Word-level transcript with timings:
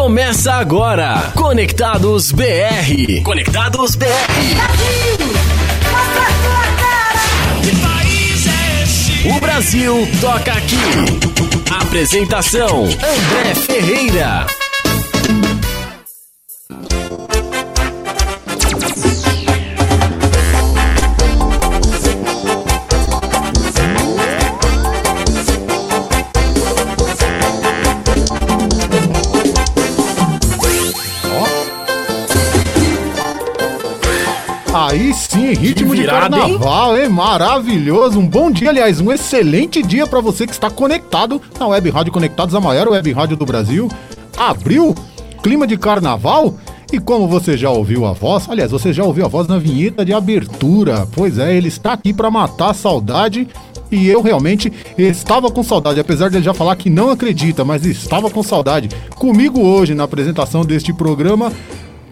Começa 0.00 0.54
agora. 0.54 1.30
Conectados 1.36 2.32
BR. 2.32 3.22
Conectados 3.22 3.94
BR. 3.94 4.06
Mostra 5.90 6.22
a 6.22 6.32
tua 6.42 6.64
cara! 6.80 7.60
Que 7.62 7.76
país 7.76 8.46
é 8.46 8.82
esse? 8.82 9.28
O 9.28 9.38
Brasil 9.38 10.08
toca 10.22 10.52
aqui. 10.52 10.78
Apresentação: 11.82 12.84
André 12.84 13.54
Ferreira. 13.54 14.46
Aí 34.90 35.14
sim, 35.14 35.52
ritmo 35.52 35.94
de 35.94 36.00
virada, 36.00 36.36
hein? 36.36 36.58
carnaval, 36.58 36.98
hein? 36.98 37.08
Maravilhoso. 37.08 38.18
Um 38.18 38.26
bom 38.26 38.50
dia, 38.50 38.70
aliás, 38.70 39.00
um 39.00 39.12
excelente 39.12 39.84
dia 39.84 40.04
pra 40.04 40.20
você 40.20 40.48
que 40.48 40.52
está 40.52 40.68
conectado 40.68 41.40
na 41.60 41.68
Web 41.68 41.90
Rádio 41.90 42.12
Conectados, 42.12 42.56
a 42.56 42.60
maior 42.60 42.88
web 42.88 43.12
rádio 43.12 43.36
do 43.36 43.46
Brasil. 43.46 43.88
Abril, 44.36 44.92
clima 45.44 45.64
de 45.64 45.76
carnaval. 45.76 46.56
E 46.92 46.98
como 46.98 47.28
você 47.28 47.56
já 47.56 47.70
ouviu 47.70 48.04
a 48.04 48.12
voz, 48.12 48.48
aliás, 48.48 48.72
você 48.72 48.92
já 48.92 49.04
ouviu 49.04 49.24
a 49.24 49.28
voz 49.28 49.46
na 49.46 49.58
vinheta 49.58 50.04
de 50.04 50.12
abertura. 50.12 51.06
Pois 51.12 51.38
é, 51.38 51.56
ele 51.56 51.68
está 51.68 51.92
aqui 51.92 52.12
pra 52.12 52.28
matar 52.28 52.70
a 52.70 52.74
saudade. 52.74 53.46
E 53.92 54.08
eu 54.08 54.20
realmente 54.22 54.72
estava 54.98 55.50
com 55.50 55.62
saudade, 55.62 56.00
apesar 56.00 56.30
de 56.30 56.36
ele 56.36 56.44
já 56.44 56.54
falar 56.54 56.74
que 56.74 56.90
não 56.90 57.10
acredita, 57.10 57.64
mas 57.64 57.86
estava 57.86 58.28
com 58.28 58.42
saudade. 58.42 58.88
Comigo 59.16 59.60
hoje 59.60 59.94
na 59.94 60.04
apresentação 60.04 60.64
deste 60.64 60.92
programa, 60.92 61.52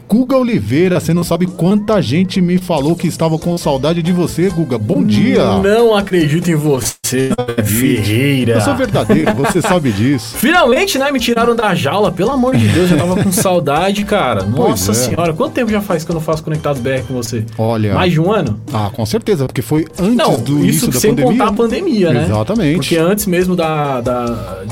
Guga 0.09 0.39
Oliveira, 0.39 0.99
você 0.99 1.13
não 1.13 1.23
sabe 1.23 1.47
quanta 1.47 2.01
gente 2.01 2.41
me 2.41 2.57
falou 2.57 2.97
que 2.97 3.07
estava 3.07 3.39
com 3.39 3.59
saudade 3.59 4.03
de 4.03 4.11
você, 4.11 4.49
Guga. 4.49 4.79
Bom 4.79 5.05
dia. 5.05 5.45
Não 5.59 5.95
acredito 5.95 6.51
em 6.51 6.55
você, 6.55 7.31
Ferreira. 7.63 8.55
Eu 8.55 8.61
sou 8.63 8.75
verdadeiro, 8.75 9.35
você 9.35 9.61
sabe 9.61 9.93
disso. 9.93 10.35
Finalmente, 10.41 10.99
né? 10.99 11.13
Me 11.13 11.21
tiraram 11.21 11.55
da 11.55 11.75
jaula, 11.75 12.11
pelo 12.11 12.31
amor 12.31 12.57
de 12.57 12.67
Deus, 12.69 12.91
eu 12.91 12.97
tava 12.97 13.23
com 13.23 13.31
saudade, 13.31 14.03
cara. 14.07 14.45
Nossa 14.45 14.93
é. 14.93 14.95
senhora, 14.95 15.35
quanto 15.35 15.53
tempo 15.53 15.71
já 15.71 15.83
faz 15.83 16.05
que 16.05 16.11
eu 16.11 16.15
não 16.15 16.23
faço 16.23 16.43
Conectados 16.43 16.81
BR 16.81 17.03
com 17.07 17.13
você? 17.13 17.45
Olha. 17.59 17.93
Mais 17.93 18.11
de 18.11 18.19
um 18.19 18.33
ano? 18.33 18.59
Ah, 18.73 18.91
com 18.91 19.05
certeza, 19.05 19.45
porque 19.45 19.61
foi 19.61 19.87
antes 20.01 20.17
Não, 20.17 20.41
do 20.41 20.55
isso 20.61 20.87
início 20.87 20.89
da 20.91 21.01
sem 21.01 21.11
pandemia. 21.11 21.33
contar 21.33 21.49
a 21.49 21.53
pandemia, 21.53 22.13
né? 22.15 22.25
Exatamente. 22.25 22.77
Porque 22.77 22.97
antes 22.97 23.27
mesmo 23.27 23.55
da. 23.55 24.01
da 24.01 24.65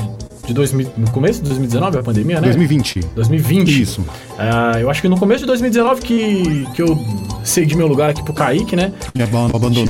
de 0.47 0.53
2000, 0.53 0.91
no 0.97 1.11
começo 1.11 1.41
de 1.41 1.49
2019, 1.49 1.99
a 1.99 2.03
pandemia, 2.03 2.35
né? 2.41 2.47
2020. 2.47 3.01
2020. 3.15 3.81
Isso. 3.81 4.05
Ah, 4.39 4.79
eu 4.79 4.89
acho 4.89 5.01
que 5.01 5.07
no 5.09 5.19
começo 5.19 5.41
de 5.41 5.47
2019 5.47 6.01
que, 6.01 6.67
que 6.73 6.81
eu 6.81 6.97
cedi 7.43 7.75
meu 7.75 7.85
lugar 7.87 8.09
aqui 8.09 8.23
pro 8.23 8.33
Kaique, 8.33 8.75
né? 8.75 8.93
Me 9.13 9.23
aban- 9.23 9.45
abandonou. 9.53 9.85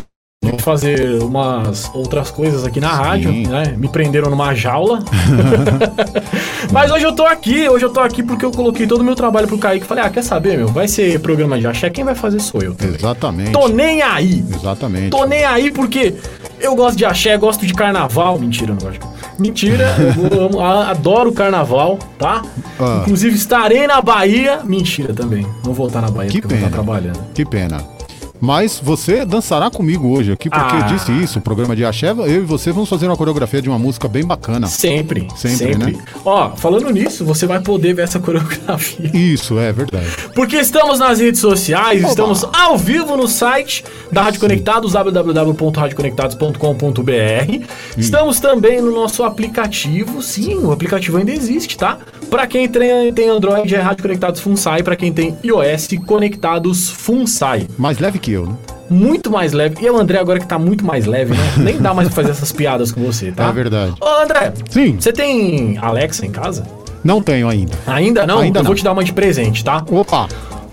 Que 0.56 0.62
fazer 0.62 1.22
umas 1.24 1.92
outras 1.94 2.32
coisas 2.32 2.64
aqui 2.64 2.80
na 2.80 2.90
rádio, 2.90 3.32
Sim. 3.32 3.48
né? 3.48 3.76
Me 3.78 3.88
prenderam 3.90 4.30
numa 4.30 4.54
jaula. 4.54 5.00
Mas 6.72 6.92
hoje 6.92 7.06
eu 7.06 7.12
tô 7.14 7.26
aqui, 7.26 7.68
hoje 7.68 7.86
eu 7.86 7.90
tô 7.92 8.00
aqui 8.00 8.24
porque 8.24 8.46
eu 8.46 8.52
coloquei 8.52 8.88
todo 8.88 9.02
o 9.02 9.04
meu 9.04 9.16
trabalho 9.16 9.48
pro 9.48 9.58
Kaique. 9.58 9.86
Falei, 9.86 10.04
ah, 10.04 10.10
quer 10.10 10.24
saber, 10.24 10.58
meu? 10.58 10.68
Vai 10.68 10.88
ser 10.88 11.20
programa 11.20 11.60
de 11.60 11.68
axé, 11.68 11.90
quem 11.90 12.04
vai 12.04 12.16
fazer 12.16 12.40
sou 12.40 12.62
eu. 12.62 12.76
Exatamente. 12.82 13.52
Tô 13.52 13.68
nem 13.68 14.02
aí! 14.02 14.44
Exatamente. 14.56 15.10
Tô 15.10 15.26
nem 15.26 15.44
aí 15.44 15.72
porque 15.72 16.14
eu 16.60 16.76
gosto 16.76 16.98
de 16.98 17.06
axé, 17.06 17.36
gosto 17.38 17.66
de 17.66 17.74
carnaval. 17.74 18.38
Mentira, 18.40 18.72
não 18.74 18.80
gosto 18.80 18.94
de 18.94 19.00
Mentira, 19.40 19.86
eu 20.32 20.46
amo, 20.46 20.60
adoro 20.62 21.32
carnaval, 21.32 21.98
tá? 22.18 22.42
Ah. 22.80 23.00
Inclusive 23.02 23.36
estarei 23.36 23.86
na 23.88 24.02
Bahia. 24.02 24.62
Mentira 24.64 25.14
também. 25.14 25.46
Não 25.66 25.74
vou 25.74 25.88
estar 25.88 26.02
na 26.02 26.10
Bahia 26.10 26.30
Que 26.32 26.42
porque 26.42 26.56
eu 26.56 26.60
vou 26.60 26.70
pena. 26.70 26.82
estar 26.82 26.84
trabalhando. 26.84 27.20
Que 27.34 27.46
pena. 27.46 27.97
Mas 28.40 28.80
você 28.84 29.26
dançará 29.26 29.70
comigo 29.70 30.08
hoje 30.10 30.32
aqui, 30.32 30.50
porque 30.50 30.76
Ah. 30.76 30.80
eu 30.80 30.86
disse 30.96 31.12
isso, 31.12 31.40
o 31.40 31.42
programa 31.42 31.76
de 31.76 31.84
Axé, 31.86 32.12
eu 32.12 32.26
e 32.28 32.40
você 32.42 32.72
vamos 32.72 32.90
fazer 32.90 33.08
uma 33.08 33.18
coreografia 33.18 33.62
de 33.62 33.70
uma 33.70 33.78
música 33.80 34.08
bem 34.08 34.24
bacana. 34.26 34.68
Sempre, 34.68 35.28
Sempre, 35.36 35.58
sempre. 35.74 35.94
né? 35.94 36.00
Ó, 36.24 36.52
falando 36.56 36.90
nisso, 36.92 37.26
você 37.26 37.46
vai 37.46 37.60
poder 37.60 37.94
ver 37.94 38.04
essa 38.04 38.20
coreografia. 38.20 39.12
Isso, 39.14 39.58
é 39.60 39.72
verdade. 39.74 40.08
Porque 40.36 40.56
estamos 40.58 41.00
nas 41.00 41.20
redes 41.20 41.42
sociais, 41.42 42.00
Oba. 42.02 42.10
estamos 42.10 42.46
ao 42.54 42.78
vivo 42.78 43.18
no 43.18 43.28
site 43.28 43.84
da 44.12 44.22
Rádio 44.24 44.40
Conectados, 44.40 44.94
www.radioconectados.com.br. 44.94 47.66
Estamos 47.98 48.40
também 48.40 48.82
no 48.82 48.92
nosso 48.92 49.24
aplicativo, 49.24 50.22
sim, 50.22 50.56
o 50.56 50.72
aplicativo 50.72 51.18
ainda 51.18 51.32
existe, 51.32 51.78
tá? 51.78 51.98
Pra 52.30 52.46
quem 52.46 52.68
tem, 52.68 53.30
Android 53.30 53.74
é 53.74 53.80
Rádio 53.80 54.02
Conectados 54.04 54.42
Funsai, 54.42 54.84
pra 54.84 54.96
quem 54.96 55.12
tem 55.14 55.38
iOS, 55.44 55.88
Conectados 56.06 56.90
Funsai. 56.90 57.68
Mais 57.78 58.00
leve 58.00 58.20
que 58.28 58.34
eu, 58.34 58.46
né? 58.46 58.56
Muito 58.90 59.32
mais 59.32 59.54
leve. 59.54 59.78
E 59.82 59.90
o 59.90 59.98
André 59.98 60.20
agora 60.20 60.38
que 60.38 60.46
tá 60.46 60.60
muito 60.60 60.86
mais 60.86 61.06
leve, 61.06 61.34
né? 61.34 61.44
Nem 61.58 61.78
dá 61.78 61.94
mais 61.94 62.10
pra 62.10 62.16
fazer 62.16 62.32
essas 62.32 62.52
piadas 62.52 62.92
com 62.92 63.02
você, 63.02 63.32
tá? 63.32 63.48
É 63.48 63.52
verdade. 63.54 63.94
Ô, 64.02 64.24
André, 64.24 64.54
Sim. 64.70 64.98
você 65.00 65.14
tem 65.14 65.78
Alexa 65.82 66.26
em 66.26 66.32
casa? 66.32 66.66
Não 67.06 67.22
tenho 67.22 67.48
ainda. 67.48 67.74
Ainda 67.88 68.28
não? 68.28 68.40
Ainda 68.40 68.60
eu 68.60 68.64
não. 68.64 68.68
vou 68.68 68.76
te 68.76 68.84
dar 68.84 68.92
uma 68.92 69.04
de 69.04 69.14
presente, 69.14 69.64
tá? 69.64 69.84
Opa! 69.90 70.28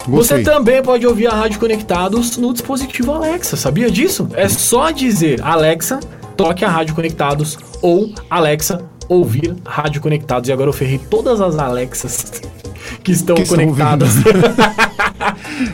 Você 0.07 0.35
Gostei. 0.35 0.43
também 0.43 0.83
pode 0.83 1.07
ouvir 1.07 1.29
a 1.29 1.33
Rádio 1.35 1.59
Conectados 1.61 2.37
no 2.37 2.53
dispositivo 2.53 3.13
Alexa, 3.13 3.57
sabia 3.57 3.91
disso? 3.91 4.29
É 4.35 4.49
só 4.49 4.91
dizer 4.91 5.41
Alexa, 5.41 6.01
toque 6.37 6.65
a 6.65 6.69
Rádio 6.69 6.95
Conectados 6.95 7.57
ou 7.81 8.13
Alexa, 8.29 8.83
ouvir 9.09 9.55
Rádio 9.65 10.03
Conectados. 10.03 10.49
E 10.49 10.53
agora 10.53 10.69
eu 10.69 10.75
ferrei 10.75 10.99
todas 10.99 11.41
as 11.41 11.57
Alexas 11.57 12.43
que 13.05 13.13
estão 13.13 13.37
Que 13.37 13.47
conectadas. 13.47 14.15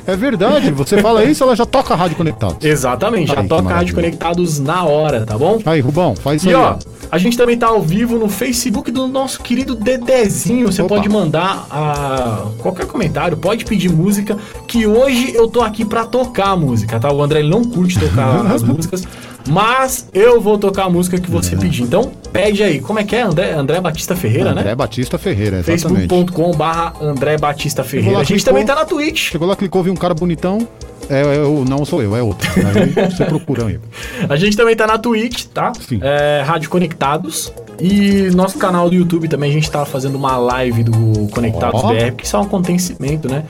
É 0.06 0.14
verdade, 0.16 0.70
você 0.70 1.00
fala 1.00 1.24
isso, 1.24 1.42
ela 1.42 1.56
já 1.56 1.64
toca 1.64 1.94
a 1.94 1.96
rádio 1.96 2.16
conectado. 2.16 2.56
Exatamente, 2.62 3.28
já 3.28 3.36
Ai, 3.36 3.42
que 3.42 3.48
toca 3.48 3.68
a 3.70 3.76
Rádio. 3.76 3.94
Conectados 3.94 4.58
na 4.58 4.84
hora, 4.84 5.24
tá 5.24 5.36
bom? 5.38 5.60
Aí, 5.64 5.80
Rubão, 5.80 6.14
faz 6.14 6.42
isso 6.42 6.50
E 6.50 6.54
aí. 6.54 6.60
ó, 6.60 6.76
a 7.10 7.18
gente 7.18 7.36
também 7.36 7.56
tá 7.56 7.66
ao 7.68 7.80
vivo 7.80 8.18
no 8.18 8.28
Facebook 8.28 8.90
do 8.90 9.06
nosso 9.06 9.40
querido 9.40 9.74
Dedezinho. 9.74 10.70
Você 10.70 10.82
Opa. 10.82 10.96
pode 10.96 11.08
mandar 11.08 11.66
ah, 11.70 12.46
qualquer 12.58 12.86
comentário, 12.86 13.36
pode 13.36 13.64
pedir 13.64 13.90
música, 13.90 14.36
que 14.66 14.86
hoje 14.86 15.32
eu 15.34 15.48
tô 15.48 15.62
aqui 15.62 15.84
pra 15.84 16.04
tocar 16.04 16.50
a 16.50 16.56
música, 16.56 17.00
tá? 17.00 17.10
O 17.12 17.22
André 17.22 17.42
não 17.42 17.64
curte 17.64 17.98
tocar 17.98 18.46
as 18.52 18.62
músicas, 18.62 19.04
mas 19.48 20.08
eu 20.12 20.40
vou 20.40 20.58
tocar 20.58 20.84
a 20.84 20.90
música 20.90 21.18
que 21.18 21.30
você 21.30 21.56
pedir. 21.56 21.82
Então, 21.82 22.10
pede 22.32 22.62
aí. 22.62 22.80
Como 22.80 22.98
é 22.98 23.04
que 23.04 23.16
é? 23.16 23.22
André, 23.22 23.52
André 23.52 23.80
Batista 23.80 24.14
Ferreira, 24.16 24.50
André 24.50 24.64
né? 24.64 24.74
Batista 24.74 25.18
Ferreira, 25.18 25.58
exatamente. 25.58 26.08
facebook.com 26.08 26.52
barra 26.52 26.94
André 27.00 27.36
Batista 27.38 27.82
Ferreira. 27.84 28.16
lá, 28.16 28.20
A 28.20 28.24
gente 28.24 28.38
clicou. 28.38 28.52
também 28.52 28.66
tá 28.66 28.74
na 28.74 28.84
Twitch. 28.84 29.30
Chegou 29.30 29.48
lá, 29.48 29.56
clicou, 29.56 29.82
viu 29.82 29.92
um 29.92 29.96
cara 29.96 30.14
bonitão. 30.14 30.66
É, 31.08 31.22
é, 31.22 31.36
eu, 31.38 31.64
não 31.68 31.84
sou 31.84 32.00
eu, 32.02 32.14
é 32.14 32.22
outro. 32.22 32.48
Aí 32.56 33.10
você 33.10 33.24
procura 33.24 33.66
aí. 33.66 33.80
A 34.28 34.36
gente 34.36 34.56
também 34.56 34.76
tá 34.76 34.86
na 34.86 34.96
Twitch, 34.96 35.46
tá? 35.46 35.72
Sim. 35.88 35.98
É, 36.02 36.42
Rádio 36.46 36.70
Conectados. 36.70 37.52
E 37.80 38.30
nosso 38.34 38.58
canal 38.58 38.88
do 38.90 38.94
YouTube 38.94 39.26
também, 39.26 39.50
a 39.50 39.52
gente 39.54 39.70
tá 39.70 39.86
fazendo 39.86 40.14
uma 40.14 40.36
live 40.36 40.84
do 40.84 41.28
Conectados 41.32 41.82
Ó. 41.82 41.88
BR, 41.94 42.10
porque 42.10 42.24
isso 42.24 42.36
é 42.36 42.38
um 42.38 42.42
acontecimento, 42.42 43.26
né? 43.26 43.42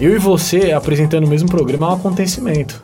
Eu 0.00 0.14
e 0.14 0.18
você 0.18 0.72
apresentando 0.72 1.24
o 1.24 1.28
mesmo 1.28 1.48
programa 1.48 1.86
é 1.86 1.90
um 1.90 1.94
acontecimento. 1.94 2.82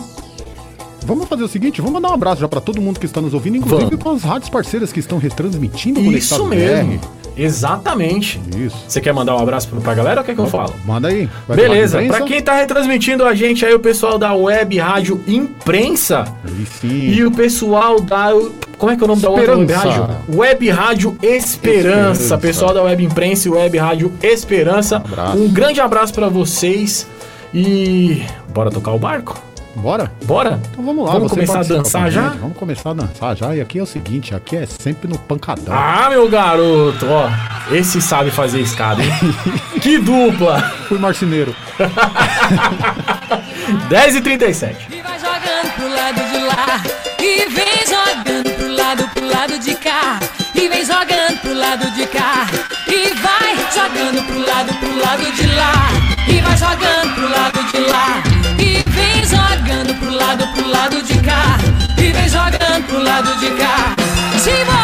Vamos 1.05 1.27
fazer 1.27 1.43
o 1.43 1.47
seguinte, 1.47 1.81
vamos 1.81 1.93
mandar 1.93 2.09
um 2.09 2.13
abraço 2.13 2.41
já 2.41 2.47
pra 2.47 2.59
todo 2.59 2.81
mundo 2.81 2.99
que 2.99 3.05
está 3.05 3.21
nos 3.21 3.33
ouvindo, 3.33 3.57
inclusive 3.57 3.91
Vamos. 3.91 4.03
com 4.03 4.09
as 4.11 4.23
rádios 4.23 4.49
parceiras 4.49 4.91
que 4.91 4.99
estão 4.99 5.17
retransmitindo 5.17 5.99
o 5.99 6.03
Isso 6.11 6.35
Conectado 6.37 6.45
mesmo. 6.49 6.99
BR. 6.99 7.07
Exatamente. 7.37 8.39
Isso. 8.57 8.77
Você 8.87 9.01
quer 9.01 9.13
mandar 9.13 9.35
um 9.35 9.39
abraço 9.39 9.67
pra 9.67 9.93
galera 9.93 10.21
ou 10.21 10.25
quer 10.25 10.33
que 10.33 10.39
eu 10.39 10.47
falo? 10.47 10.73
Manda 10.85 11.09
aí. 11.09 11.29
Vai 11.47 11.57
Beleza, 11.57 12.01
pra 12.07 12.21
quem 12.21 12.41
tá 12.41 12.53
retransmitindo 12.55 13.25
a 13.25 13.35
gente 13.35 13.65
aí, 13.65 13.73
o 13.73 13.79
pessoal 13.79 14.17
da 14.17 14.33
Web 14.33 14.77
Rádio 14.77 15.21
Imprensa 15.27 16.25
Aí 16.45 16.65
sim. 16.79 17.09
e 17.11 17.23
o 17.25 17.31
pessoal 17.31 17.99
da. 17.99 18.29
Como 18.77 18.91
é 18.91 18.95
que 18.95 19.01
é 19.01 19.05
o 19.05 19.07
nome 19.07 19.21
da 19.21 19.29
outra 19.29 19.57
Web 19.57 19.71
Esperança. 19.71 20.01
Rádio? 20.01 20.39
Web 20.39 20.69
Rádio 20.69 21.17
Esperança. 21.21 21.67
Esperança. 21.69 22.37
Pessoal 22.37 22.73
da 22.73 22.83
Web 22.83 23.03
Imprensa 23.03 23.47
e 23.47 23.51
Web 23.51 23.77
Rádio 23.77 24.13
Esperança. 24.23 24.97
Abraço. 24.97 25.37
Um 25.37 25.47
grande 25.49 25.81
abraço 25.81 26.13
pra 26.13 26.29
vocês 26.29 27.05
e. 27.53 28.23
Bora 28.53 28.71
tocar 28.71 28.91
o 28.93 28.99
barco? 28.99 29.37
Bora? 29.75 30.11
Bora? 30.25 30.59
Então 30.71 30.83
vamos 30.83 31.05
lá. 31.05 31.11
Vamos 31.13 31.31
começar 31.31 31.59
a 31.59 31.63
dançar 31.63 32.09
já? 32.11 32.29
Vamos 32.29 32.57
começar 32.57 32.89
a 32.91 32.93
dançar 32.93 33.35
já. 33.35 33.53
E 33.55 33.61
aqui 33.61 33.77
é 33.79 33.83
o 33.83 33.85
seguinte, 33.85 34.33
aqui 34.33 34.55
é 34.55 34.65
sempre 34.65 35.05
no 35.07 35.17
pancadão. 35.19 35.73
Ah, 35.75 36.07
meu 36.09 36.29
garoto, 36.29 37.05
ó. 37.07 37.29
Esse 37.73 38.01
sabe 38.01 38.31
fazer 38.31 38.61
escada, 38.61 39.03
hein? 39.03 39.11
que 39.81 39.97
dupla! 39.97 40.61
Fui 40.87 40.97
marceneiro. 40.97 41.53
10 43.89 44.15
e 44.15 44.21
37. 44.21 44.87
E 44.91 45.01
vai 45.01 45.19
jogando 45.19 45.73
pro 45.75 45.89
lado 45.89 46.21
de 46.31 46.37
lá. 46.43 46.81
E 47.19 47.45
vem 47.49 47.85
jogando 47.85 48.49
pro 48.55 48.71
lado, 48.73 49.07
pro 49.09 49.27
lado 49.27 49.59
de 49.59 49.75
cá. 49.75 50.19
E 50.53 50.69
vem 50.69 50.85
jogando 50.85 51.37
pro 51.41 51.53
lado 51.53 51.91
de 51.91 52.07
cá. 52.07 52.47
E 52.87 53.13
vai 53.15 53.55
jogando 53.73 54.23
pro 54.25 54.39
lado, 54.39 54.73
pro 54.75 54.97
lado 54.99 55.31
de 55.33 55.47
lá. 55.47 55.89
E 56.27 56.39
vai 56.41 56.57
jogando 56.57 57.13
pro 57.15 57.29
lado 57.29 57.63
de 57.71 57.77
lá. 57.91 58.23
E 58.59 58.83
vem 58.89 59.25
jogando 59.25 59.93
pro 59.99 60.11
lado, 60.11 60.47
pro 60.53 60.67
lado 60.67 61.01
de 61.01 61.17
cá. 61.19 61.57
E 61.97 62.11
vem 62.11 62.29
jogando 62.29 62.85
pro 62.87 63.03
lado 63.03 63.35
de 63.39 63.49
cá. 63.51 63.95
Se 64.37 64.51
você 64.51 64.74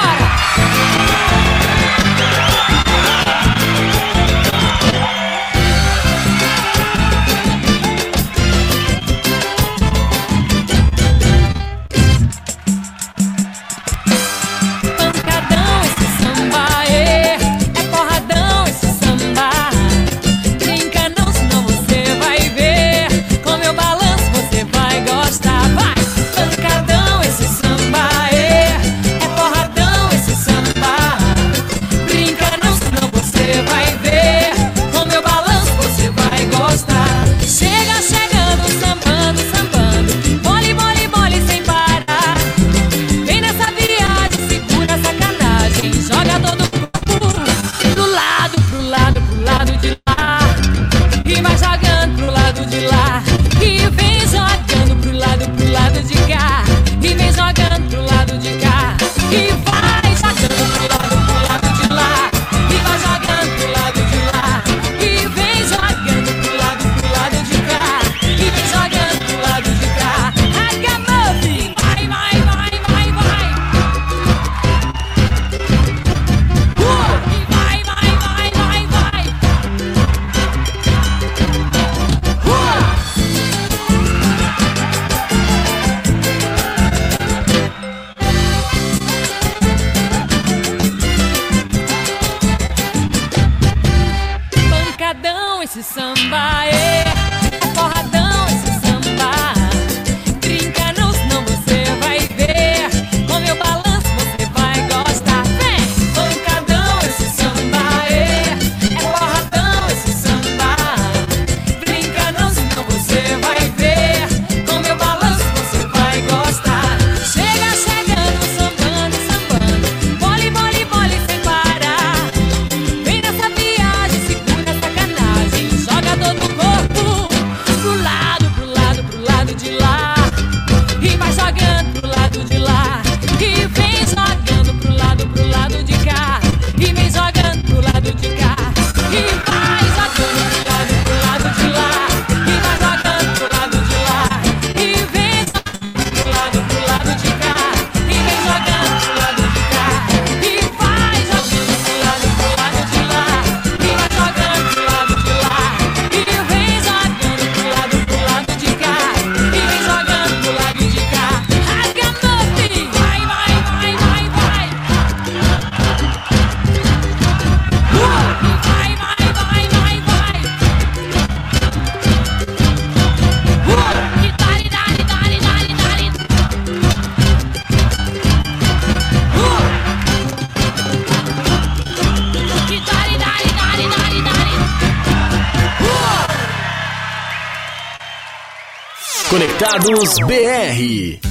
Dados 189.62 190.16
BR. 190.28 191.31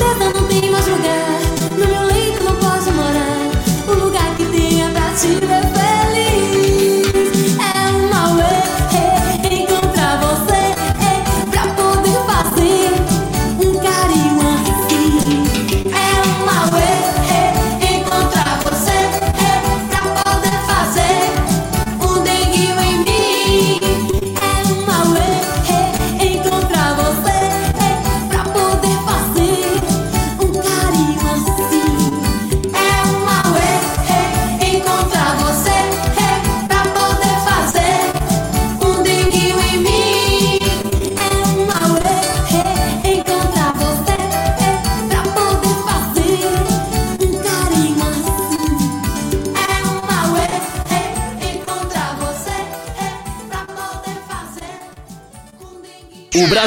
seven 0.00 0.39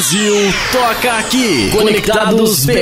Brasil 0.03 0.35
toca 0.73 1.17
aqui. 1.17 1.71
Conectados 1.71 2.65
BR. 2.65 2.73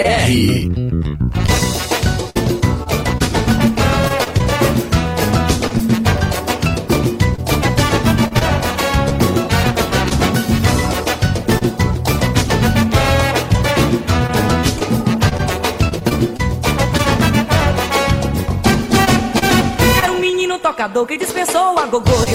Era 19.96 20.12
um 20.12 20.20
menino 20.20 20.58
tocador 20.58 21.06
que 21.06 21.18
dispensou 21.18 21.78
a 21.78 21.86
gogô. 21.86 22.31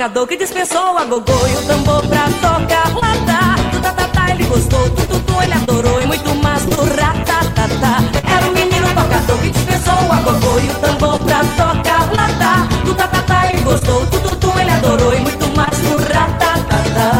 tocador 0.00 0.26
que 0.26 0.36
dispensou 0.38 0.96
a 0.96 1.04
gogô 1.04 1.46
e 1.46 1.56
o 1.56 1.62
tambor 1.66 2.00
pra 2.06 2.24
tocar 2.40 2.88
lata. 2.94 3.20
Tá, 3.26 3.54
tu 3.70 3.80
tatata 3.80 4.30
ele 4.30 4.44
gostou, 4.44 4.88
tu, 4.88 5.06
tu, 5.06 5.20
tu, 5.20 5.42
ele 5.42 5.52
adorou 5.52 6.00
e 6.00 6.06
muito 6.06 6.34
mais 6.36 6.64
do 6.64 6.82
ratatata. 6.84 8.02
Era 8.24 8.48
o 8.48 8.52
menino 8.54 8.88
tocador 8.94 9.38
que 9.42 9.50
dispensou 9.50 10.10
a 10.10 10.16
gogô 10.22 10.58
e 10.58 10.70
o 10.70 10.74
tambor 10.76 11.18
pra 11.18 11.40
tocar 11.40 12.10
lata. 12.14 12.66
Tu 12.82 12.94
tatata 12.94 13.52
ele 13.52 13.62
gostou, 13.62 14.06
tu, 14.06 14.20
tu, 14.20 14.36
tu, 14.36 14.58
ele 14.58 14.70
adorou 14.70 15.14
e 15.14 15.20
muito 15.20 15.46
mais 15.54 15.76
do 15.80 15.98
ratatata. 15.98 17.10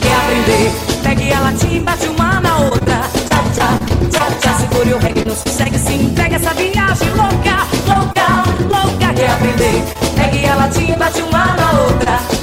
Quer 0.00 0.16
aprender? 0.16 0.72
Pegue 1.04 1.32
a 1.32 1.40
latim, 1.40 1.84
bate 1.84 2.06
uma 2.08 2.40
na 2.40 2.58
outra. 2.58 3.00
Tchá, 3.28 3.44
tchá, 3.54 3.78
tchá, 4.10 4.26
tchá. 4.40 4.58
Segure 4.58 4.94
o 4.94 4.98
reggae, 4.98 5.24
não 5.24 5.36
consegue 5.36 5.78
se 5.78 5.92
entrega 5.92 6.34
essa 6.34 6.52
viagem 6.52 7.10
louca, 7.10 7.64
louca, 7.86 8.42
louca. 8.68 9.14
Quer 9.14 9.30
aprender? 9.30 9.99
ela 10.50 10.68
te 10.68 10.96
bate 10.96 11.22
uma 11.22 11.44
na 11.54 11.72
outra. 11.82 12.39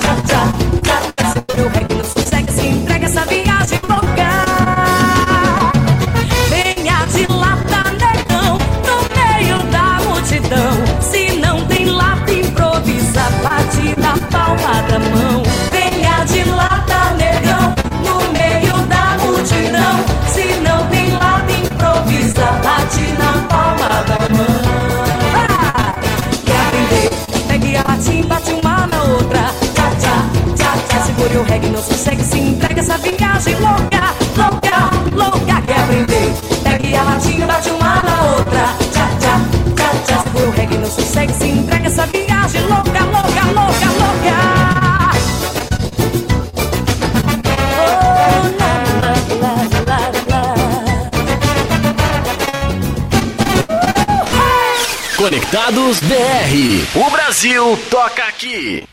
Conectados 55.47 56.01
BR. 56.01 56.99
O 56.99 57.09
Brasil 57.09 57.79
toca 57.89 58.23
aqui. 58.25 58.83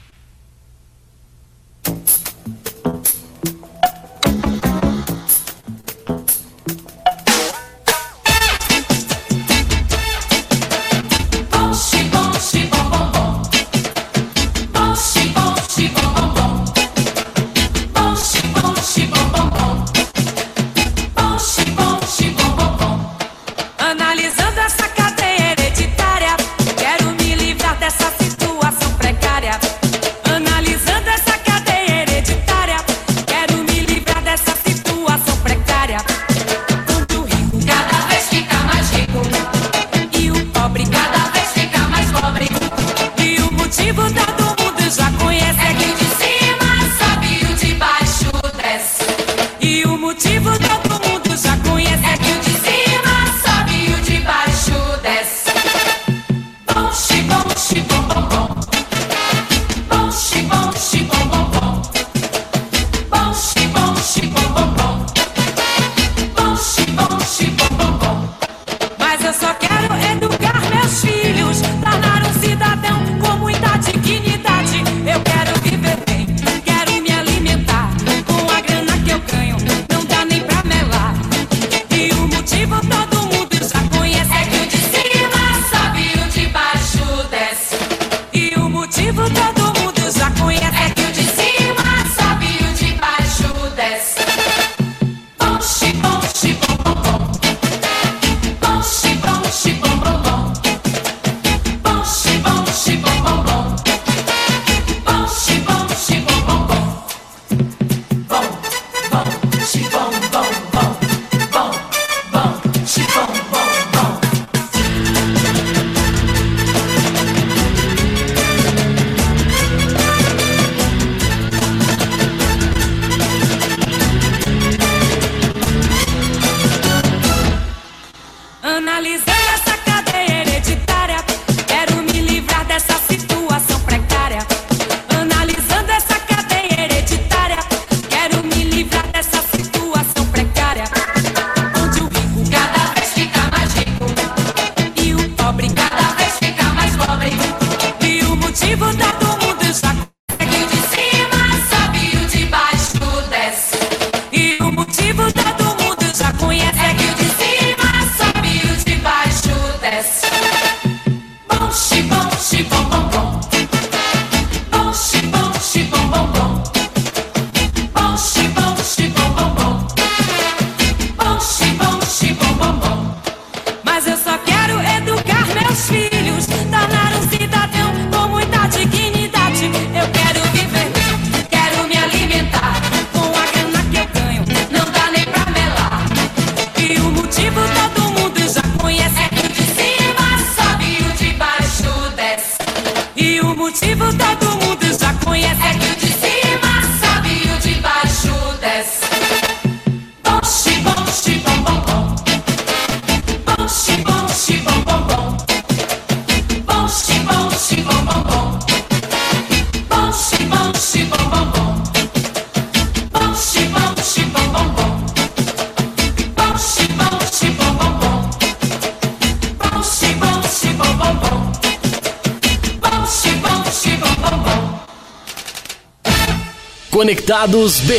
Conectados 226.94 227.80
BR. 227.80 227.92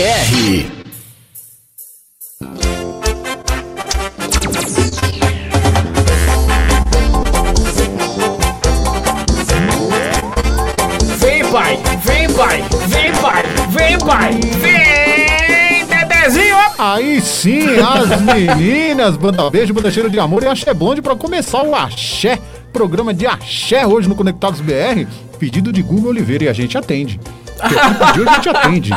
Vem, 11.17 11.51
pai! 11.51 11.77
Vem, 12.05 12.29
pai! 12.31 12.63
Vem, 12.88 13.12
pai! 13.21 13.43
Vem, 13.69 13.97
pai! 13.99 14.39
Vem, 14.62 15.86
Dedezinho! 15.88 16.55
Aí 16.77 17.19
sim, 17.19 17.65
as 17.75 18.21
meninas, 18.23 19.17
banda 19.17 19.49
beijo, 19.49 19.73
banda 19.73 19.91
cheiro 19.91 20.10
de 20.10 20.21
amor 20.21 20.41
e 20.43 20.47
axé 20.47 20.73
bonde 20.73 21.01
pra 21.01 21.17
começar 21.17 21.63
o 21.63 21.75
axé. 21.75 22.39
Programa 22.71 23.13
de 23.13 23.27
axé 23.27 23.86
hoje 23.86 24.08
no 24.08 24.15
Conectados 24.15 24.62
BR. 24.62 25.05
Pedido 25.38 25.73
de 25.73 25.81
Google 25.81 26.12
Oliveira 26.12 26.45
e 26.45 26.47
a 26.47 26.53
gente 26.53 26.77
atende. 26.77 27.19
Pediu, 27.62 28.30
a 28.30 28.34
gente 28.34 28.50
atende. 28.50 28.94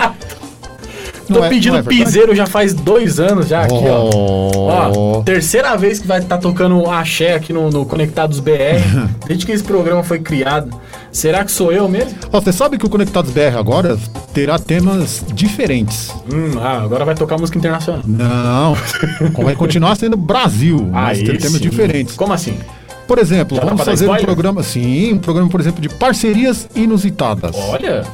Tô 1.29 1.45
é- 1.45 1.49
pedindo 1.49 1.77
é 1.77 1.83
piseiro 1.83 2.35
já 2.35 2.47
faz 2.47 2.73
dois 2.73 3.21
anos 3.21 3.49
já 3.49 3.63
aqui, 3.63 3.75
ó. 3.75 4.11
Oh. 4.15 4.51
Ó, 4.57 5.23
terceira 5.23 5.77
vez 5.77 5.99
que 5.99 6.07
vai 6.07 6.21
estar 6.21 6.39
tocando 6.39 6.89
axé 6.91 7.35
aqui 7.35 7.53
no, 7.53 7.71
no 7.71 7.85
Conectados 7.85 8.41
BR, 8.41 8.81
desde 9.27 9.45
que 9.45 9.53
esse 9.53 9.63
programa 9.63 10.03
foi 10.03 10.19
criado. 10.19 10.71
Será 11.13 11.45
que 11.45 11.53
sou 11.53 11.73
eu 11.73 11.89
mesmo? 11.89 12.15
Ó, 12.33 12.41
Você 12.41 12.53
sabe 12.53 12.79
que 12.79 12.87
o 12.87 12.89
Conectados 12.89 13.31
BR 13.31 13.59
agora 13.59 13.99
terá 14.33 14.59
temas 14.59 15.25
diferentes. 15.35 16.11
Hum, 16.33 16.53
ah, 16.61 16.83
agora 16.83 17.05
vai 17.05 17.15
tocar 17.15 17.39
música 17.39 17.59
internacional. 17.59 18.03
Não, 18.07 18.77
vai 19.45 19.55
continuar 19.55 19.97
sendo 19.97 20.17
Brasil, 20.17 20.89
mas 20.91 21.19
Aí 21.19 21.25
ter 21.25 21.39
temas 21.39 21.61
diferentes. 21.61 22.17
Como 22.17 22.33
assim? 22.33 22.59
Por 23.07 23.19
exemplo, 23.19 23.57
Já 23.57 23.65
vamos 23.65 23.83
fazer 23.83 24.09
um 24.09 24.17
programa, 24.17 24.63
sim, 24.63 25.15
um 25.15 25.19
programa, 25.19 25.49
por 25.49 25.61
exemplo, 25.61 25.81
de 25.81 25.89
parcerias 25.89 26.69
inusitadas. 26.75 27.57
Olha, 27.57 28.05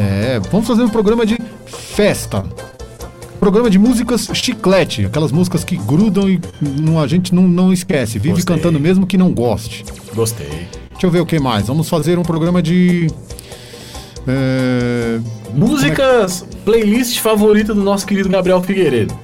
É, 0.00 0.40
vamos 0.52 0.66
fazer 0.66 0.82
um 0.82 0.88
programa 0.88 1.26
de 1.26 1.36
festa. 1.66 2.44
Programa 3.40 3.68
de 3.70 3.78
músicas 3.78 4.28
chiclete, 4.32 5.06
aquelas 5.06 5.32
músicas 5.32 5.64
que 5.64 5.76
grudam 5.76 6.28
e 6.28 6.40
não- 6.60 7.00
a 7.00 7.06
gente 7.06 7.34
não, 7.34 7.42
não 7.48 7.72
esquece, 7.72 8.18
vive 8.18 8.36
Gostei. 8.36 8.54
cantando 8.56 8.78
mesmo 8.78 9.06
que 9.06 9.16
não 9.16 9.32
goste. 9.32 9.84
gostei. 10.14 10.68
Deixa 10.92 11.06
eu 11.06 11.10
ver 11.10 11.20
o 11.20 11.26
que 11.26 11.38
mais. 11.40 11.66
Vamos 11.66 11.88
fazer 11.88 12.18
um 12.18 12.22
programa 12.22 12.60
de. 12.62 13.08
é, 14.26 15.18
Músicas, 15.54 16.44
playlist 16.64 17.18
favorita 17.20 17.72
do 17.74 17.82
nosso 17.82 18.06
querido 18.06 18.28
Gabriel 18.28 18.62
Figueiredo. 18.62 19.14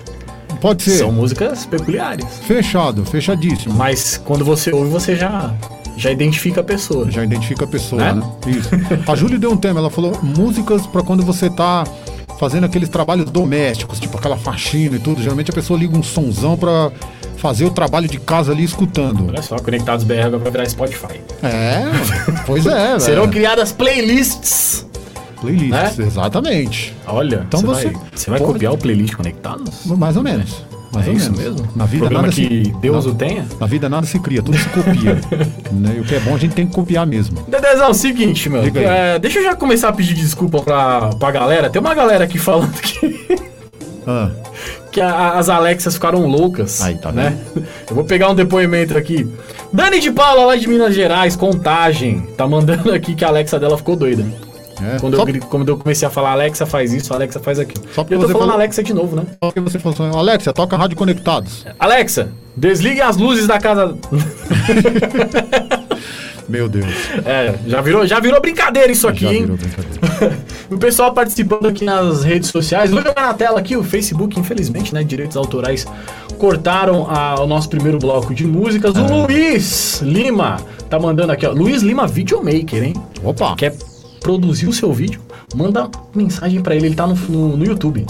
pode 0.60 0.82
ser. 0.82 0.98
São 0.98 1.12
músicas 1.12 1.66
peculiares. 1.66 2.24
Fechado, 2.46 3.04
fechadíssimo. 3.04 3.74
Mas 3.74 4.16
quando 4.16 4.44
você 4.44 4.72
ouve, 4.72 4.90
você 4.90 5.14
já, 5.16 5.52
já 5.96 6.10
identifica 6.10 6.60
a 6.60 6.64
pessoa. 6.64 7.10
Já 7.10 7.22
identifica 7.24 7.64
a 7.64 7.68
pessoa, 7.68 8.02
Né? 8.02 8.12
né? 8.14 8.32
Isso. 8.48 8.70
A 9.10 9.14
Júlia 9.14 9.38
deu 9.38 9.50
um 9.52 9.56
tema, 9.56 9.80
ela 9.80 9.90
falou 9.90 10.18
músicas 10.22 10.86
pra 10.86 11.02
quando 11.02 11.22
você 11.24 11.48
tá 11.50 11.84
fazendo 12.38 12.64
aqueles 12.64 12.88
trabalhos 12.88 13.30
domésticos, 13.30 14.00
tipo 14.00 14.18
aquela 14.18 14.36
faxina 14.36 14.96
e 14.96 14.98
tudo. 14.98 15.22
Geralmente 15.22 15.50
a 15.50 15.54
pessoa 15.54 15.78
liga 15.78 15.96
um 15.96 16.02
sonzão 16.02 16.56
pra 16.56 16.90
fazer 17.36 17.64
o 17.64 17.70
trabalho 17.70 18.08
de 18.08 18.18
casa 18.18 18.52
ali 18.52 18.64
escutando. 18.64 19.26
Olha 19.28 19.42
só, 19.42 19.56
Conectados 19.56 20.04
BR 20.04 20.14
agora 20.24 20.38
vai 20.38 20.50
virar 20.50 20.68
Spotify. 20.68 21.20
É, 21.42 21.84
pois 22.46 22.66
é, 22.66 22.98
Serão 23.00 23.22
velho. 23.22 23.32
criadas 23.32 23.70
playlists. 23.72 24.86
Playlists, 25.40 25.98
né? 25.98 26.06
exatamente. 26.06 26.94
Olha, 27.06 27.44
Então 27.46 27.60
você, 27.60 27.88
você 27.88 27.90
vai, 27.92 28.00
você 28.14 28.30
vai 28.30 28.40
copiar 28.40 28.72
o 28.72 28.78
playlist 28.78 29.14
Conectados? 29.14 29.84
Mais 29.86 30.16
ou 30.16 30.22
menos. 30.22 30.64
Mais 30.94 31.06
é 31.06 31.10
ou 31.10 31.16
isso 31.16 31.32
menos. 31.32 31.44
mesmo? 31.60 31.68
Na 31.76 31.84
vida 31.86 31.98
Programa 32.00 32.22
nada 32.28 32.34
que 32.34 32.64
se... 32.64 32.72
Deus 32.80 33.04
na, 33.04 33.10
o 33.10 33.14
tenha? 33.14 33.46
Na 33.60 33.66
vida 33.66 33.88
nada 33.88 34.06
se 34.06 34.18
cria, 34.18 34.42
tudo 34.42 34.56
se 34.58 34.68
copia. 34.68 35.14
né? 35.72 35.94
E 35.96 36.00
o 36.00 36.04
que 36.04 36.14
é 36.14 36.20
bom 36.20 36.34
a 36.34 36.38
gente 36.38 36.54
tem 36.54 36.66
que 36.66 36.72
copiar 36.74 37.06
mesmo. 37.06 37.42
Dedezão, 37.48 37.86
é 37.86 37.90
o 37.90 37.94
seguinte, 37.94 38.48
meu. 38.48 38.62
É, 38.62 39.18
deixa 39.18 39.38
eu 39.38 39.44
já 39.44 39.54
começar 39.54 39.88
a 39.88 39.92
pedir 39.92 40.14
desculpa 40.14 40.60
pra, 40.60 41.10
pra 41.10 41.30
galera. 41.30 41.68
Tem 41.70 41.80
uma 41.80 41.94
galera 41.94 42.24
aqui 42.24 42.38
falando 42.38 42.72
que, 42.80 43.26
Ah, 44.06 44.30
que 44.92 45.00
a- 45.00 45.32
as 45.38 45.48
Alexas 45.48 45.94
ficaram 45.94 46.26
loucas. 46.26 46.82
Aí, 46.82 46.96
tá 46.96 47.10
né? 47.10 47.36
Eu 47.88 47.94
vou 47.96 48.04
pegar 48.04 48.28
um 48.30 48.34
depoimento 48.34 48.96
aqui. 48.98 49.26
Dani 49.72 49.98
de 49.98 50.10
Paula, 50.12 50.44
lá 50.46 50.56
de 50.56 50.68
Minas 50.68 50.94
Gerais, 50.94 51.34
contagem. 51.36 52.20
Tá 52.36 52.46
mandando 52.46 52.92
aqui 52.92 53.14
que 53.14 53.24
a 53.24 53.28
Alexa 53.28 53.58
dela 53.58 53.76
ficou 53.78 53.96
doida. 53.96 54.24
É. 54.82 54.98
Quando, 55.00 55.16
Só 55.16 55.24
eu, 55.26 55.40
quando 55.48 55.68
eu 55.68 55.76
comecei 55.78 56.06
a 56.06 56.10
falar 56.10 56.32
Alexa 56.32 56.64
faz 56.66 56.92
isso, 56.92 57.12
Alexa 57.14 57.40
faz 57.40 57.58
aquilo. 57.58 57.84
Só 57.94 58.02
porque 58.02 58.14
eu 58.14 58.20
tô 58.20 58.26
falando 58.28 58.40
falou- 58.40 58.54
Alexa 58.56 58.82
de 58.82 58.92
novo, 58.94 59.16
né? 59.16 59.24
porque 59.40 59.60
você 59.60 59.78
falou 59.78 60.08
assim, 60.08 60.18
Alexia, 60.18 60.52
toca 60.52 60.76
Rádio 60.76 60.96
Conectados. 60.96 61.64
Alexa, 61.78 62.30
desligue 62.56 63.00
as 63.00 63.16
luzes 63.16 63.46
da 63.46 63.58
casa. 63.58 63.96
Meu 66.48 66.68
Deus. 66.68 66.84
É, 67.24 67.54
já 67.66 67.80
virou, 67.80 68.06
já 68.06 68.20
virou 68.20 68.38
brincadeira 68.40 68.92
isso 68.92 69.08
aqui, 69.08 69.24
Já 69.24 69.32
hein? 69.32 69.40
virou 69.42 69.56
brincadeira. 69.56 69.94
O 70.70 70.78
pessoal 70.78 71.12
participando 71.12 71.66
aqui 71.66 71.84
nas 71.84 72.24
redes 72.24 72.48
sociais. 72.48 72.90
Vou 72.90 73.02
jogar 73.02 73.26
na 73.26 73.34
tela 73.34 73.58
aqui 73.60 73.76
o 73.76 73.84
Facebook, 73.84 74.38
infelizmente, 74.40 74.94
né? 74.94 75.04
Direitos 75.04 75.36
autorais 75.36 75.86
cortaram 76.38 77.06
a- 77.08 77.40
o 77.40 77.46
nosso 77.46 77.68
primeiro 77.68 77.98
bloco 77.98 78.34
de 78.34 78.46
músicas. 78.46 78.96
É. 78.96 79.00
O 79.00 79.26
Luiz 79.26 80.00
Lima 80.02 80.56
tá 80.88 80.98
mandando 80.98 81.32
aqui, 81.32 81.46
ó. 81.46 81.52
Luiz 81.52 81.82
Lima 81.82 82.06
Videomaker, 82.06 82.82
hein? 82.82 82.94
Opa. 83.22 83.54
Quer 83.56 83.74
produzir 84.24 84.66
o 84.66 84.72
seu 84.72 84.90
vídeo? 84.92 85.20
Manda 85.54 85.88
mensagem 86.14 86.60
pra 86.62 86.74
ele, 86.74 86.86
ele 86.86 86.94
tá 86.96 87.06
no, 87.06 87.14
no, 87.14 87.56
no 87.58 87.64
YouTube. 87.64 88.06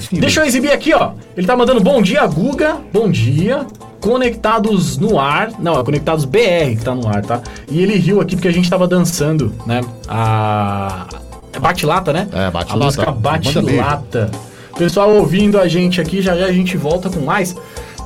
Sim, 0.00 0.20
Deixa 0.20 0.40
eu 0.40 0.46
exibir 0.46 0.72
aqui, 0.72 0.94
ó. 0.94 1.10
Ele 1.36 1.46
tá 1.46 1.56
mandando 1.56 1.80
bom 1.80 2.00
dia, 2.00 2.24
Guga. 2.26 2.76
Bom 2.92 3.10
dia. 3.10 3.66
Conectados 4.00 4.96
no 4.96 5.18
ar. 5.18 5.50
Não, 5.58 5.78
é 5.78 5.82
Conectados 5.82 6.24
BR 6.24 6.76
que 6.78 6.84
tá 6.84 6.94
no 6.94 7.08
ar, 7.08 7.22
tá? 7.22 7.42
E 7.68 7.82
ele 7.82 7.96
riu 7.96 8.20
aqui 8.20 8.36
porque 8.36 8.46
a 8.48 8.52
gente 8.52 8.70
tava 8.70 8.86
dançando, 8.86 9.52
né? 9.66 9.80
A. 10.08 11.08
É 11.52 11.58
Bate-lata, 11.58 12.12
né? 12.12 12.28
É, 12.32 12.50
Bate 12.50 12.72
A 12.72 12.76
música. 12.76 13.10
Bate-Lata. 13.10 14.30
Pessoal 14.78 15.10
ouvindo 15.16 15.58
a 15.58 15.66
gente 15.66 16.00
aqui, 16.00 16.20
já 16.20 16.36
já 16.36 16.46
a 16.46 16.52
gente 16.52 16.76
volta 16.76 17.10
com 17.10 17.20
mais. 17.20 17.56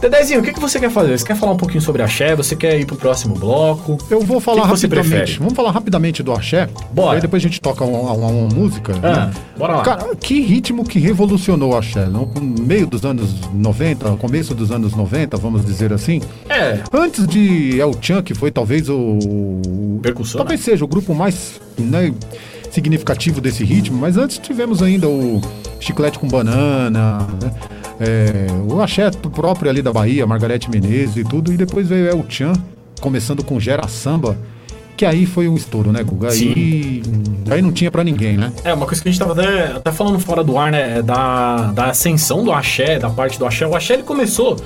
Dedezinho, 0.00 0.40
o 0.40 0.42
que, 0.42 0.52
que 0.52 0.60
você 0.60 0.80
quer 0.80 0.90
fazer? 0.90 1.18
Você 1.18 1.26
quer 1.26 1.36
falar 1.36 1.52
um 1.52 1.56
pouquinho 1.56 1.82
sobre 1.82 2.02
axé? 2.02 2.34
Você 2.34 2.56
quer 2.56 2.78
ir 2.80 2.86
pro 2.86 2.96
próximo 2.96 3.34
bloco? 3.34 3.98
Eu 4.10 4.20
vou 4.20 4.40
falar 4.40 4.62
que 4.62 4.68
você 4.68 4.86
rapidamente. 4.86 5.10
prefere? 5.14 5.38
Vamos 5.38 5.54
falar 5.54 5.70
rapidamente 5.72 6.22
do 6.22 6.32
axé. 6.32 6.68
Bora. 6.90 7.16
Aí 7.16 7.20
depois 7.20 7.42
a 7.42 7.46
gente 7.46 7.60
toca 7.60 7.84
uma, 7.84 8.12
uma- 8.12 8.26
uma 8.28 8.48
música. 8.54 8.94
Ah, 9.02 9.26
né? 9.26 9.32
bora 9.58 9.76
lá. 9.76 9.82
Cara, 9.82 10.16
que 10.16 10.40
ritmo 10.40 10.84
que 10.84 10.98
revolucionou 10.98 11.72
o 11.72 11.76
axé? 11.76 12.06
No 12.06 12.26
meio 12.40 12.86
dos 12.86 13.04
anos 13.04 13.30
90, 13.52 14.16
começo 14.16 14.54
dos 14.54 14.70
anos 14.70 14.94
90, 14.94 15.36
vamos 15.36 15.64
dizer 15.66 15.92
assim. 15.92 16.22
É, 16.48 16.78
Antes 16.92 17.26
de 17.26 17.78
El 17.78 17.92
Chan, 18.00 18.22
que 18.22 18.34
foi 18.34 18.50
talvez 18.50 18.88
o. 18.88 19.18
Percussão, 20.02 20.38
Talvez 20.38 20.60
seja 20.62 20.82
o 20.82 20.88
grupo 20.88 21.14
mais 21.14 21.60
né, 21.78 22.10
significativo 22.70 23.38
desse 23.38 23.62
ritmo, 23.64 23.98
mas 23.98 24.16
antes 24.16 24.38
tivemos 24.38 24.82
ainda 24.82 25.06
o 25.06 25.42
Chiclete 25.78 26.18
com 26.18 26.26
Banana, 26.26 27.18
né, 27.42 27.52
é, 28.00 28.46
o 28.66 28.80
axé 28.80 29.10
próprio 29.10 29.70
ali 29.70 29.82
da 29.82 29.92
Bahia, 29.92 30.26
Margarete 30.26 30.70
Menezes 30.70 31.18
e 31.18 31.24
tudo, 31.24 31.52
e 31.52 31.56
depois 31.56 31.86
veio 31.86 32.08
El 32.08 32.24
Chan, 32.26 32.54
começando 32.98 33.44
com 33.44 33.60
Gera 33.60 33.86
Samba, 33.86 34.38
que 35.00 35.06
aí 35.06 35.24
foi 35.24 35.48
um 35.48 35.54
estouro, 35.56 35.90
né, 35.90 36.02
Guga? 36.02 36.30
Aí, 36.30 37.02
aí 37.50 37.62
não 37.62 37.72
tinha 37.72 37.90
pra 37.90 38.04
ninguém, 38.04 38.36
né? 38.36 38.52
É, 38.62 38.74
uma 38.74 38.84
coisa 38.84 39.00
que 39.02 39.08
a 39.08 39.10
gente 39.10 39.18
tava 39.18 39.32
até, 39.32 39.68
até 39.76 39.90
falando 39.90 40.20
fora 40.20 40.44
do 40.44 40.58
ar, 40.58 40.70
né? 40.70 40.98
é 40.98 41.02
Da, 41.02 41.72
da 41.72 41.84
ascensão 41.86 42.44
do 42.44 42.52
axé, 42.52 42.98
da 42.98 43.08
parte 43.08 43.38
do 43.38 43.46
axé. 43.46 43.66
O 43.66 43.74
axé 43.74 43.94
ele 43.94 44.02
começou 44.02 44.58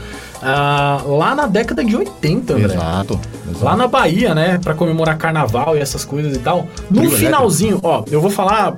ah, 0.43 1.01
lá 1.07 1.37
na 1.37 1.47
década 1.47 1.85
de 1.85 1.95
80, 1.97 2.53
André. 2.53 2.65
Exato. 2.75 3.21
exato. 3.49 3.65
Lá 3.65 3.77
na 3.77 3.87
Bahia, 3.87 4.35
né? 4.35 4.59
Pra 4.61 4.75
comemorar 4.75 5.17
carnaval 5.17 5.77
e 5.77 5.79
essas 5.79 6.05
coisas 6.05 6.35
e 6.35 6.41
tal. 6.41 6.67
No 6.91 7.03
Trio 7.03 7.13
finalzinho, 7.13 7.79
ó, 7.81 8.03
eu 8.11 8.21
vou 8.21 8.29
falar 8.29 8.77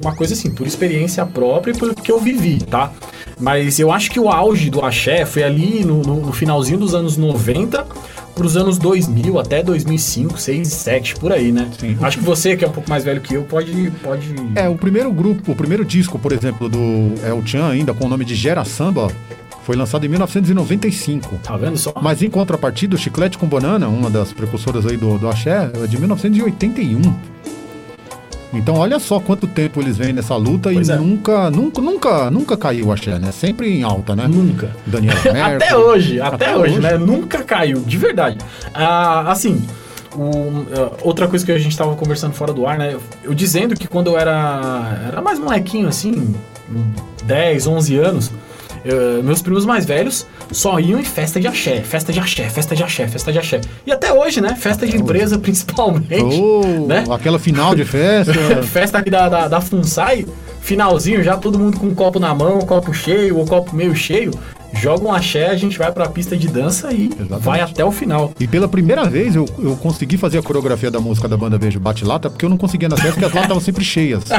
uma 0.00 0.14
coisa 0.14 0.34
assim, 0.34 0.52
por 0.52 0.68
experiência 0.68 1.26
própria 1.26 1.72
e 1.72 1.76
pelo 1.76 1.96
que 1.96 2.12
eu 2.12 2.20
vivi, 2.20 2.58
tá? 2.62 2.92
Mas 3.40 3.80
eu 3.80 3.90
acho 3.90 4.08
que 4.08 4.20
o 4.20 4.28
auge 4.28 4.70
do 4.70 4.84
axé 4.84 5.26
foi 5.26 5.42
ali 5.42 5.84
no, 5.84 6.00
no- 6.02 6.20
no 6.26 6.32
finalzinho 6.32 6.78
dos 6.78 6.94
anos 6.94 7.16
90 7.16 7.84
pros 8.34 8.56
anos 8.56 8.78
2000, 8.78 9.38
até 9.38 9.62
2005, 9.62 10.38
6 10.38 10.68
e 10.68 10.70
7, 10.70 11.16
por 11.16 11.32
aí, 11.32 11.52
né? 11.52 11.68
Sim. 11.78 11.96
Acho 12.00 12.18
que 12.18 12.24
você, 12.24 12.56
que 12.56 12.64
é 12.64 12.68
um 12.68 12.72
pouco 12.72 12.88
mais 12.88 13.04
velho 13.04 13.20
que 13.20 13.34
eu, 13.34 13.42
pode... 13.44 13.90
pode... 14.02 14.34
É, 14.54 14.68
o 14.68 14.76
primeiro 14.76 15.12
grupo, 15.12 15.52
o 15.52 15.56
primeiro 15.56 15.84
disco, 15.84 16.18
por 16.18 16.32
exemplo, 16.32 16.68
do 16.68 17.14
El 17.24 17.44
Chan, 17.44 17.68
ainda 17.68 17.92
com 17.94 18.06
o 18.06 18.08
nome 18.08 18.24
de 18.24 18.34
Gera 18.34 18.64
Samba, 18.64 19.08
foi 19.62 19.76
lançado 19.76 20.04
em 20.04 20.08
1995. 20.08 21.38
Tá 21.42 21.56
vendo 21.56 21.76
só? 21.76 21.92
Mas 22.02 22.22
em 22.22 22.30
contrapartida, 22.30 22.96
o 22.96 22.98
Chiclete 22.98 23.38
com 23.38 23.46
Banana, 23.46 23.88
uma 23.88 24.10
das 24.10 24.32
precursoras 24.32 24.86
aí 24.86 24.96
do, 24.96 25.18
do 25.18 25.28
Axé, 25.28 25.70
é 25.82 25.86
de 25.86 25.98
1981. 25.98 27.00
Então 28.52 28.74
olha 28.76 28.98
só 28.98 29.18
quanto 29.18 29.46
tempo 29.46 29.80
eles 29.80 29.96
vêm 29.96 30.12
nessa 30.12 30.36
luta 30.36 30.70
Pois 30.72 30.88
e 30.88 30.92
é. 30.92 30.96
nunca, 30.96 31.50
nunca, 31.50 31.80
nunca, 31.80 32.30
nunca 32.30 32.56
caiu 32.56 32.86
o 32.88 32.92
Axé, 32.92 33.18
né? 33.18 33.32
Sempre 33.32 33.70
em 33.78 33.82
alta, 33.82 34.14
né? 34.14 34.26
Nunca. 34.28 34.70
Mercury. 34.86 35.54
até 35.56 35.76
hoje, 35.76 36.20
até, 36.20 36.34
Até 36.46 36.56
hoje, 36.56 36.72
hoje. 36.74 36.80
né? 36.80 36.98
Nunca 36.98 37.42
caiu, 37.42 37.80
de 37.80 37.96
verdade. 37.96 38.36
Ah, 38.74 39.30
assim, 39.32 39.62
o- 40.14 40.66
ah, 40.76 40.90
outra 41.02 41.26
coisa 41.28 41.44
que 41.46 41.52
a 41.52 41.58
gente 41.58 41.76
tava 41.76 41.94
conversando 41.96 42.34
fora 42.34 42.52
do 42.52 42.66
ar, 42.66 42.76
né? 42.78 42.96
Eu 43.24 43.32
dizendo 43.32 43.74
que 43.74 43.88
quando 43.88 44.08
eu 44.08 44.18
era, 44.18 44.98
era 45.08 45.22
mais 45.22 45.38
molequinho, 45.38 45.88
assim, 45.88 46.34
10, 47.24 47.66
11 47.66 47.96
anos, 47.96 48.30
eh, 48.84 49.22
meus 49.22 49.40
primos 49.40 49.64
mais 49.64 49.84
velhos 49.84 50.26
só 50.50 50.78
iam 50.78 50.98
em 50.98 51.04
festa 51.04 51.40
de 51.40 51.46
axé, 51.46 51.80
festa 51.80 52.12
de 52.12 52.20
axé, 52.20 52.48
festa 52.48 52.74
de 52.74 52.82
axé, 52.82 53.06
festa 53.06 53.32
de 53.32 53.38
axé. 53.38 53.60
E 53.86 53.92
até 53.92 54.12
hoje, 54.12 54.40
né? 54.40 54.54
Festa 54.54 54.86
de 54.86 54.96
empresa, 54.96 55.38
principalmente. 55.40 56.40
Oh, 56.40 56.86
né? 56.86 57.04
Aquela 57.10 57.38
final 57.38 57.74
de 57.74 57.84
festa. 57.84 58.32
Festa 58.62 58.98
aqui 58.98 59.10
da, 59.10 59.28
da, 59.28 59.48
da 59.48 59.60
FUNSAI, 59.60 60.26
finalzinho, 60.60 61.22
já 61.22 61.36
todo 61.36 61.58
mundo 61.58 61.78
com 61.78 61.86
um 61.86 61.94
copo 61.94 62.18
na 62.18 62.34
mão, 62.34 62.58
um 62.58 62.66
copo 62.66 62.92
cheio 62.92 63.38
ou 63.38 63.46
copo 63.46 63.74
meio 63.74 63.94
cheio. 63.94 64.32
Joga 64.74 65.04
um 65.04 65.12
axé, 65.12 65.48
a 65.48 65.56
gente 65.56 65.78
vai 65.78 65.92
pra 65.92 66.08
pista 66.08 66.36
de 66.36 66.48
dança 66.48 66.92
e 66.92 67.06
Exatamente. 67.06 67.44
vai 67.44 67.60
até 67.60 67.84
o 67.84 67.92
final. 67.92 68.32
E 68.40 68.46
pela 68.46 68.66
primeira 68.66 69.04
vez 69.04 69.36
eu, 69.36 69.46
eu 69.58 69.76
consegui 69.76 70.16
fazer 70.16 70.38
a 70.38 70.42
coreografia 70.42 70.90
da 70.90 70.98
música 71.00 71.28
da 71.28 71.36
banda 71.36 71.58
Beijo 71.58 71.78
Bate 71.78 72.04
Lata, 72.04 72.28
porque 72.30 72.44
eu 72.44 72.48
não 72.48 72.56
conseguia 72.56 72.88
nas 72.88 72.98
festas, 72.98 73.14
porque 73.14 73.26
as 73.26 73.32
latas 73.32 73.44
estavam 73.44 73.62
sempre 73.62 73.84
cheias. 73.84 74.24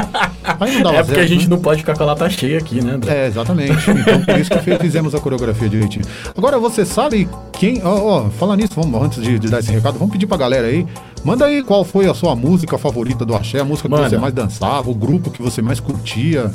Aí 0.60 0.74
não 0.74 0.82
dava 0.82 0.96
é 0.98 1.02
porque 1.04 1.20
a 1.20 1.26
gente 1.26 1.44
né? 1.44 1.56
não 1.56 1.62
pode 1.62 1.80
ficar 1.80 1.96
com 1.96 2.02
a 2.02 2.06
lata 2.06 2.28
cheia 2.28 2.58
aqui, 2.58 2.82
né, 2.82 2.92
André? 2.92 3.24
É, 3.24 3.26
exatamente. 3.26 3.90
Então 3.90 4.20
por 4.22 4.38
isso 4.38 4.50
que 4.50 4.78
fizemos 4.78 5.14
a 5.14 5.20
coreografia 5.20 5.68
direitinho. 5.68 6.04
Agora 6.36 6.58
você 6.58 6.84
sabe 6.84 7.28
quem. 7.52 7.80
Ó, 7.82 8.26
ó, 8.26 8.30
falar 8.30 8.56
nisso, 8.56 8.72
vamos, 8.76 9.00
antes 9.02 9.22
de, 9.22 9.38
de 9.38 9.48
dar 9.48 9.60
esse 9.60 9.72
recado, 9.72 9.98
vamos 9.98 10.12
pedir 10.12 10.26
pra 10.26 10.36
galera 10.36 10.66
aí. 10.66 10.86
Manda 11.24 11.46
aí 11.46 11.62
qual 11.62 11.84
foi 11.84 12.06
a 12.06 12.12
sua 12.12 12.36
música 12.36 12.76
favorita 12.76 13.24
do 13.24 13.34
Axé, 13.34 13.60
a 13.60 13.64
música 13.64 13.88
que 13.88 13.94
Manda. 13.94 14.10
você 14.10 14.18
mais 14.18 14.34
dançava, 14.34 14.90
o 14.90 14.94
grupo 14.94 15.30
que 15.30 15.40
você 15.40 15.62
mais 15.62 15.80
curtia. 15.80 16.50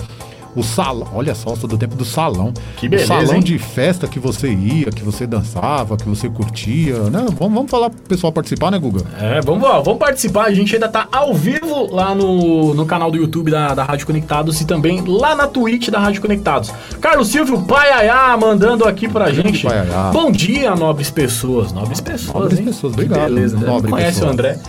O 0.56 0.64
salão, 0.64 1.08
olha 1.14 1.36
só, 1.36 1.56
sou 1.56 1.70
do 1.70 1.78
tempo 1.78 1.96
do 1.96 2.04
salão. 2.04 2.52
Que 2.78 2.90
beleza, 2.90 3.14
O 3.14 3.18
salão 3.20 3.36
hein? 3.36 3.42
de 3.44 3.58
festa 3.60 4.08
que 4.08 4.20
você 4.20 4.52
ia, 4.52 4.88
que 4.92 5.04
você 5.04 5.28
dançava, 5.28 5.96
que 5.96 6.08
você 6.10 6.28
curtia, 6.28 6.96
né? 7.10 7.26
Vamos, 7.38 7.54
vamos 7.54 7.72
falar 7.72 7.90
pro 7.92 8.00
pessoal 8.02 8.34
participar, 8.34 8.72
né, 8.72 8.80
Guga? 8.80 9.02
É, 9.20 9.42
vamos, 9.42 9.64
ó, 9.64 9.82
vamos 9.82 10.00
participar. 10.00 10.46
A 10.46 10.54
gente 10.54 10.74
ainda 10.74 10.88
tá 10.90 11.08
ao 11.12 11.34
vivo 11.36 11.94
lá 11.94 12.16
no, 12.16 12.74
no 12.74 12.86
canal 12.86 13.12
do 13.12 13.18
YouTube 13.18 13.52
da, 13.52 13.74
da 13.76 13.84
Rádio 13.84 14.08
Conectados 14.08 14.60
e 14.60 14.66
também 14.66 15.04
lá 15.06 15.36
na 15.36 15.48
Twitch 15.48 15.90
da 15.90 16.00
Rádio 16.00 16.22
Conectados. 16.22 16.72
Carlos 17.00 17.28
Silvio 17.28 17.62
Paiaiá 17.62 18.36
mandando 18.38 18.86
aqui 18.86 19.08
pra 19.08 19.32
gente. 19.32 19.66
Bom 20.12 20.32
dia, 20.32 20.76
nobres 20.76 21.10
pessoas. 21.12 21.72
Nobres 21.72 22.02
pessoas, 22.02 22.34
Nobres 22.36 22.60
hein? 22.60 22.66
pessoas, 22.66 22.96
Que 22.96 23.02
obrigado, 23.02 23.34
Beleza, 23.36 23.58
né? 23.58 23.68
nobre 23.68 23.92
Não 23.92 23.98
conhece 23.98 24.14
pessoa. 24.14 24.30
o 24.30 24.34
André. 24.34 24.60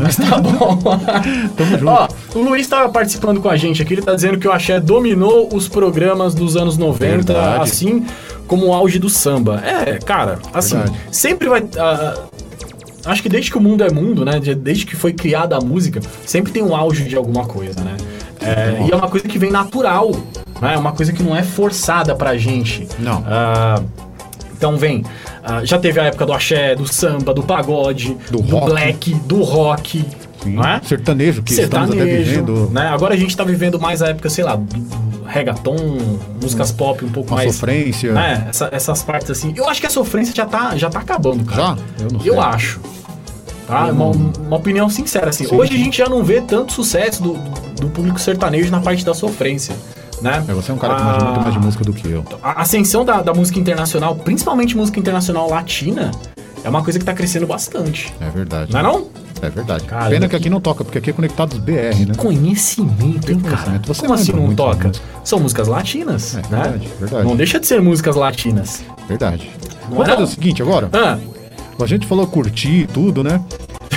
Mas 0.00 0.16
tá 0.16 0.38
bom. 0.38 0.76
Tamo 1.56 1.78
junto. 1.78 1.88
Ó, 1.88 2.08
o 2.34 2.38
Luiz 2.42 2.66
tá 2.66 2.88
participando 2.88 3.40
com 3.40 3.48
a 3.48 3.56
gente 3.56 3.80
aqui. 3.82 3.94
Ele 3.94 4.02
tá 4.02 4.14
dizendo 4.14 4.38
que 4.38 4.46
o 4.46 4.52
Axé 4.52 4.78
dominou 4.80 5.48
os 5.52 5.68
programas 5.68 6.34
dos 6.34 6.56
anos 6.56 6.76
90, 6.76 7.32
Verdade. 7.32 7.62
assim 7.62 8.04
como 8.46 8.66
o 8.66 8.74
auge 8.74 8.98
do 8.98 9.08
samba. 9.08 9.62
É, 9.64 9.98
cara, 9.98 10.38
assim, 10.52 10.76
Verdade. 10.76 10.98
sempre 11.10 11.48
vai. 11.48 11.64
ah, 11.78 12.14
acho 13.06 13.22
que 13.22 13.28
desde 13.28 13.50
que 13.50 13.58
o 13.58 13.60
mundo 13.60 13.82
é 13.84 13.90
mundo, 13.90 14.24
né? 14.24 14.38
de- 14.38 14.54
Desde 14.54 14.84
que 14.86 14.94
foi 14.96 15.12
criada 15.12 15.56
a 15.56 15.60
música, 15.60 16.00
sempre 16.24 16.52
tem 16.52 16.62
um 16.62 16.74
auge 16.76 17.04
de 17.04 17.16
alguma 17.16 17.44
coisa, 17.46 17.80
né? 17.82 17.96
É, 18.40 18.86
e 18.86 18.92
é 18.92 18.94
uma 18.96 19.08
coisa 19.08 19.26
que 19.26 19.38
vem 19.38 19.50
natural, 19.50 20.10
né? 20.60 20.74
É 20.74 20.78
uma 20.78 20.92
coisa 20.92 21.12
que 21.12 21.22
não 21.22 21.34
é 21.34 21.42
forçada 21.42 22.14
pra 22.14 22.36
gente. 22.36 22.86
Não. 22.98 23.24
Ah, 23.26 23.80
então 24.56 24.76
vem. 24.76 25.04
Ah, 25.46 25.64
já 25.64 25.78
teve 25.78 26.00
a 26.00 26.04
época 26.04 26.26
do 26.26 26.32
axé, 26.32 26.74
do 26.74 26.86
samba, 26.92 27.32
do 27.32 27.42
pagode, 27.42 28.16
Do 28.30 28.42
do, 28.42 28.60
black, 28.60 29.14
do 29.14 29.42
rock. 29.42 30.04
Sim. 30.42 30.58
É? 30.60 30.80
Sertanejo, 30.86 31.42
que 31.42 31.52
estamos 31.54 31.90
até 31.90 31.98
Sertanejo, 31.98 32.30
vivendo. 32.30 32.70
né? 32.72 32.88
Agora 32.88 33.14
a 33.14 33.16
gente 33.16 33.36
tá 33.36 33.42
vivendo 33.44 33.80
mais 33.80 34.02
a 34.02 34.08
época, 34.08 34.28
sei 34.28 34.44
lá, 34.44 34.60
reggaeton, 35.26 35.76
músicas 36.40 36.70
pop 36.72 37.04
um 37.04 37.08
pouco 37.08 37.28
Com 37.30 37.34
a 37.34 37.38
mais. 37.38 37.54
sofrência. 37.54 38.12
né? 38.12 38.46
Essa- 38.50 38.68
essas 38.72 39.02
partes 39.02 39.30
assim. 39.30 39.52
Eu 39.56 39.68
acho 39.68 39.80
que 39.80 39.86
a 39.86 39.90
sofrência 39.90 40.34
já 40.34 40.46
tá, 40.46 40.76
já 40.76 40.88
tá 40.90 41.00
acabando, 41.00 41.44
cara. 41.44 41.62
Já? 41.62 41.76
Eu 42.04 42.10
não 42.12 42.20
sei. 42.20 42.30
Eu 42.30 42.40
acho. 42.40 42.80
Tá? 43.66 43.86
Uma, 43.86 44.06
uma 44.06 44.56
opinião 44.56 44.88
sincera, 44.88 45.30
assim. 45.30 45.44
Sim, 45.46 45.56
Hoje 45.56 45.74
a 45.74 45.78
gente 45.78 45.98
já 45.98 46.08
não 46.08 46.22
vê 46.22 46.40
tanto 46.40 46.72
sucesso 46.72 47.20
do, 47.22 47.32
do 47.80 47.88
público 47.88 48.20
sertanejo 48.20 48.70
na 48.70 48.80
parte 48.80 49.04
da 49.04 49.12
sofrência. 49.14 49.74
Né? 50.22 50.44
É, 50.48 50.52
você 50.52 50.70
é 50.70 50.74
um 50.74 50.78
cara 50.78 50.94
que 50.96 51.02
manja 51.02 51.24
muito 51.26 51.40
mais 51.40 51.52
de 51.54 51.60
música 51.60 51.84
do 51.84 51.92
que 51.92 52.08
eu. 52.10 52.24
A 52.42 52.62
ascensão 52.62 53.04
da, 53.04 53.20
da 53.22 53.34
música 53.34 53.58
internacional, 53.58 54.14
principalmente 54.16 54.76
música 54.76 54.98
internacional 54.98 55.48
latina, 55.48 56.10
é 56.64 56.68
uma 56.68 56.82
coisa 56.82 56.98
que 56.98 57.04
tá 57.04 57.12
crescendo 57.14 57.46
bastante. 57.46 58.12
É 58.20 58.30
verdade. 58.30 58.72
Não 58.72 58.80
é 58.80 58.82
não? 58.82 59.06
É 59.42 59.50
verdade. 59.50 59.84
Cara, 59.84 60.08
Pena 60.08 60.26
que 60.28 60.34
aqui 60.34 60.48
não 60.48 60.60
toca, 60.60 60.82
porque 60.82 60.96
aqui 60.96 61.10
é 61.10 61.12
Conectados 61.12 61.58
BR, 61.58 62.06
né? 62.08 62.14
Conhecimento, 62.16 63.30
hein, 63.30 63.38
cara? 63.40 63.80
Você 63.86 64.00
Como 64.00 64.14
assim 64.14 64.32
não 64.32 64.54
toca? 64.54 64.90
São 65.22 65.38
músicas 65.38 65.68
latinas, 65.68 66.34
É, 66.34 66.38
né? 66.38 66.42
verdade, 66.62 66.88
verdade. 66.98 67.24
Não 67.28 67.36
deixa 67.36 67.60
de 67.60 67.66
ser 67.66 67.82
músicas 67.82 68.16
latinas. 68.16 68.82
Verdade. 69.06 69.50
Não 69.82 69.98
Vamos 69.98 70.04
é 70.06 70.10
fazer 70.10 70.16
não? 70.22 70.24
o 70.24 70.26
seguinte 70.30 70.62
agora. 70.62 70.88
Ah, 70.92 71.18
A 71.78 71.86
gente 71.86 72.06
falou 72.06 72.26
curtir 72.26 72.84
e 72.84 72.86
tudo, 72.86 73.22
né? 73.22 73.38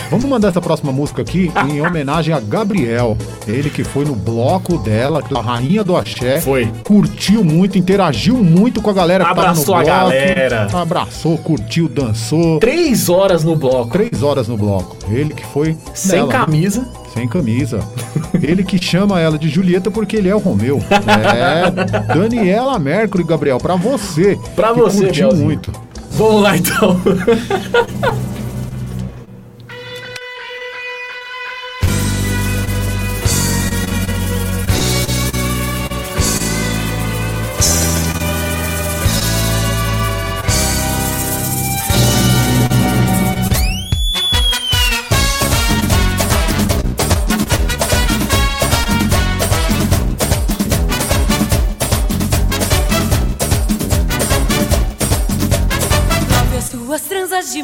Vamos 0.09 0.25
mandar 0.25 0.49
essa 0.49 0.59
próxima 0.61 0.91
música 0.91 1.21
aqui 1.21 1.51
em 1.69 1.81
homenagem 1.85 2.33
a 2.33 2.39
Gabriel. 2.39 3.17
Ele 3.47 3.69
que 3.69 3.83
foi 3.83 4.05
no 4.05 4.15
bloco 4.15 4.77
dela, 4.77 5.21
a 5.35 5.41
rainha 5.41 5.83
do 5.83 5.95
axé. 5.95 6.41
Foi. 6.41 6.71
Curtiu 6.83 7.43
muito, 7.43 7.77
interagiu 7.77 8.35
muito 8.37 8.81
com 8.81 8.89
a 8.89 8.93
galera 8.93 9.23
que 9.25 9.29
Abraçou 9.31 9.75
a 9.75 9.83
bloco. 9.83 9.95
galera. 9.99 10.67
Abraçou, 10.73 11.37
curtiu, 11.37 11.87
dançou. 11.87 12.59
três 12.59 13.07
horas 13.09 13.43
no 13.43 13.55
bloco. 13.55 13.91
Três 13.91 14.23
horas 14.23 14.47
no 14.47 14.57
bloco. 14.57 14.97
Ele 15.09 15.33
que 15.33 15.45
foi 15.45 15.77
Sem 15.93 16.17
nela, 16.19 16.27
né? 16.33 16.39
camisa. 16.39 16.87
Sem 17.13 17.27
camisa. 17.27 17.79
Ele 18.41 18.63
que 18.63 18.77
chama 18.83 19.19
ela 19.19 19.37
de 19.37 19.49
Julieta 19.49 19.89
porque 19.89 20.15
ele 20.15 20.29
é 20.29 20.35
o 20.35 20.37
Romeu. 20.37 20.79
É, 20.91 22.13
Daniela 22.13 22.77
Mercury, 22.77 23.23
Gabriel, 23.23 23.57
pra 23.57 23.75
você. 23.75 24.37
Pra 24.55 24.71
você, 24.71 25.05
curtiu 25.05 25.27
Bielzinho. 25.29 25.45
muito. 25.45 25.71
Vamos 26.11 26.43
lá 26.43 26.55
então. 26.55 26.99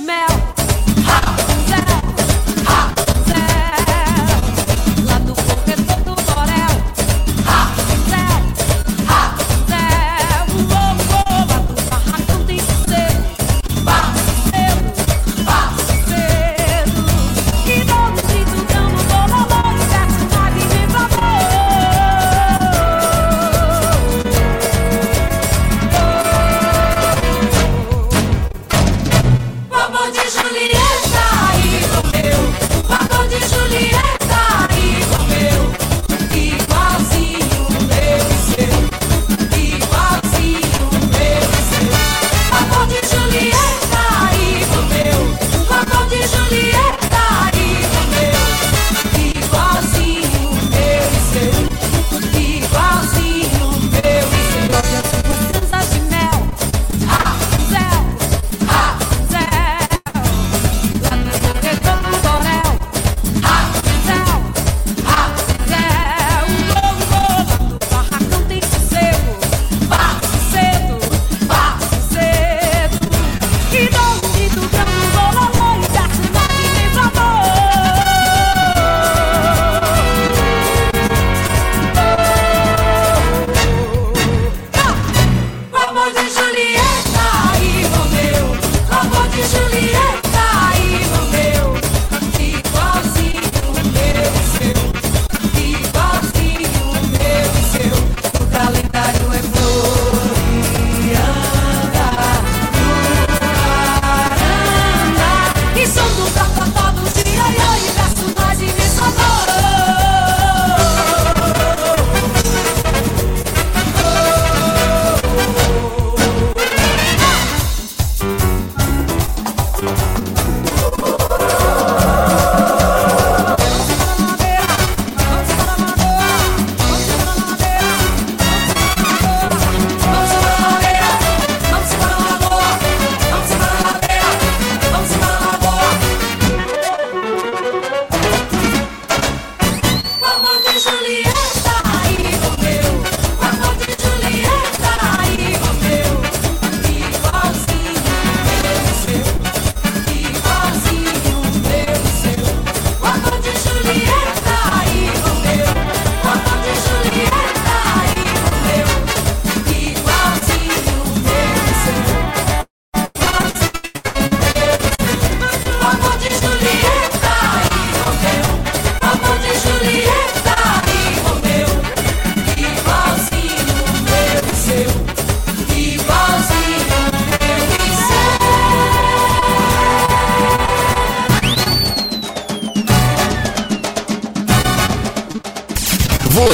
smell. 0.06 0.28
Ha! 1.08 1.45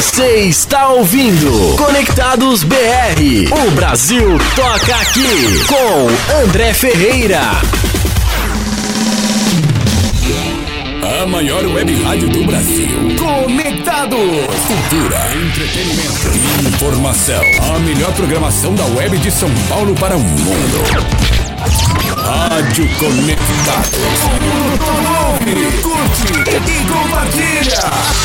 Você 0.01 0.45
está 0.45 0.89
ouvindo 0.89 1.75
Conectados 1.77 2.63
BR. 2.63 2.75
O 3.67 3.71
Brasil 3.71 4.39
toca 4.55 4.95
aqui 4.95 5.63
com 5.67 6.41
André 6.43 6.73
Ferreira. 6.73 7.39
A 11.21 11.27
maior 11.27 11.63
web 11.67 12.03
rádio 12.03 12.29
do 12.29 12.43
Brasil. 12.45 12.87
Conectados. 13.15 14.17
Cultura, 14.17 15.19
entretenimento 15.35 16.31
e 16.33 16.67
informação. 16.67 17.43
A 17.75 17.77
melhor 17.77 18.11
programação 18.13 18.73
da 18.73 18.85
web 18.85 19.19
de 19.19 19.29
São 19.29 19.51
Paulo 19.69 19.93
para 19.93 20.17
o 20.17 20.19
mundo. 20.19 21.30
Rádio 22.31 22.87
Conectados. 22.97 23.91
Curte 25.81 26.31
e 26.71 26.87
compartilha. 26.87 27.79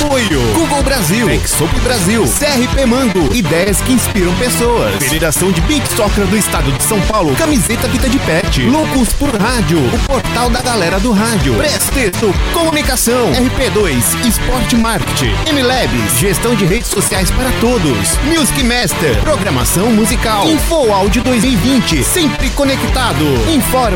Apoio 0.07 0.41
Google 0.53 0.83
Brasil, 0.83 1.31
Exop 1.31 1.81
Brasil, 1.81 2.23
CRP 2.23 2.87
Mango, 2.87 3.35
ideias 3.35 3.81
que 3.81 3.93
inspiram 3.93 4.33
pessoas. 4.37 4.95
Federação 5.03 5.51
de 5.51 5.61
Beat 5.63 5.85
Soccer 5.89 6.25
do 6.27 6.37
Estado 6.37 6.71
de 6.71 6.85
São 6.85 7.01
Paulo, 7.03 7.35
camiseta 7.35 7.89
Vida 7.89 8.09
de 8.09 8.19
Pet. 8.21 8.63
Loucos 8.63 9.13
por 9.15 9.35
Rádio, 9.35 9.79
o 9.79 9.99
portal 10.07 10.51
da 10.51 10.61
galera 10.61 11.01
do 11.01 11.11
rádio. 11.13 11.55
Presteto, 11.55 12.33
comunicação, 12.53 13.33
RP2, 13.33 14.27
Esporte 14.27 14.77
Marketing, 14.77 15.35
MLabs, 15.53 16.19
gestão 16.19 16.55
de 16.55 16.65
redes 16.65 16.91
sociais 16.91 17.31
para 17.31 17.51
todos. 17.61 18.19
Music 18.25 18.63
Master, 18.63 19.21
programação 19.23 19.91
musical. 19.91 20.47
Info 20.47 20.93
Áudio 20.93 21.25
2020, 21.25 22.05
sempre 22.05 22.51
conectado. 22.51 23.25
Informa, 23.53 23.96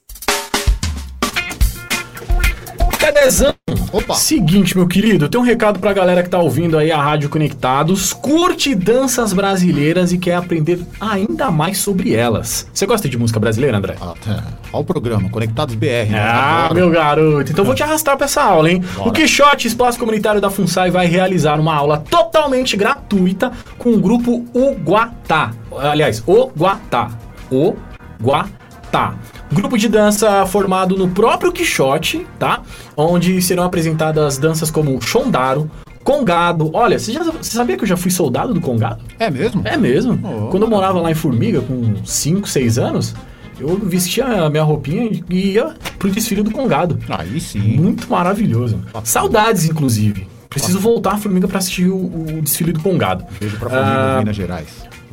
Opa. 3.93 4.15
Seguinte, 4.15 4.75
meu 4.75 4.87
querido, 4.87 5.29
tem 5.29 5.39
um 5.39 5.43
recado 5.43 5.79
pra 5.79 5.93
galera 5.93 6.23
que 6.23 6.29
tá 6.29 6.39
ouvindo 6.39 6.75
aí 6.77 6.91
a 6.91 6.99
Rádio 7.01 7.29
Conectados, 7.29 8.13
curte 8.13 8.73
danças 8.73 9.31
brasileiras 9.31 10.11
e 10.11 10.17
quer 10.17 10.35
aprender 10.35 10.79
ainda 10.99 11.51
mais 11.51 11.77
sobre 11.77 12.15
elas. 12.15 12.67
Você 12.73 12.85
gosta 12.87 13.07
de 13.07 13.17
música 13.19 13.39
brasileira, 13.39 13.77
André? 13.77 13.95
Ah, 14.01 14.13
tá. 14.25 14.43
Olha 14.73 14.81
o 14.81 14.85
programa, 14.85 15.29
Conectados 15.29 15.75
BR. 15.75 16.09
né? 16.09 16.19
Ah, 16.19 16.69
meu 16.73 16.89
garoto. 16.89 17.51
Então 17.51 17.63
vou 17.63 17.75
te 17.75 17.83
arrastar 17.83 18.17
pra 18.17 18.25
essa 18.25 18.41
aula, 18.41 18.71
hein? 18.71 18.83
Bora. 18.95 19.09
O 19.09 19.11
Quixote 19.11 19.67
Espaço 19.67 19.99
Comunitário 19.99 20.41
da 20.41 20.49
FUNSAI 20.49 20.89
vai 20.89 21.05
realizar 21.05 21.59
uma 21.59 21.75
aula 21.75 21.97
totalmente 21.99 22.75
gratuita 22.75 23.51
com 23.77 23.91
o 23.91 23.99
grupo 23.99 24.45
Uguatá. 24.53 25.51
Aliás, 25.77 26.23
Oguatá. 26.25 27.11
Oguatá. 27.51 28.60
Tá. 28.91 29.15
Grupo 29.51 29.77
de 29.77 29.87
dança 29.87 30.45
formado 30.45 30.97
no 30.97 31.09
próprio 31.09 31.51
Quixote, 31.51 32.25
tá? 32.37 32.61
Onde 32.95 33.41
serão 33.41 33.63
apresentadas 33.63 34.37
danças 34.37 34.69
como 34.69 35.01
Shondaro, 35.01 35.69
Congado. 36.03 36.69
Olha, 36.73 36.97
você, 36.97 37.11
já, 37.13 37.23
você 37.23 37.51
sabia 37.55 37.77
que 37.77 37.83
eu 37.83 37.87
já 37.87 37.95
fui 37.95 38.09
soldado 38.11 38.53
do 38.53 38.59
Congado? 38.61 39.03
É 39.19 39.29
mesmo? 39.29 39.61
É 39.65 39.77
mesmo. 39.77 40.19
Oh, 40.23 40.47
Quando 40.49 40.63
eu 40.63 40.69
morava 40.69 40.99
lá 40.99 41.11
em 41.11 41.15
Formiga, 41.15 41.61
com 41.61 41.93
5, 42.03 42.47
6 42.49 42.77
anos, 42.79 43.13
eu 43.59 43.77
vestia 43.77 44.25
a 44.25 44.49
minha 44.49 44.63
roupinha 44.63 45.21
e 45.29 45.51
ia 45.53 45.73
pro 45.99 46.09
desfile 46.09 46.41
do 46.41 46.51
Congado. 46.51 46.97
Aí 47.07 47.39
sim. 47.39 47.77
Muito 47.77 48.09
maravilhoso. 48.09 48.79
Saudades, 49.03 49.65
inclusive. 49.65 50.27
Preciso 50.49 50.79
voltar 50.79 51.13
a 51.13 51.17
Formiga 51.17 51.47
pra 51.47 51.59
assistir 51.59 51.87
o, 51.87 51.95
o 51.95 52.41
desfile 52.41 52.73
do 52.73 52.79
Congado. 52.81 53.23
Beijo 53.39 53.57
pra 53.57 53.69
família 53.69 53.93
Ah, 53.93 54.13
de 54.13 54.19
Minas 54.19 54.35
Gerais. 54.35 54.67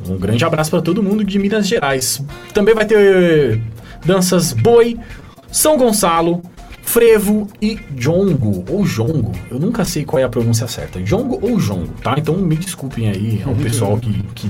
um 0.07 0.17
grande 0.17 0.43
abraço 0.43 0.71
para 0.71 0.81
todo 0.81 1.01
mundo 1.03 1.23
de 1.23 1.37
Minas 1.39 1.67
Gerais. 1.67 2.21
Também 2.53 2.73
vai 2.75 2.85
ter 2.85 3.61
danças 4.05 4.53
boi, 4.53 4.97
São 5.51 5.77
Gonçalo, 5.77 6.41
frevo 6.81 7.47
e 7.61 7.79
jongo 7.95 8.65
ou 8.69 8.85
jongo. 8.85 9.31
Eu 9.49 9.59
nunca 9.59 9.85
sei 9.85 10.03
qual 10.03 10.19
é 10.19 10.23
a 10.23 10.29
pronúncia 10.29 10.67
certa. 10.67 11.01
Jongo 11.01 11.39
ou 11.41 11.59
jongo, 11.59 11.93
tá? 12.01 12.15
Então 12.17 12.35
me 12.35 12.55
desculpem 12.55 13.07
aí 13.09 13.43
ao 13.45 13.53
pessoal 13.55 13.97
que, 13.97 14.11
que 14.33 14.49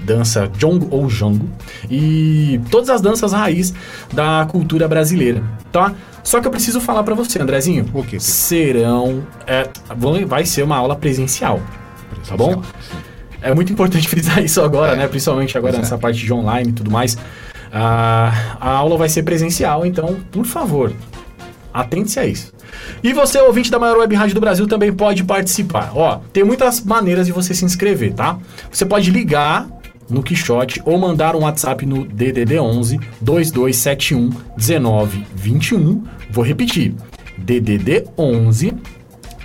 dança 0.00 0.50
jongo 0.58 0.88
ou 0.90 1.08
jongo. 1.08 1.48
E 1.90 2.60
todas 2.70 2.90
as 2.90 3.00
danças 3.00 3.32
raiz 3.32 3.72
da 4.12 4.46
cultura 4.50 4.86
brasileira, 4.86 5.42
tá? 5.70 5.94
Só 6.22 6.40
que 6.40 6.46
eu 6.46 6.50
preciso 6.50 6.80
falar 6.80 7.02
para 7.02 7.14
você, 7.14 7.40
Andrezinho. 7.40 7.88
O 7.92 8.02
quê? 8.04 8.20
Serão. 8.20 9.26
é, 9.46 9.68
vai 10.26 10.44
ser 10.44 10.62
uma 10.62 10.76
aula 10.76 10.94
presencial. 10.94 11.60
Tá 12.28 12.36
bom? 12.36 12.62
É 13.40 13.52
muito 13.52 13.72
importante 13.72 14.06
frisar 14.08 14.42
isso 14.44 14.60
agora, 14.60 14.92
É. 14.92 14.96
né? 14.96 15.08
Principalmente 15.08 15.56
agora 15.58 15.76
é. 15.76 15.78
nessa 15.78 15.98
parte 15.98 16.24
de 16.24 16.32
online 16.32 16.70
e 16.70 16.72
tudo 16.72 16.90
mais. 16.90 17.16
Ah, 17.72 18.56
a 18.60 18.70
aula 18.70 18.98
vai 18.98 19.08
ser 19.08 19.22
presencial, 19.22 19.86
então, 19.86 20.16
por 20.30 20.44
favor, 20.44 20.92
atente-se 21.72 22.20
a 22.20 22.26
isso. 22.26 22.52
E 23.02 23.12
você, 23.12 23.40
ouvinte 23.40 23.70
da 23.70 23.78
maior 23.78 23.98
web 23.98 24.14
rádio 24.14 24.34
do 24.34 24.40
Brasil, 24.40 24.66
também 24.66 24.92
pode 24.92 25.24
participar. 25.24 25.92
Ó, 25.94 26.20
tem 26.32 26.44
muitas 26.44 26.82
maneiras 26.82 27.26
de 27.26 27.32
você 27.32 27.54
se 27.54 27.64
inscrever, 27.64 28.12
tá? 28.12 28.38
Você 28.70 28.84
pode 28.84 29.10
ligar 29.10 29.68
no 30.08 30.22
Quixote 30.22 30.82
ou 30.84 30.98
mandar 30.98 31.34
um 31.34 31.40
WhatsApp 31.40 31.86
no 31.86 32.04
DDD 32.04 32.58
11 32.58 33.00
2271 33.20 34.30
1921. 34.56 36.04
Vou 36.30 36.44
repetir. 36.44 36.94
DDD 37.38 38.04
11 38.16 38.74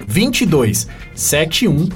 22 0.06 0.88
71 1.16 1.90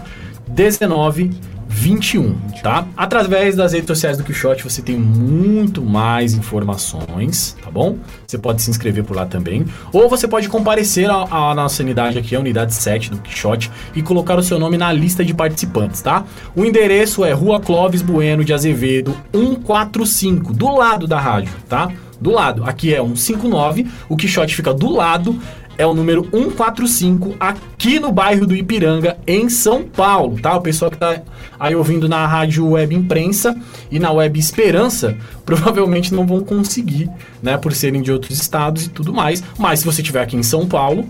19 0.48 1.30
21, 1.72 2.36
tá? 2.62 2.86
Através 2.96 3.56
das 3.56 3.74
redes 3.74 3.88
sociais 3.88 4.18
do 4.18 4.24
Quixote 4.24 4.64
você 4.64 4.82
tem 4.82 4.98
muito 4.98 5.82
mais 5.82 6.34
informações, 6.34 7.56
tá 7.64 7.72
bom? 7.72 7.98
Você 8.28 8.38
pode 8.38 8.62
se 8.62 8.70
inscrever 8.70 9.04
por 9.04 9.16
lá 9.16 9.26
também. 9.26 9.66
Ou 9.92 10.10
você 10.10 10.28
pode 10.28 10.50
comparecer 10.50 11.10
à, 11.10 11.56
nossa 11.56 11.82
unidade 11.82 12.20
aqui, 12.20 12.36
a 12.36 12.40
unidade 12.40 12.74
7 12.74 13.10
do 13.10 13.18
Quixote, 13.18 13.72
e 13.96 14.02
colocar 14.02 14.38
o 14.38 14.44
seu 14.44 14.60
nome 14.60 14.78
na 14.78 14.92
lista 14.92 15.24
de 15.24 15.34
participantes, 15.34 16.02
tá? 16.02 16.26
O 16.56 16.66
endereço 16.66 17.24
é 17.24 17.32
Rua 17.32 17.60
Clóvis 17.60 18.02
Bueno 18.02 18.44
de 18.44 18.54
Azevedo 18.54 19.16
145, 19.34 20.54
do 20.54 20.76
lado 20.76 21.08
da 21.08 21.20
rádio, 21.20 21.54
tá? 21.68 21.90
Do 22.20 22.30
lado. 22.30 22.64
Aqui 22.66 22.94
é 22.94 22.98
159, 22.98 23.88
o 24.08 24.16
Quixote 24.16 24.56
fica 24.56 24.72
do 24.74 24.92
lado 24.92 25.40
é 25.78 25.86
o 25.86 25.94
número 25.94 26.28
145 26.32 27.36
aqui 27.40 28.00
no 28.00 28.12
bairro 28.12 28.46
do 28.46 28.56
Ipiranga, 28.56 29.18
em 29.26 29.50
São 29.50 29.84
Paulo, 29.84 30.40
tá? 30.40 30.56
O 30.56 30.62
pessoal 30.62 30.92
que 30.92 30.98
tá 30.98 31.22
aí 31.60 31.76
ouvindo 31.76 32.08
na 32.08 32.26
rádio 32.28 32.68
Web 32.70 32.96
Imprensa 32.96 33.56
e 33.90 34.00
na 34.00 34.12
Web 34.12 34.40
Esperança 34.40 35.18
provavelmente 35.46 36.14
não 36.14 36.26
vão 36.26 36.42
conseguir, 36.42 37.10
né? 37.42 37.58
Por 37.58 37.74
serem 37.74 38.02
de 38.02 38.12
outros 38.12 38.40
estados 38.40 38.86
e 38.86 38.90
tudo 38.90 39.14
mais. 39.14 39.44
Mas 39.58 39.80
se 39.80 39.86
você 39.86 40.02
estiver 40.02 40.22
aqui 40.22 40.36
em 40.36 40.44
São 40.44 40.68
Paulo, 40.68 41.08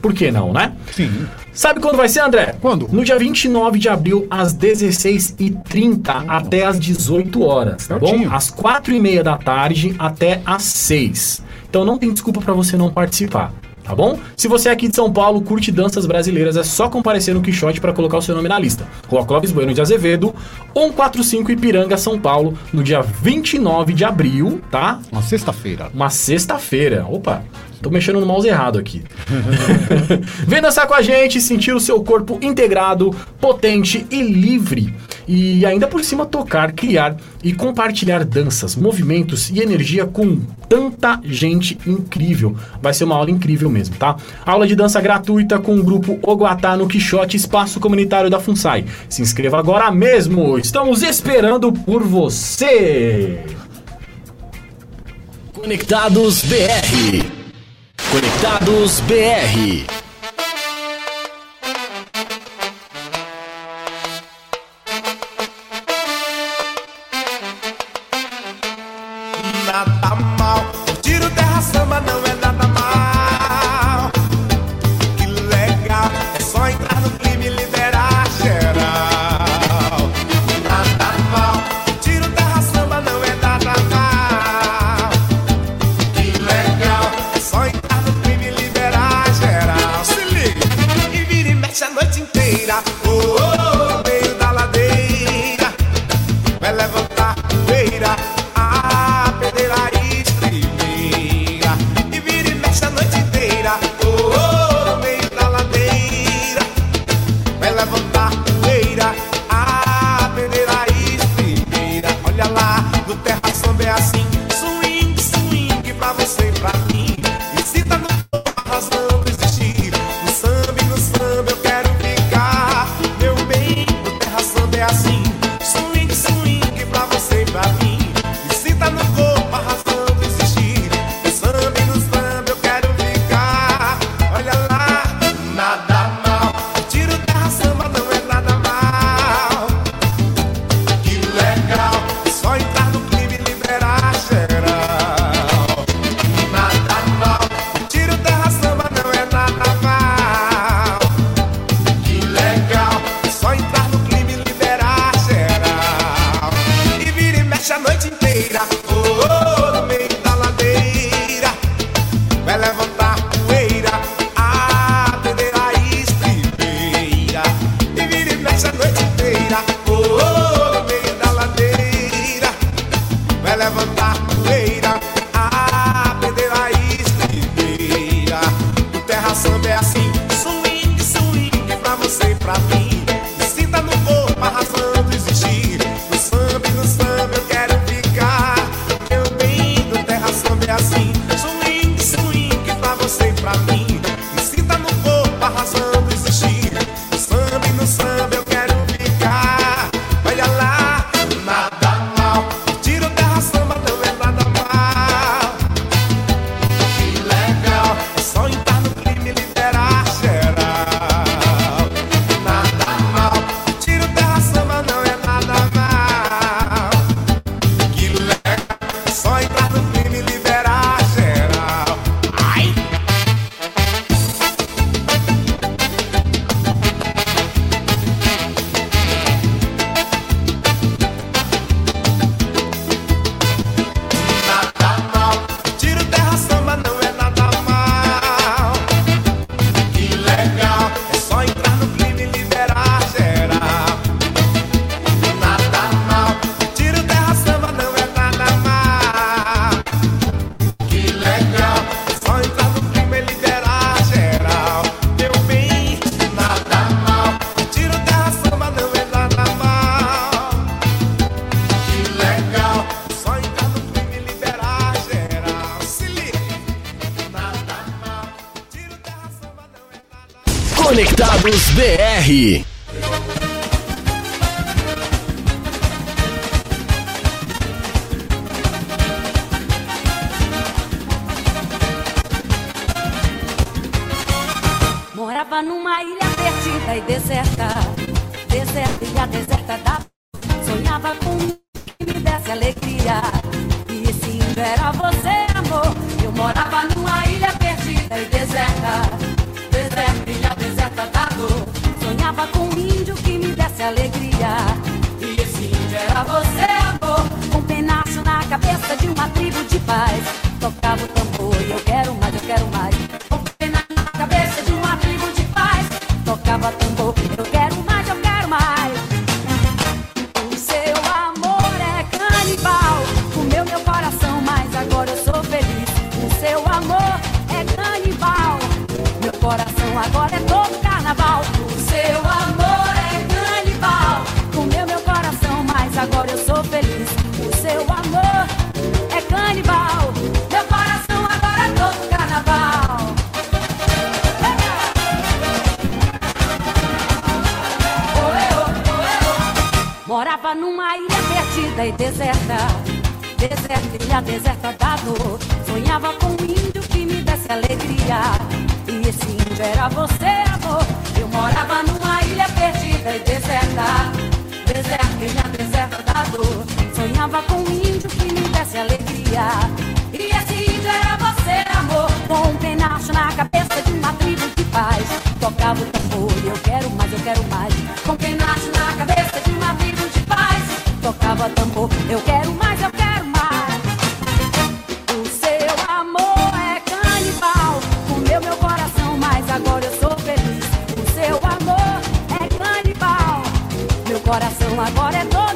por 0.00 0.14
que 0.14 0.30
não, 0.30 0.52
né? 0.52 0.72
Sim. 0.92 1.26
Sabe 1.52 1.80
quando 1.80 1.96
vai 1.96 2.08
ser, 2.08 2.20
André? 2.20 2.54
Quando? 2.60 2.86
No 2.88 3.04
dia 3.04 3.18
29 3.18 3.78
de 3.80 3.88
abril, 3.88 4.26
às 4.30 4.54
16h30 4.54 6.24
até 6.28 6.64
às 6.64 6.78
18 6.78 7.42
horas, 7.42 7.86
tá 7.86 7.98
Certinho. 7.98 8.28
bom? 8.30 8.36
Às 8.36 8.50
4h30 8.50 9.22
da 9.22 9.36
tarde 9.36 9.94
até 9.98 10.40
às 10.46 10.62
6. 10.62 11.42
Então 11.68 11.84
não 11.84 11.98
tem 11.98 12.12
desculpa 12.12 12.40
pra 12.40 12.54
você 12.54 12.76
não 12.76 12.90
participar. 12.90 13.52
Tá 13.88 13.94
bom? 13.94 14.18
Se 14.36 14.46
você 14.48 14.68
é 14.68 14.72
aqui 14.72 14.86
de 14.86 14.94
São 14.94 15.10
Paulo, 15.10 15.40
curte 15.40 15.72
danças 15.72 16.04
brasileiras, 16.04 16.58
é 16.58 16.62
só 16.62 16.90
comparecer 16.90 17.34
no 17.34 17.40
Quixote 17.40 17.80
pra 17.80 17.90
colocar 17.90 18.18
o 18.18 18.22
seu 18.22 18.34
nome 18.34 18.46
na 18.46 18.58
lista. 18.58 18.86
Rua 19.08 19.24
Clóvis 19.24 19.50
Bueno 19.50 19.72
de 19.72 19.80
Azevedo, 19.80 20.34
145 20.74 21.50
Ipiranga, 21.52 21.96
São 21.96 22.18
Paulo, 22.18 22.52
no 22.70 22.82
dia 22.84 23.00
29 23.00 23.94
de 23.94 24.04
abril, 24.04 24.60
tá? 24.70 25.00
Uma 25.10 25.22
sexta-feira. 25.22 25.90
Uma 25.94 26.10
sexta-feira. 26.10 27.06
Opa, 27.08 27.42
tô 27.82 27.90
mexendo 27.90 28.20
no 28.20 28.26
mouse 28.26 28.46
errado 28.46 28.78
aqui. 28.78 29.02
Vem 30.46 30.60
dançar 30.60 30.86
com 30.86 30.94
a 30.94 31.02
gente, 31.02 31.40
sentir 31.40 31.72
o 31.72 31.80
seu 31.80 32.02
corpo 32.02 32.38
integrado, 32.42 33.14
potente 33.40 34.06
e 34.10 34.22
livre. 34.22 34.94
E 35.28 35.66
ainda 35.66 35.86
por 35.86 36.02
cima 36.02 36.24
tocar, 36.24 36.72
criar 36.72 37.14
e 37.44 37.52
compartilhar 37.52 38.24
danças, 38.24 38.74
movimentos 38.74 39.50
e 39.50 39.60
energia 39.60 40.06
com 40.06 40.40
tanta 40.66 41.20
gente 41.22 41.78
incrível. 41.86 42.56
Vai 42.80 42.94
ser 42.94 43.04
uma 43.04 43.16
aula 43.16 43.30
incrível 43.30 43.68
mesmo, 43.68 43.94
tá? 43.96 44.16
Aula 44.46 44.66
de 44.66 44.74
dança 44.74 44.98
gratuita 45.02 45.58
com 45.58 45.76
o 45.76 45.84
grupo 45.84 46.18
Oguatá 46.22 46.78
no 46.78 46.88
Quixote 46.88 47.36
Espaço 47.36 47.78
Comunitário 47.78 48.30
da 48.30 48.40
FUNSAI. 48.40 48.86
Se 49.08 49.20
inscreva 49.20 49.58
agora 49.58 49.90
mesmo! 49.90 50.58
Estamos 50.58 51.02
esperando 51.02 51.70
por 51.72 52.02
você! 52.02 53.44
Conectados 55.52 56.42
BR. 56.44 57.47
Conectados 58.10 59.00
BR. 59.00 59.98
nada 69.66 70.14
mal. 70.38 70.64
Curtir 70.86 71.22
o 71.22 71.30
terra 71.30 71.60
samba 71.60 72.00
não 72.00 72.24
é 72.24 72.37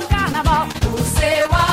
no 0.02 0.08
carnaval. 0.08 0.66
O 0.92 0.98
seu 0.98 1.44
amor. 1.46 1.71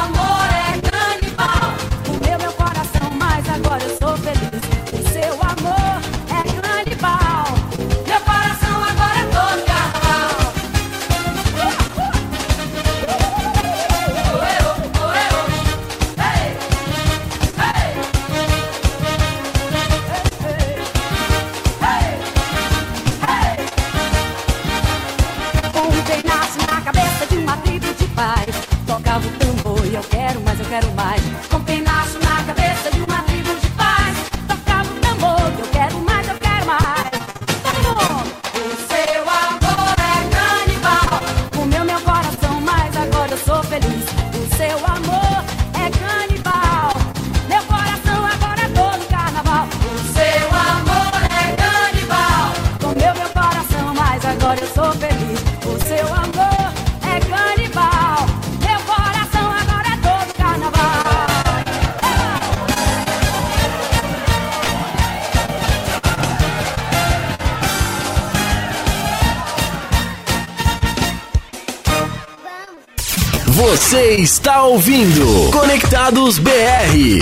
Você 74.00 74.16
está 74.16 74.64
ouvindo 74.64 75.52
Conectados 75.52 76.40
BR. 76.40 76.52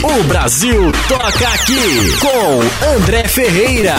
O 0.03 0.23
Brasil 0.25 0.91
toca 1.07 1.49
aqui 1.49 2.15
com 2.19 2.93
André 2.95 3.27
Ferreira. 3.27 3.95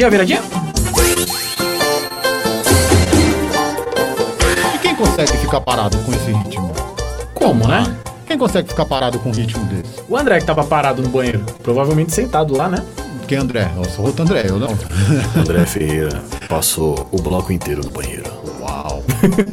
viradinha, 0.00 0.10
viradinha. 0.10 0.42
E 4.74 4.78
quem 4.78 4.94
consegue 4.94 5.36
ficar 5.36 5.60
parado 5.60 5.98
com 5.98 6.12
esse 6.12 6.32
ritmo? 6.32 6.72
Como, 7.34 7.68
né? 7.68 7.84
Quem 8.26 8.38
consegue 8.38 8.68
ficar 8.68 8.86
parado 8.86 9.18
com 9.18 9.28
um 9.28 9.32
ritmo 9.32 9.64
desse? 9.66 10.00
O 10.08 10.16
André 10.16 10.38
que 10.38 10.46
tava 10.46 10.64
parado 10.64 11.02
no 11.02 11.08
banheiro. 11.08 11.44
Provavelmente 11.62 12.12
sentado 12.12 12.56
lá, 12.56 12.68
né? 12.68 12.82
Quem 13.26 13.38
é 13.38 13.40
André? 13.40 13.70
Eu 13.76 13.84
sou 13.84 14.06
outro 14.06 14.22
André, 14.22 14.46
eu 14.48 14.58
não. 14.58 14.70
André 15.36 15.66
Ferreira 15.66 16.22
passou 16.48 17.08
o 17.12 17.20
bloco 17.20 17.52
inteiro 17.52 17.82
no 17.84 17.90
banheiro. 17.90 18.30
Uau! 18.60 19.02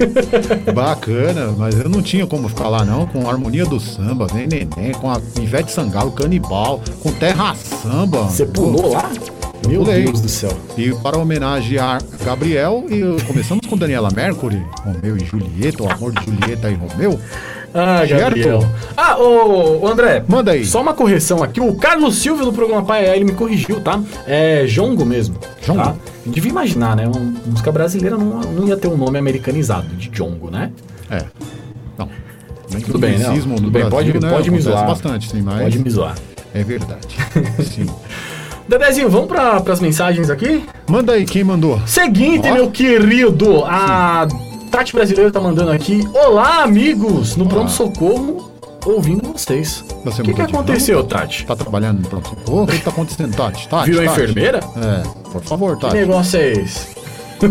Bacana, 0.73 1.53
mas 1.57 1.77
eu 1.79 1.89
não 1.89 2.01
tinha 2.01 2.25
como 2.25 2.47
ficar 2.47 2.69
lá 2.69 2.85
não, 2.85 3.05
com 3.05 3.27
a 3.27 3.31
harmonia 3.31 3.65
do 3.65 3.79
samba, 3.79 4.27
nem 4.33 4.47
neném, 4.47 4.93
com 4.93 5.11
a 5.11 5.19
Ivete 5.39 5.71
Sangalo, 5.71 6.11
canibal, 6.11 6.81
com 7.01 7.11
terra 7.11 7.55
samba. 7.55 8.23
Você 8.23 8.45
pulou 8.45 8.93
lá? 8.93 9.09
Meu 9.68 9.82
pulei. 9.84 10.03
Deus 10.03 10.22
do 10.22 10.30
céu. 10.30 10.51
E 10.78 10.93
para 10.95 11.18
homenagear 11.18 12.01
Gabriel, 12.24 12.86
e 12.89 13.22
começamos 13.24 13.65
com 13.68 13.78
Daniela 13.78 14.09
Mercury, 14.15 14.61
Romeu 14.84 15.18
e 15.18 15.26
Julieta, 15.26 15.84
o 15.84 15.91
amor 15.91 16.11
de 16.13 16.26
Julieta 16.26 16.70
e 16.70 16.76
Romeu. 16.76 17.20
Ah, 17.74 17.99
Certo? 18.07 18.20
Gabriel. 18.22 18.65
Ah, 18.95 19.18
ô, 19.20 19.82
ô, 19.84 19.88
André. 19.88 20.24
Manda 20.28 20.51
aí. 20.51 20.65
Só 20.65 20.82
uma 20.82 20.93
correção 20.93 21.43
aqui. 21.43 21.59
O 21.59 21.76
Carlos 21.76 22.15
Silva 22.15 22.43
do 22.45 22.53
programa 22.53 22.84
Pai 22.84 23.05
ele 23.05 23.26
me 23.26 23.34
corrigiu, 23.34 23.82
tá? 23.82 24.01
É 24.26 24.65
Jongo 24.65 25.05
mesmo. 25.05 25.36
Jongo? 25.61 25.84
Tá? 25.84 25.95
Devia 26.26 26.49
imaginar, 26.49 26.95
né? 26.95 27.05
Uma 27.05 27.20
música 27.45 27.72
brasileira 27.72 28.18
não, 28.18 28.39
não 28.39 28.68
ia 28.68 28.78
ter 28.78 28.88
um 28.88 28.97
nome 28.97 29.20
americanizado 29.20 29.88
de 29.95 30.09
Jongo, 30.09 30.49
né? 30.49 30.72
É. 31.09 31.24
Não. 31.97 32.09
Bem 32.72 32.82
Tudo 32.82 32.99
bem, 32.99 33.18
no 33.20 33.55
Tudo 33.55 33.72
bem, 33.72 33.84
Brasil, 33.84 33.89
pode, 33.89 34.20
né, 34.20 34.30
pode 34.30 34.51
me 34.51 34.59
zoar. 34.61 34.88
bastante, 34.88 35.30
sim, 35.30 35.41
mas 35.41 35.61
Pode 35.61 35.80
me 35.80 35.89
zoar. 35.89 36.15
é 36.53 36.63
verdade. 36.63 37.07
sim. 37.63 37.86
Dedezinho, 38.68 39.09
vamos 39.09 39.28
para 39.28 39.55
as 39.72 39.80
mensagens 39.80 40.30
aqui? 40.30 40.63
Manda 40.88 41.13
aí, 41.13 41.26
quem 41.26 41.43
mandou? 41.43 41.80
Seguinte, 41.86 42.49
Ó. 42.49 42.53
meu 42.53 42.70
querido, 42.70 43.63
a 43.65 44.28
Tati 44.70 44.93
Brasileira 44.93 45.32
tá 45.32 45.39
mandando 45.39 45.72
aqui. 45.72 46.05
Olá, 46.13 46.63
amigos, 46.63 47.38
no 47.38 47.45
Olá. 47.45 47.53
pronto-socorro, 47.53 48.51
ouvindo 48.86 49.32
vocês. 49.32 49.86
Você 50.03 50.22
o 50.22 50.26
que, 50.26 50.34
que 50.34 50.41
aconteceu? 50.41 51.01
Tati? 51.05 51.45
Tá 51.45 51.55
trabalhando 51.55 52.01
no 52.01 52.07
pronto-socorro? 52.09 52.63
O 52.63 52.68
que 52.68 52.80
tá 52.80 52.89
acontecendo, 52.89 53.34
Tati? 53.36 53.70
Tati 53.70 53.89
Virou 53.91 54.05
Tati? 54.05 54.22
enfermeira? 54.22 54.59
É, 54.59 55.03
por 55.32 55.41
favor, 55.43 55.76
Que 55.78 55.82
Tati. 55.84 55.95
negócio 55.95 56.38
é 56.38 56.51
esse? 56.51 56.88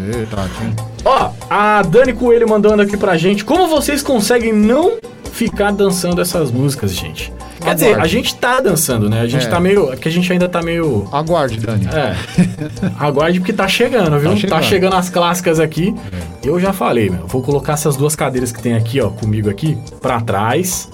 Ê, 0.00 0.26
Tati, 0.30 0.64
hein? 0.64 0.74
Ó, 1.04 1.30
a 1.50 1.82
Dani 1.82 2.14
Coelho 2.14 2.48
mandando 2.48 2.80
aqui 2.82 2.96
pra 2.96 3.18
gente. 3.18 3.44
Como 3.44 3.68
vocês 3.68 4.02
conseguem 4.02 4.52
não 4.52 4.92
ficar 5.30 5.72
dançando 5.72 6.22
essas 6.22 6.50
músicas, 6.50 6.94
gente? 6.94 7.30
Quer 7.68 7.74
dizer, 7.74 7.86
Aguarde. 7.94 8.04
a 8.04 8.08
gente 8.08 8.34
tá 8.36 8.60
dançando, 8.60 9.08
né? 9.08 9.20
A 9.20 9.26
gente 9.26 9.46
É. 9.46 9.48
tá 9.48 9.60
meio. 9.60 9.92
É 9.92 9.96
que 9.96 10.08
a 10.08 10.12
gente 10.12 10.32
ainda 10.32 10.48
tá 10.48 10.62
meio. 10.62 11.08
Aguarde, 11.12 11.58
Dani. 11.58 11.86
É. 11.86 12.16
Aguarde 12.98 13.40
porque 13.40 13.52
tá 13.52 13.66
chegando, 13.68 14.18
viu? 14.18 14.30
Tá 14.30 14.36
Tá 14.36 14.36
chegando, 14.36 14.62
chegando. 14.64 14.94
as 14.96 15.10
clássicas 15.10 15.60
aqui. 15.60 15.94
Eu 16.44 16.58
já 16.60 16.72
falei, 16.72 17.10
meu. 17.10 17.26
Vou 17.26 17.42
colocar 17.42 17.74
essas 17.74 17.96
duas 17.96 18.14
cadeiras 18.16 18.52
que 18.52 18.62
tem 18.62 18.74
aqui, 18.74 19.00
ó, 19.00 19.10
comigo 19.10 19.48
aqui, 19.50 19.76
pra 20.00 20.20
trás. 20.20 20.88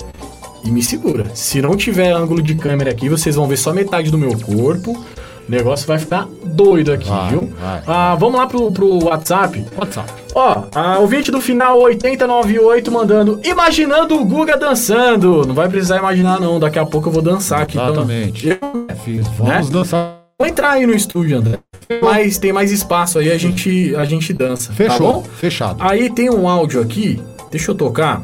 E 0.64 0.70
me 0.70 0.82
segura. 0.82 1.26
Se 1.34 1.60
não 1.60 1.76
tiver 1.76 2.10
ângulo 2.10 2.40
de 2.40 2.54
câmera 2.54 2.90
aqui, 2.90 3.06
vocês 3.08 3.36
vão 3.36 3.46
ver 3.46 3.58
só 3.58 3.70
metade 3.72 4.10
do 4.10 4.16
meu 4.16 4.34
corpo. 4.38 5.04
O 5.46 5.50
negócio 5.50 5.86
vai 5.86 5.98
ficar 5.98 6.26
doido 6.44 6.92
aqui, 6.92 7.08
Vai, 7.08 7.30
viu? 7.30 7.52
vai. 7.60 7.82
Ah, 7.86 8.14
vamos 8.14 8.38
lá 8.40 8.46
pro, 8.46 8.72
pro 8.72 9.04
WhatsApp. 9.04 9.64
WhatsApp. 9.76 10.10
Ó, 10.34 10.64
a 10.74 10.98
ouvinte 10.98 11.30
do 11.30 11.40
final 11.40 11.78
8098 11.80 12.90
mandando 12.90 13.40
Imaginando 13.44 14.18
o 14.18 14.24
Guga 14.24 14.56
dançando. 14.56 15.46
Não 15.46 15.54
vai 15.54 15.68
precisar 15.68 15.98
imaginar, 15.98 16.40
não. 16.40 16.58
Daqui 16.58 16.78
a 16.78 16.86
pouco 16.86 17.08
eu 17.08 17.12
vou 17.12 17.22
dançar 17.22 17.60
aqui. 17.62 17.76
então- 17.76 17.88
Exatamente. 17.90 18.48
Eu 18.48 18.96
Fiz, 19.04 19.28
vamos 19.36 19.48
Né? 19.48 19.62
dançar. 19.70 20.14
Vou 20.38 20.48
entrar 20.48 20.70
aí 20.72 20.86
no 20.86 20.94
estúdio, 20.94 21.36
André. 21.38 21.58
Mas 22.02 22.38
tem 22.38 22.52
mais 22.52 22.72
espaço 22.72 23.18
aí, 23.18 23.30
a 23.30 23.36
gente, 23.36 23.94
a 23.96 24.04
gente 24.06 24.32
dança. 24.32 24.68
Tá 24.70 24.74
Fechou, 24.74 25.12
bom? 25.12 25.22
fechado. 25.22 25.76
Aí 25.80 26.08
tem 26.10 26.30
um 26.30 26.48
áudio 26.48 26.80
aqui, 26.80 27.22
deixa 27.50 27.70
eu 27.70 27.74
tocar, 27.74 28.22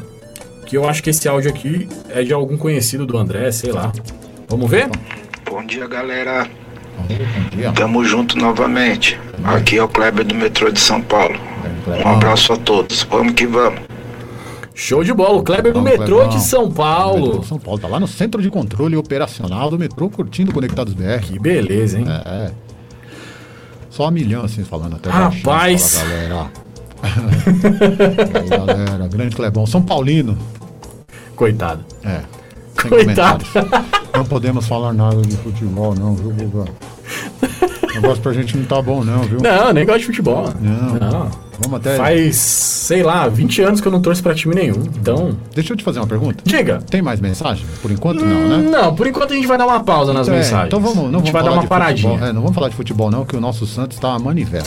que 0.66 0.76
eu 0.76 0.88
acho 0.88 1.02
que 1.02 1.10
esse 1.10 1.28
áudio 1.28 1.50
aqui 1.50 1.86
é 2.08 2.22
de 2.22 2.32
algum 2.32 2.56
conhecido 2.56 3.04
do 3.06 3.16
André, 3.18 3.52
sei 3.52 3.70
lá. 3.72 3.92
Vamos 4.48 4.68
ver? 4.70 4.88
Bom 5.48 5.62
dia, 5.64 5.86
galera. 5.86 6.48
Tamo 7.74 8.04
junto 8.04 8.36
novamente. 8.38 9.18
Aqui 9.44 9.78
é 9.78 9.82
o 9.82 9.88
Kleber 9.88 10.24
do 10.24 10.34
metrô 10.34 10.70
de 10.70 10.80
São 10.80 11.00
Paulo. 11.00 11.38
Um 12.04 12.08
abraço 12.08 12.52
a 12.52 12.56
todos. 12.56 13.02
Vamos 13.10 13.32
que 13.34 13.46
vamos. 13.46 13.80
Show 14.74 15.04
de 15.04 15.12
bola, 15.12 15.38
o 15.38 15.42
Kleber 15.42 15.72
do 15.72 15.82
metrô 15.82 16.20
Clebão. 16.20 16.28
de 16.28 16.40
São 16.40 16.70
Paulo. 16.70 17.24
Metrô 17.26 17.38
de 17.40 17.46
São 17.46 17.58
Paulo. 17.58 17.78
Tá 17.78 17.88
lá 17.88 18.00
no 18.00 18.06
centro 18.08 18.40
de 18.40 18.48
controle 18.50 18.96
operacional 18.96 19.70
do 19.70 19.78
metrô 19.78 20.08
curtindo 20.08 20.52
Conectados 20.52 20.94
BR. 20.94 21.20
Que 21.22 21.38
beleza, 21.38 21.98
hein? 21.98 22.06
É. 22.08 22.50
Só 23.90 24.06
a 24.06 24.10
milhão, 24.10 24.44
assim, 24.44 24.64
falando 24.64 24.96
até 24.96 25.10
Rapaz. 25.10 25.42
baixinho, 25.42 26.08
galera. 26.08 26.46
Aí, 28.40 28.48
galera, 28.48 29.08
grande 29.08 29.36
Clebão. 29.36 29.66
São 29.66 29.82
Paulino. 29.82 30.38
Coitado. 31.34 31.84
É. 32.04 32.20
Sem 32.82 32.90
Coitado. 32.90 33.44
comentários. 33.44 33.90
Não 34.14 34.24
podemos 34.24 34.66
falar 34.66 34.92
nada 34.92 35.20
de 35.22 35.36
futebol, 35.36 35.94
não, 35.94 36.14
viu, 36.14 36.30
Guga? 36.30 36.70
O 37.90 37.94
negócio 37.94 38.22
pra 38.22 38.32
gente 38.32 38.56
não 38.56 38.64
tá 38.64 38.80
bom, 38.80 39.02
não, 39.04 39.20
viu? 39.22 39.40
Não, 39.40 39.72
nem 39.72 39.84
gosto 39.84 40.00
de 40.00 40.06
futebol. 40.06 40.48
Não. 40.60 41.28
Vamos 41.62 41.76
até. 41.80 41.96
Faz, 41.96 42.36
sei 42.36 43.02
lá, 43.02 43.28
20 43.28 43.62
anos 43.62 43.80
que 43.80 43.88
eu 43.88 43.92
não 43.92 44.00
torço 44.00 44.22
pra 44.22 44.34
time 44.34 44.54
nenhum. 44.54 44.82
Então, 44.98 45.36
Deixa 45.54 45.72
eu 45.72 45.76
te 45.76 45.84
fazer 45.84 45.98
uma 45.98 46.06
pergunta. 46.06 46.42
diga. 46.44 46.78
Tem 46.88 47.02
mais 47.02 47.20
mensagem? 47.20 47.66
Por 47.82 47.90
enquanto, 47.90 48.24
não, 48.24 48.48
né? 48.48 48.56
Não, 48.70 48.94
por 48.94 49.06
enquanto 49.06 49.32
a 49.32 49.34
gente 49.34 49.46
vai 49.46 49.58
dar 49.58 49.66
uma 49.66 49.80
pausa 49.80 50.12
nas 50.12 50.28
É, 50.28 50.30
mensagens. 50.30 50.66
então 50.68 50.80
vamos, 50.80 50.96
não 50.96 51.02
a 51.02 51.10
vamos 51.10 51.22
gente 51.24 51.32
vai 51.32 51.42
dar 51.42 51.52
uma 51.52 51.66
paradinha. 51.66 52.10
Futebol. 52.12 52.28
É, 52.28 52.32
não 52.32 52.40
vamos 52.40 52.54
falar 52.54 52.68
de 52.70 52.76
futebol, 52.76 53.10
não, 53.10 53.24
que 53.26 53.36
o 53.36 53.40
nosso 53.40 53.66
Santos 53.66 53.98
tá 53.98 54.12
a 54.14 54.18
manivela. 54.18 54.64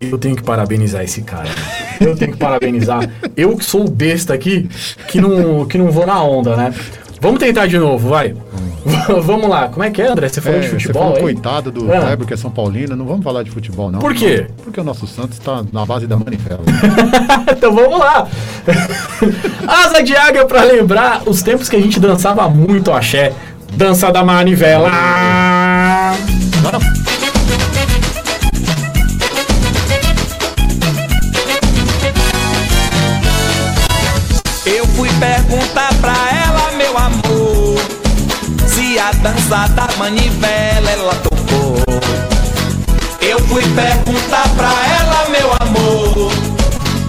Eu 0.00 0.18
tenho 0.18 0.34
que 0.34 0.42
parabenizar 0.42 1.04
esse 1.04 1.22
cara. 1.22 1.48
Eu 2.02 2.16
tenho 2.16 2.32
que 2.32 2.38
parabenizar. 2.38 3.08
Eu 3.36 3.56
que 3.56 3.64
sou 3.64 3.86
o 3.86 3.90
besta 3.90 4.34
aqui, 4.34 4.68
que 5.08 5.20
não, 5.20 5.64
que 5.66 5.78
não 5.78 5.90
vou 5.90 6.06
na 6.06 6.22
onda, 6.22 6.56
né? 6.56 6.74
Vamos 7.20 7.38
tentar 7.38 7.66
de 7.66 7.78
novo, 7.78 8.08
vai. 8.08 8.34
vamos 9.22 9.48
lá. 9.48 9.68
Como 9.68 9.84
é 9.84 9.90
que 9.90 10.02
é, 10.02 10.08
André? 10.08 10.28
Você 10.28 10.40
falou 10.40 10.58
É, 10.58 10.62
de 10.62 10.66
você 10.68 10.72
futebol 10.72 11.02
falou 11.04 11.18
coitado 11.20 11.70
do 11.70 11.92
Ah. 11.92 12.00
Kleber, 12.00 12.26
que 12.26 12.34
é 12.34 12.36
São 12.36 12.50
Paulino. 12.50 12.96
Não 12.96 13.04
vamos 13.06 13.22
falar 13.22 13.44
de 13.44 13.50
futebol, 13.52 13.92
não. 13.92 14.00
Por 14.00 14.12
quê? 14.12 14.46
Porque 14.64 14.80
o 14.80 14.84
nosso 14.84 15.06
Santos 15.06 15.38
tá 15.38 15.62
na 15.72 15.86
base 15.86 16.08
da 16.08 16.16
manivela. 16.16 16.62
então 17.56 17.72
vamos 17.72 17.98
lá. 18.00 18.26
Asa 19.68 20.02
de 20.02 20.16
águia 20.16 20.44
pra 20.46 20.64
lembrar 20.64 21.22
os 21.24 21.42
tempos 21.42 21.68
que 21.68 21.76
a 21.76 21.80
gente 21.80 22.00
dançava 22.00 22.48
muito 22.48 22.90
axé. 22.90 23.32
Dança 23.74 24.10
da 24.10 24.24
manivela. 24.24 24.90
Eu 26.64 27.01
dança 39.22 39.68
da 39.68 39.88
manivela 39.98 40.90
ela 40.90 41.14
tocou. 41.14 41.76
Eu 43.20 43.38
fui 43.46 43.62
perguntar 43.74 44.48
pra 44.56 44.68
ela, 44.68 45.28
meu 45.30 45.52
amor, 45.60 46.32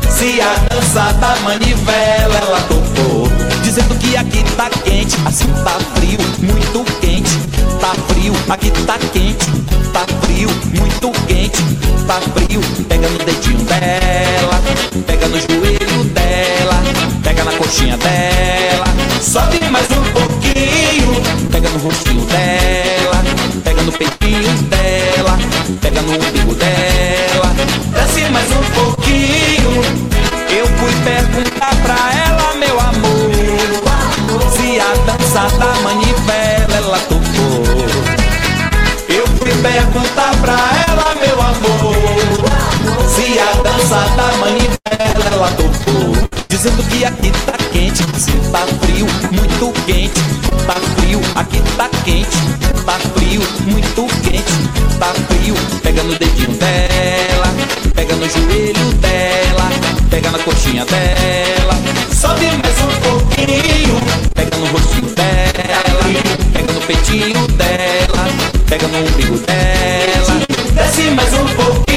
se 0.09 0.39
a 0.39 0.53
dança 0.69 1.11
da 1.13 1.35
manivela 1.37 2.37
ela 2.37 2.61
tocou. 2.69 3.52
Dizendo 3.73 3.95
que 3.95 4.15
aqui 4.15 4.43
tá 4.55 4.69
quente, 4.69 5.17
assim 5.25 5.47
tá 5.63 5.79
frio, 5.95 6.19
muito 6.43 6.83
quente. 7.01 7.39
Tá 7.81 7.95
frio, 8.07 8.31
aqui 8.47 8.69
tá 8.85 8.99
quente, 9.11 9.47
tá 9.91 10.05
frio, 10.21 10.47
muito 10.77 11.09
quente, 11.25 11.63
tá 12.05 12.21
frio. 12.35 12.61
Pega 12.87 13.09
no 13.09 13.17
dedinho 13.17 13.65
dela, 13.65 14.61
pega 15.07 15.27
no 15.27 15.39
joelho 15.39 16.03
dela, 16.13 16.83
pega 17.23 17.43
na 17.43 17.51
coxinha 17.53 17.97
dela. 17.97 18.85
Sobe 19.19 19.59
mais 19.71 19.87
um 19.89 20.03
pouquinho, 20.11 21.49
pega 21.51 21.67
no 21.69 21.79
rostinho 21.79 22.21
dela, 22.25 23.23
pega 23.63 23.81
no 23.81 23.91
peitinho 23.91 24.53
dela, 24.69 25.39
pega 25.81 25.99
no 26.03 26.11
umbigo 26.13 26.53
dela. 26.53 27.55
Desce 27.91 28.29
mais 28.29 28.51
um 28.51 28.63
pouquinho. 28.75 29.81
Eu 30.55 30.67
fui 30.67 30.93
perguntar 31.03 31.75
pra 31.81 31.95
ela, 32.13 32.53
meu 32.53 32.79
amor, 32.79 33.22
se 34.51 34.79
a 34.79 34.93
dança 35.05 35.57
da 35.57 35.73
manivela 35.81 36.75
ela 36.75 36.99
tocou. 37.09 37.63
Eu 39.09 39.27
fui 39.27 39.51
perguntar 39.61 40.35
pra 40.41 40.57
ela, 40.87 41.15
meu 41.15 41.41
amor, 41.41 41.95
se 43.07 43.39
a 43.39 43.53
dança 43.61 43.99
da 44.15 44.37
manivela 44.37 45.33
ela 45.33 45.49
tocou. 45.51 46.29
Dizendo 46.49 46.83
que 46.83 47.03
aqui 47.03 47.31
tá 47.45 47.53
quente, 47.71 48.03
se 48.19 48.31
tá 48.51 48.65
frio, 48.81 49.05
muito 49.31 49.73
quente. 49.85 50.21
Tá 50.65 50.75
frio, 50.95 51.19
aqui 51.35 51.61
tá 51.75 51.89
quente. 52.05 52.37
Tá 52.85 52.99
frio, 53.15 53.41
muito 53.65 54.07
quente. 54.21 54.53
Tá 54.99 55.13
frio, 55.27 55.55
pega 55.81 56.03
no 56.03 56.15
dedinho 56.15 56.51
dela, 56.51 57.53
pega 57.93 58.15
no 58.15 58.29
joelho 58.29 58.93
dela, 59.01 59.69
pega 60.09 60.31
na 60.31 60.39
coxinha 60.39 60.85
dela. 60.85 61.73
Sobe 62.13 62.45
mais 62.45 62.79
um 62.81 62.91
pouquinho, 63.01 64.01
no 64.63 64.69
rostinho 64.71 65.09
dela, 65.09 65.43
pega 66.53 66.73
no 66.73 66.81
peitinho 66.81 67.47
dela, 67.49 68.27
pega 68.67 68.87
no 68.87 68.99
umbigo 68.99 69.37
dela. 69.39 70.41
Desce 70.73 71.01
mais 71.11 71.33
um 71.33 71.45
pouquinho. 71.55 71.92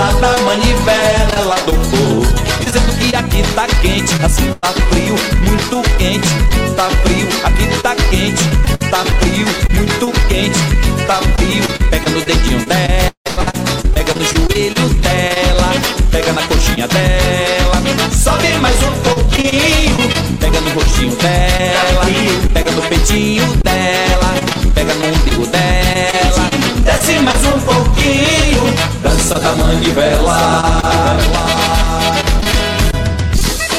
da 0.00 0.36
manivela 0.44 1.30
ela 1.36 1.56
tocou 1.56 2.22
Dizendo 2.64 2.96
que 2.98 3.14
aqui 3.14 3.42
tá 3.54 3.66
quente, 3.82 4.14
assim 4.24 4.52
tá 4.60 4.72
frio, 4.90 5.14
muito 5.42 5.82
quente, 5.98 6.28
tá 6.74 6.88
frio 7.02 7.28
Aqui 7.44 7.66
tá 7.82 7.94
quente, 8.08 8.44
tá 8.90 9.04
frio, 9.20 9.46
muito 9.74 10.20
quente, 10.28 10.58
tá 11.06 11.20
frio 11.36 11.64
Pega 11.90 12.10
no 12.10 12.20
dedinho 12.24 12.64
dela, 12.64 13.52
pega 13.94 14.14
no 14.14 14.24
joelho 14.24 14.88
dela 15.00 15.72
Pega 16.10 16.32
na 16.32 16.42
coxinha 16.42 16.88
dela, 16.88 18.10
sobe 18.10 18.48
mais 18.60 18.82
um 18.82 18.92
pouquinho 19.02 20.38
Pega 20.38 20.60
no 20.60 20.70
rostinho 20.70 21.14
dela. 21.16 21.49
dança 29.30 29.38
da 29.38 29.54
manivela. 29.54 30.82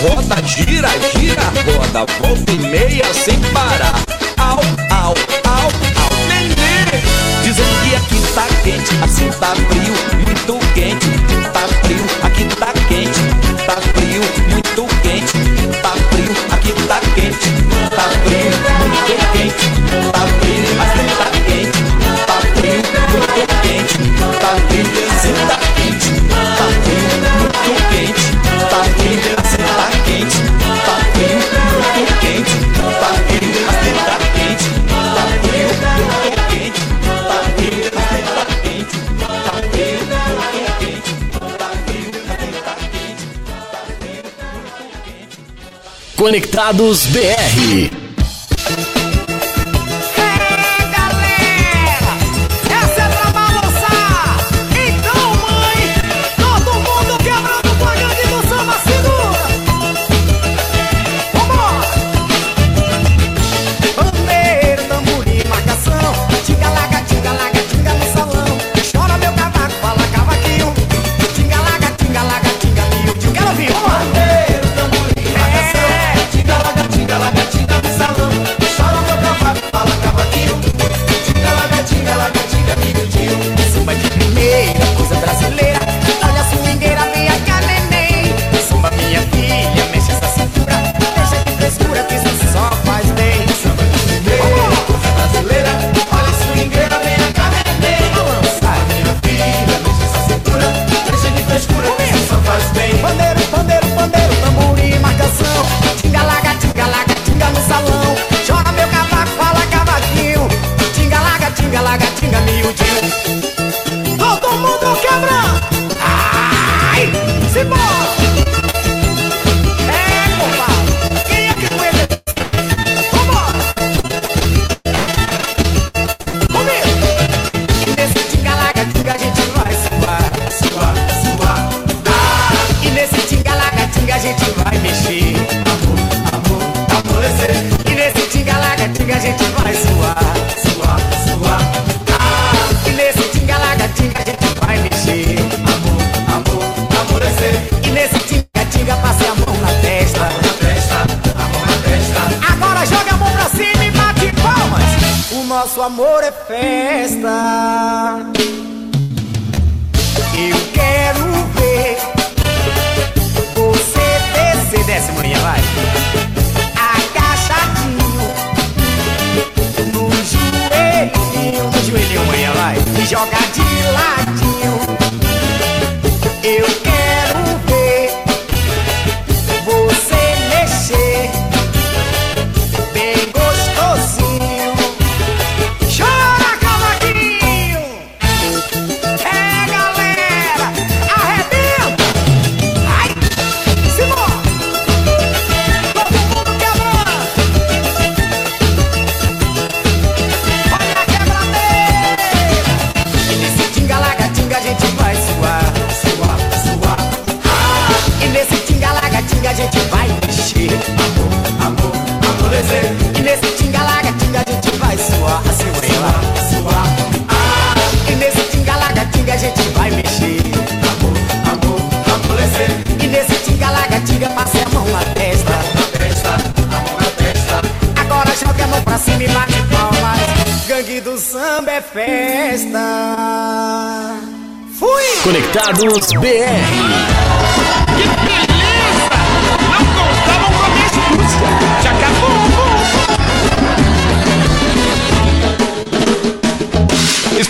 Roda, 0.01 0.41
gira, 0.45 0.89
gira, 1.13 1.43
roda, 1.65 2.05
volta 2.21 2.51
e 2.51 2.57
meia 2.57 3.13
sem 3.13 3.37
parar. 3.53 4.01
Au, 4.37 4.59
au, 4.95 5.13
au, 5.13 5.63
au, 5.63 6.27
nenê. 6.27 7.01
Dizendo 7.43 7.75
que 7.83 7.95
aqui 7.95 8.33
tá 8.33 8.47
quente, 8.63 9.03
assim 9.03 9.29
tá 9.39 9.53
frio, 9.55 9.93
muito 10.25 10.57
quente, 10.73 11.09
tá 11.51 11.67
frio, 11.83 12.05
aqui 12.23 12.45
tá 12.55 12.71
quente, 12.87 13.21
tá 13.65 13.75
frio, 13.93 14.23
muito 14.49 14.87
quente, 15.01 15.37
tá 15.81 15.93
frio, 16.11 16.33
aqui 16.51 16.71
tá 16.87 16.99
quente, 17.13 17.49
tá 17.89 18.07
frio, 18.23 18.51
muito 18.79 19.13
quente, 19.35 19.67
tá 20.11 20.21
frio, 20.39 20.65
aqui 20.81 21.03
tá 21.17 21.29
quente, 21.45 21.81
tá 22.25 22.37
frio, 22.55 22.81
muito 23.11 23.47
quente, 23.61 23.97
tá 24.39 24.51
frio. 24.69 25.00
Conectados 46.21 47.07
BR. 47.07 48.00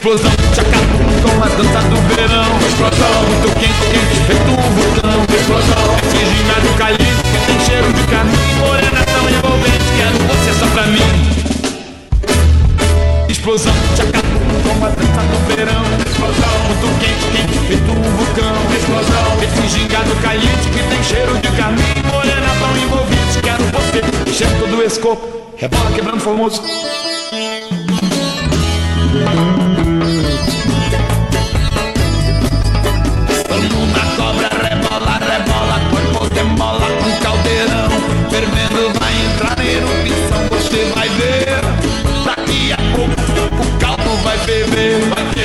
explosão 0.02 0.32
Chacatum 0.56 1.06
com 1.22 1.44
a 1.44 1.48
dança 1.48 1.82
do 1.88 1.96
verão 2.10 2.58
Explosão 2.66 3.22
Muito 3.30 3.54
quente, 3.54 3.86
quente, 3.92 4.18
feito 4.26 4.50
um 4.50 4.56
vulcão 4.74 5.22
Explosão 5.30 5.86
esse 6.02 6.26
gingado 6.26 6.70
caliente 6.76 7.22
Que 7.22 7.38
tem 7.46 7.60
cheiro 7.62 7.94
de 7.94 8.02
caminho 8.10 8.58
Morena 8.58 9.06
tão 9.06 9.30
envolvente 9.30 9.86
Quero 9.96 10.18
você 10.26 10.54
só 10.58 10.66
pra 10.74 10.88
mim 10.88 11.06
Explosão 13.30 13.74
Chacatum 13.96 14.42
com 14.66 14.86
a 14.86 14.90
dança 14.90 15.22
do 15.22 15.38
verão 15.54 15.86
Explosão 16.10 16.56
Muito 16.66 16.88
quente, 16.98 17.26
quente, 17.38 17.60
feito 17.68 17.92
um 17.92 18.02
vulcão 18.18 18.58
Explosão 18.74 19.38
esse 19.44 19.64
gingado 19.70 20.16
caliente, 20.24 20.68
Que 20.74 20.82
tem 20.82 21.04
cheiro 21.04 21.38
de 21.38 21.50
caminho 21.56 22.02
Morena 22.12 22.50
tão 22.60 22.76
envolvente 22.76 23.38
Quero 23.44 23.64
você 23.66 24.02
Encher 24.28 24.50
todo 24.60 24.78
o 24.78 24.82
escopo 24.82 25.54
Rebola 25.58 25.92
quebrando 25.92 26.22
famoso 26.22 26.64
Thank 29.24 29.76
you. 29.76 29.81
baby, 44.52 45.41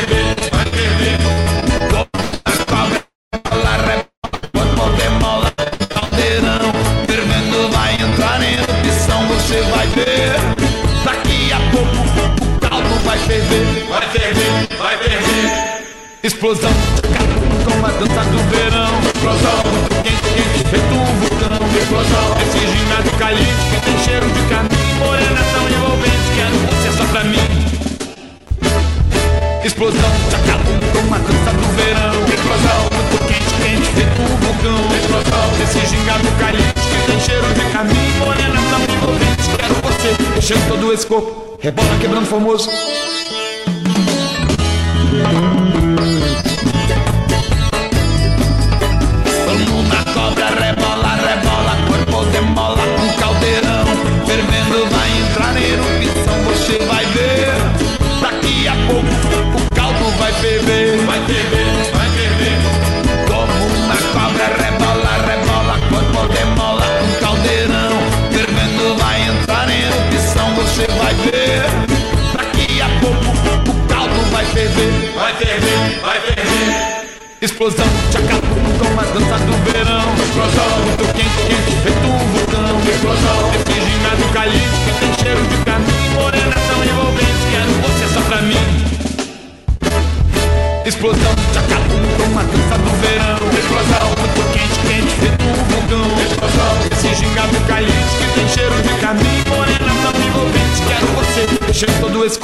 rebola 42.38 42.85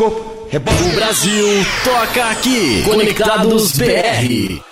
corpo, 0.03 0.49
rebola 0.51 0.81
O 0.81 0.95
Brasil 0.95 1.67
toca 1.85 2.31
aqui. 2.31 2.83
Conectados 2.85 3.73
BR. 3.77 4.63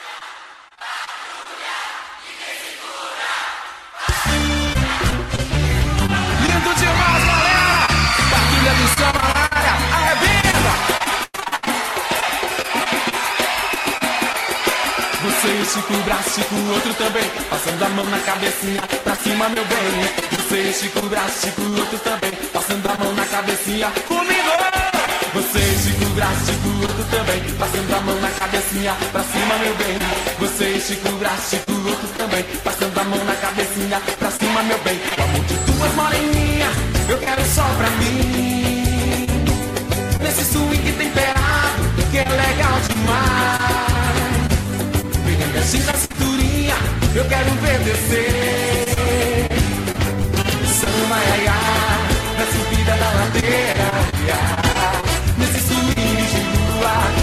Estica 15.63 15.93
um 15.93 16.03
braço, 16.03 16.29
estica 16.29 16.55
o 16.55 16.73
outro 16.73 16.95
também 16.95 17.23
Passando 17.49 17.83
a 17.85 17.89
mão 17.91 18.05
na 18.07 18.19
cabecinha, 18.19 18.83
pra 19.05 19.15
cima, 19.15 19.49
meu 19.51 19.65
bem 19.65 19.79
Você 20.33 20.61
estica 20.63 20.99
um 20.99 21.09
braço, 21.09 21.47
estica 21.47 21.63
o 21.63 21.79
outro 21.79 21.99
também 22.01 22.33
Passando 22.53 22.87
a 22.89 23.05
mão 23.05 23.15
na 23.15 23.25
cabecinha, 23.27 23.91
comigo! 24.09 24.80
Você 25.33 25.59
estica 25.59 26.05
um 26.07 26.15
braço, 26.15 26.41
estica 26.43 26.69
o 26.69 26.81
outro 26.81 27.05
também 27.05 27.41
Passando 27.57 27.95
a 27.95 28.01
mão 28.01 28.21
na 28.21 28.31
cabecinha, 28.31 28.97
pra 29.13 29.23
cima, 29.23 29.59
meu 29.59 29.75
bem. 29.77 29.99
Você 30.41 30.65
estica 30.71 31.09
um 31.09 31.17
braço, 31.19 31.55
estica 31.55 31.73
o 31.73 31.89
outro 31.89 32.09
também 32.19 32.43
Passando 32.65 32.99
a 32.99 33.05
mão 33.05 33.25
na 33.25 33.35
cabecinha, 33.37 34.03
pra 34.19 34.31
cima, 34.31 34.63
meu 34.65 34.79
bem. 34.81 35.01
O 35.19 35.23
amor 35.23 35.45
de 35.45 35.55
duas 35.55 35.95
moreninhas, 35.95 36.73
eu 37.09 37.19
quero 37.19 37.45
só 37.45 37.63
pra 37.63 37.91
mim. 37.91 39.27
Nesse 40.21 40.45
swing 40.53 40.93
temperado, 40.93 41.83
que 42.11 42.19
é 42.19 42.25
legal 42.25 42.81
demais. 42.89 43.71
Venha 45.25 45.47
mexer 45.47 45.85
na 45.85 45.93
cinturinha, 45.95 46.75
eu 47.15 47.25
quero 47.27 47.51
ver 47.63 47.79
descer. 47.81 49.49
Samba, 50.81 51.15
ai, 51.15 51.47
ai, 51.47 52.37
na 52.37 52.47
subida 52.47 52.97
da 52.97 53.11
ladeira 53.13 53.91
ai, 54.33 54.60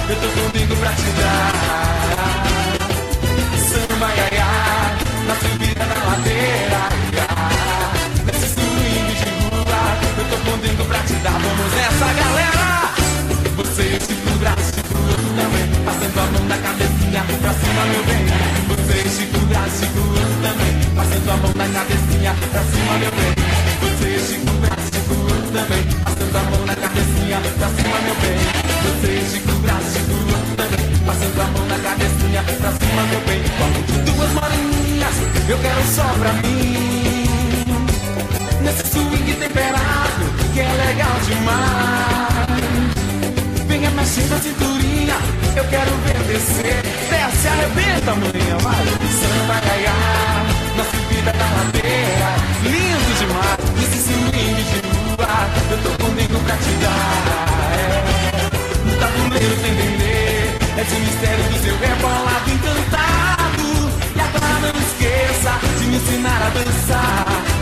eu 0.09 0.15
tô 0.15 0.27
comigo 0.29 0.75
pra 0.77 0.91
te 0.93 1.09
dar. 1.19 1.51
Samba, 3.67 4.07
ai, 4.07 4.37
ai, 4.39 4.97
na 5.27 5.35
subida 5.35 5.85
da 5.85 5.95
ladeira 6.07 6.79
ai, 7.27 7.55
Nesse 8.25 8.47
swing 8.53 9.09
de 9.19 9.29
lua, 9.51 9.81
eu 10.17 10.25
tô 10.31 10.37
comigo 10.49 10.85
pra 10.85 10.99
te 10.99 11.13
dar. 11.15 11.31
Vamos 11.31 11.73
nessa, 11.73 12.13
galera! 12.13 12.67
Você 13.57 13.83
estica 13.83 14.29
o 14.29 14.37
braço, 14.37 14.79
outro 14.95 15.29
também. 15.35 15.67
Passando 15.83 16.19
a 16.19 16.25
mão 16.31 16.43
na 16.47 16.57
cabecinha, 16.57 17.23
pra 17.41 17.53
cima, 17.53 17.85
meu 17.91 18.03
bem. 18.05 18.25
Você 18.69 18.95
estica 19.07 19.37
o 19.37 19.45
braço, 19.47 19.83
outro 19.97 20.35
também. 20.41 20.73
Passando 20.95 21.29
a 21.31 21.37
mão 21.37 21.53
na 21.55 21.67
cabecinha, 21.67 22.35
pra 22.51 22.63
cima, 22.63 22.93
meu 22.97 23.11
bem. 23.11 23.33
Você 23.81 24.07
estica 24.15 24.51
o 24.51 24.57
braço, 24.63 24.97
outro 25.09 25.51
também. 25.51 25.83
Passando 26.03 26.35
a 26.37 26.43
mão 26.43 26.65
na 26.65 26.76
cabecinha, 26.97 27.39
pra 27.57 27.67
cima, 27.67 27.97
meu 28.01 28.15
bem 28.15 28.37
Você 28.83 29.11
estica 29.19 29.51
o 29.51 29.55
braço, 29.59 29.87
estica 29.87 30.07
também 30.57 31.05
Passando 31.05 31.41
a 31.41 31.45
mão 31.45 31.65
na 31.67 31.79
cabecinha, 31.79 32.43
pra 32.43 32.71
cima, 32.71 33.01
meu 33.03 33.21
bem 33.21 33.41
de 33.85 34.11
duas 34.11 34.31
moreninhas, 34.33 35.15
eu 35.47 35.57
quero 35.59 35.83
só 35.93 36.03
pra 36.19 36.33
mim 36.33 37.25
Nesse 38.61 38.91
swing 38.91 39.33
temperado, 39.33 40.25
que 40.53 40.59
é 40.59 40.73
legal 40.87 41.19
demais 41.27 42.17
Venha 43.67 43.91
mexendo 43.91 44.33
a 44.33 44.39
cinturinha, 44.39 45.15
eu 45.55 45.63
quero 45.65 45.91
ver 45.97 46.17
descer. 46.23 46.81
Desce, 47.09 47.47
arrebenta, 47.47 48.15
mulher, 48.15 48.57
vai. 48.61 48.85
Samba, 49.19 49.59
gaia, 49.59 49.93
na 50.75 50.83
subida 50.85 51.33
da 51.33 51.45
ladeira. 51.45 51.87
Lindo 51.87 52.06
Eu 55.71 55.77
tô 55.83 56.03
comigo 56.03 56.39
pra 56.39 56.55
te 56.57 56.71
dar. 56.81 57.37
É. 57.73 58.89
No 58.89 58.97
tabuleiro 58.97 59.55
tem 59.61 59.73
dendê, 59.75 60.79
é 60.79 60.83
de 60.83 60.95
mistério 60.99 61.43
do 61.43 61.59
seu 61.63 61.77
rebolado 61.77 62.49
encantado. 62.51 63.65
E 64.15 64.19
agora 64.19 64.73
não 64.73 64.81
esqueça 64.81 65.51
de 65.79 65.85
me 65.85 65.97
ensinar 65.97 66.41
a 66.41 66.49
dançar. 66.49 67.56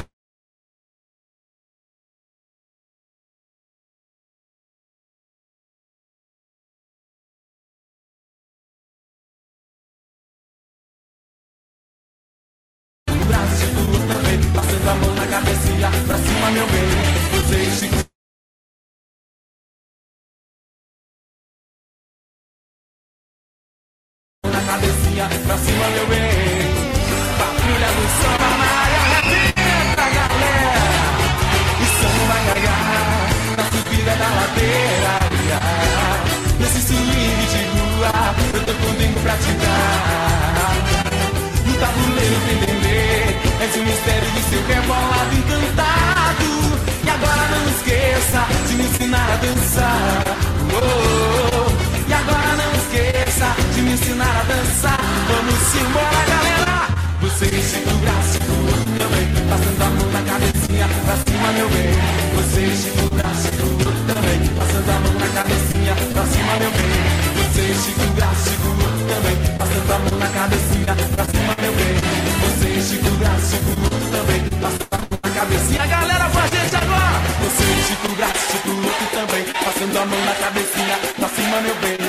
Vamos 55.75 55.89
embora, 55.89 56.23
galera. 56.25 56.87
Você 57.19 57.45
segura, 57.51 58.15
segura 58.31 58.79
também. 58.97 59.27
Passando 59.49 59.81
a 59.81 59.89
mão 59.89 60.07
na 60.11 60.21
cabecinha 60.21 60.87
pra 61.03 61.15
cima, 61.19 61.51
meu 61.51 61.69
bem. 61.69 61.91
Você 62.35 62.63
segura, 62.75 63.29
segura 63.35 63.91
também. 64.07 64.39
Passando 64.55 64.89
a 64.89 64.99
mão 65.03 65.13
na 65.19 65.27
cabecinha 65.35 65.95
pra 66.13 66.23
cima, 66.31 66.53
meu 66.59 66.71
bem. 66.71 66.95
Você 67.35 67.63
segura, 67.75 68.27
segura 68.39 68.87
também. 69.11 69.37
Passando 69.57 69.91
a 69.91 69.99
mão 69.99 70.19
na 70.19 70.27
cabecinha 70.29 70.95
pra 70.95 71.25
cima, 71.25 71.55
meu 71.59 71.73
bem. 71.75 71.95
Você 72.39 72.81
segura, 72.81 73.31
segura 73.43 73.97
também. 74.15 74.41
Passando 74.63 74.93
a 74.95 74.97
mão 74.97 75.19
na 75.23 75.29
cabecinha, 75.29 75.87
galera, 75.87 76.25
a 76.25 76.47
gente 76.55 76.75
agora. 76.75 77.19
Você 77.43 77.67
segura, 77.83 78.27
segura 78.47 78.95
também. 79.11 79.43
Passando 79.51 79.97
a 79.97 80.05
mão 80.05 80.21
na 80.23 80.35
cabecinha 80.35 80.95
pra 81.19 81.27
cima, 81.35 81.59
meu 81.59 81.75
bem. 81.75 82.04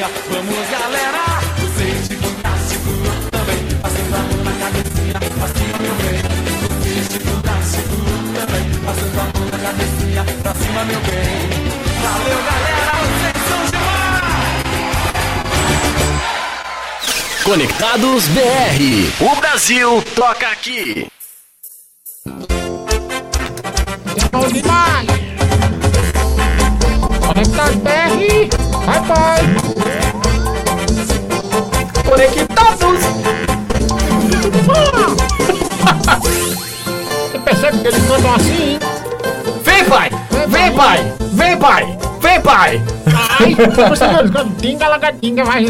Cabecinha. 0.00 0.08
Vamos, 0.30 0.70
galera. 0.70 1.40
Você 1.58 1.86
segura, 2.08 2.50
segura 2.68 3.12
também. 3.30 3.60
Passando 3.82 4.14
a 4.14 4.18
mão 4.18 4.44
na 4.44 4.52
cabecinha 4.52 5.20
pra 5.20 5.48
cima, 5.48 5.78
meu 5.80 5.94
bem. 5.94 6.22
Você 6.80 6.94
segura, 7.12 7.52
segura 7.62 8.46
também. 8.46 8.64
Passando 8.84 9.18
a 9.20 9.24
mão 9.24 9.44
na 9.50 9.58
cabecinha 9.58 10.22
pra 10.42 10.54
cima, 10.54 10.84
meu 10.84 11.00
bem. 11.00 11.40
Valeu, 12.02 12.40
galera. 12.44 12.94
Vocês 13.10 13.40
são 13.48 13.62
demais. 13.66 14.64
Conectados 17.44 18.28
BR. 18.28 18.80
O 19.20 19.36
Brasil 19.36 20.02
toca 20.14 20.48
aqui. 20.48 21.09
Pai! 42.50 42.82
Ai, 43.40 43.54
você 43.88 44.04
eles 44.04 44.30
cantam 44.30 44.52
tinga, 44.60 44.88
lagatinga, 44.88 45.44
vai, 45.44 45.64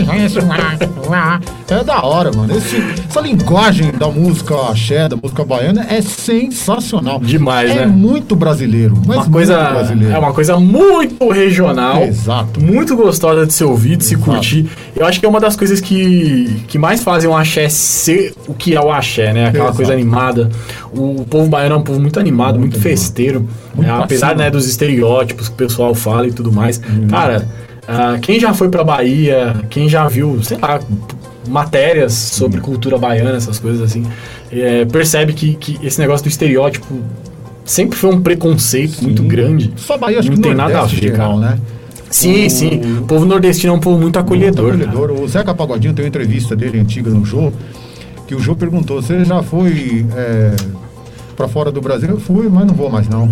É 1.68 1.84
da 1.84 2.02
hora, 2.02 2.30
mano. 2.34 2.56
Esse- 2.56 2.82
essa 3.08 3.20
linguagem 3.20 3.92
da 3.92 4.08
música 4.08 4.54
axé, 4.70 5.08
da 5.08 5.16
música 5.16 5.44
baiana, 5.44 5.86
é 5.88 6.00
sensacional. 6.00 7.20
Demais, 7.20 7.70
é 7.70 7.74
né? 7.80 7.86
muito 7.86 8.34
brasileiro. 8.34 9.00
Mas 9.06 9.18
Uma 9.18 9.30
coisa, 9.30 9.56
brasileiro. 9.70 10.14
é 10.14 10.18
uma 10.18 10.32
coisa 10.32 10.58
muito 10.58 11.28
regional. 11.30 12.02
Exato. 12.02 12.60
Muito 12.60 12.96
gostosa 12.96 13.46
de 13.46 13.52
ser 13.52 13.64
ouvido, 13.64 13.98
de 13.98 14.04
se 14.04 14.14
Exato. 14.14 14.30
curtir. 14.30 14.68
Eu 15.00 15.06
acho 15.06 15.18
que 15.18 15.24
é 15.24 15.28
uma 15.28 15.40
das 15.40 15.56
coisas 15.56 15.80
que, 15.80 16.62
que 16.68 16.76
mais 16.78 17.02
fazem 17.02 17.28
o 17.30 17.34
axé 17.34 17.70
ser 17.70 18.34
o 18.46 18.52
que 18.52 18.76
é 18.76 18.80
o 18.80 18.92
axé, 18.92 19.32
né? 19.32 19.46
Aquela 19.46 19.64
Exato. 19.64 19.76
coisa 19.78 19.92
animada. 19.94 20.50
O 20.92 21.24
povo 21.24 21.48
baiano 21.48 21.76
é 21.76 21.78
um 21.78 21.82
povo 21.82 21.98
muito 21.98 22.20
animado, 22.20 22.58
muito, 22.58 22.74
animado. 22.74 22.82
festeiro. 22.82 23.48
Muito 23.74 23.88
É, 23.88 23.94
pra 23.94 24.04
apesar 24.04 24.36
né, 24.36 24.50
dos 24.50 24.68
estereótipos 24.68 25.48
que 25.48 25.54
o 25.54 25.56
pessoal 25.56 25.94
fala 25.94 26.26
e 26.28 26.32
tudo 26.32 26.52
mais. 26.52 26.78
Cara, 27.08 27.48
ah, 27.88 28.18
quem 28.20 28.38
já 28.38 28.52
foi 28.52 28.68
pra 28.68 28.84
Bahia, 28.84 29.56
quem 29.70 29.88
já 29.88 30.06
viu, 30.06 30.38
sei 30.42 30.58
lá, 30.58 30.78
matérias 31.48 32.12
sobre 32.12 32.58
Uhum. 32.58 32.64
cultura 32.64 32.98
baiana, 32.98 33.38
essas 33.38 33.58
coisas 33.58 33.80
assim, 33.80 34.04
é, 34.52 34.84
percebe 34.84 35.32
que, 35.32 35.54
que 35.54 35.78
esse 35.82 35.98
negócio 35.98 36.24
do 36.24 36.28
estereótipo 36.28 37.00
sempre 37.64 37.96
foi 37.96 38.10
um 38.14 38.20
preconceito 38.20 39.02
muito 39.02 39.22
grande. 39.22 39.72
Só 39.76 39.96
Bahia, 39.96 40.18
acho 40.18 40.28
Não 40.28 40.36
que 40.36 40.42
tem 40.42 40.54
nada 40.54 40.80
a 40.80 40.84
ver, 40.84 40.96
geral, 40.96 41.40
cara. 41.40 41.52
né? 41.52 41.58
Sim, 42.10 42.46
O- 42.46 42.50
sim. 42.50 42.98
O 42.98 43.02
povo 43.04 43.24
nordestino 43.24 43.72
é 43.72 43.76
um 43.76 43.80
povo 43.80 43.98
muito 44.00 44.18
acolhedor. 44.18 44.68
Muito 44.74 44.84
cara. 44.84 44.90
acolhedor. 44.96 45.22
O 45.24 45.28
Zeca 45.28 45.54
Pagodinho 45.54 45.94
tem 45.94 46.04
uma 46.04 46.08
entrevista 46.08 46.56
dele 46.56 46.80
antiga 46.80 47.10
no 47.10 47.24
Jô, 47.24 47.52
que 48.26 48.34
o 48.34 48.40
Jô 48.40 48.54
perguntou: 48.56 49.00
Você 49.00 49.24
já 49.24 49.42
foi 49.42 50.04
é, 50.16 50.54
pra 51.36 51.46
fora 51.48 51.70
do 51.70 51.80
Brasil? 51.80 52.08
Eu 52.10 52.18
fui, 52.20 52.48
mas 52.48 52.66
não 52.66 52.74
vou 52.74 52.90
mais 52.90 53.08
não. 53.08 53.28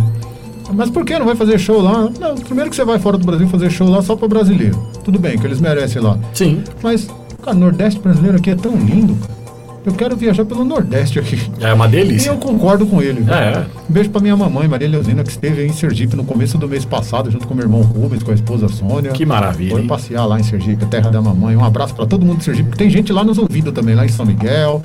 Mas 0.75 0.91
por 0.91 1.05
que 1.05 1.19
não 1.19 1.25
vai 1.25 1.35
fazer 1.35 1.59
show 1.59 1.81
lá? 1.81 2.11
Não, 2.21 2.35
primeiro 2.37 2.69
que 2.69 2.77
você 2.77 2.85
vai 2.85 2.99
fora 2.99 3.17
do 3.17 3.25
Brasil 3.25 3.49
fazer 3.49 3.71
show 3.71 3.89
lá 3.89 4.03
só 4.03 4.15
pra 4.15 4.29
brasileiro. 4.29 4.79
Tudo 5.03 5.19
bem, 5.19 5.39
que 5.39 5.47
eles 5.47 5.61
merecem 5.61 6.03
lá. 6.03 6.19
Sim. 6.35 6.63
Mas, 6.83 7.09
cara, 7.43 7.57
o 7.57 7.61
Nordeste 7.61 7.99
brasileiro 8.01 8.37
aqui 8.37 8.51
é 8.51 8.55
tão 8.55 8.77
lindo, 8.77 9.15
cara. 9.17 9.38
Eu 9.89 9.95
quero 9.95 10.15
viajar 10.17 10.45
pelo 10.45 10.65
Nordeste 10.65 11.19
aqui. 11.19 11.41
É 11.61 11.73
uma 11.73 11.87
E 11.87 11.91
delícia. 11.91 12.29
eu 12.31 12.37
concordo 12.37 12.87
com 12.87 13.01
ele. 13.01 13.23
viu? 13.23 13.33
É. 13.33 13.65
Um 13.89 13.93
beijo 13.93 14.11
pra 14.11 14.21
minha 14.21 14.37
mamãe, 14.37 14.69
Maria 14.69 14.87
Leozina, 14.87 15.25
que 15.25 15.31
esteve 15.31 15.63
aí 15.63 15.67
em 15.67 15.73
Sergipe 15.73 16.15
no 16.15 16.25
começo 16.25 16.59
do 16.59 16.69
mês 16.69 16.85
passado, 16.85 17.31
junto 17.31 17.49
com 17.49 17.55
meu 17.55 17.65
irmão 17.65 17.81
Rubens, 17.81 18.23
com 18.23 18.31
a 18.31 18.35
esposa 18.35 18.69
Sônia. 18.69 19.13
Que 19.13 19.25
maravilha, 19.25 19.71
Foi 19.71 19.83
passear 19.87 20.27
lá 20.27 20.39
em 20.39 20.43
Sergipe, 20.43 20.85
terra 20.87 21.11
da 21.11 21.23
mamãe. 21.23 21.57
Um 21.57 21.65
abraço 21.65 21.95
pra 21.95 22.05
todo 22.05 22.25
mundo 22.25 22.39
de 22.39 22.45
Sergipe, 22.45 22.71
que 22.71 22.77
tem 22.77 22.91
gente 22.91 23.13
lá 23.15 23.25
nos 23.25 23.39
ouvindo 23.39 23.73
também, 23.73 23.95
lá 23.95 24.05
em 24.05 24.09
São 24.09 24.27
Miguel. 24.27 24.83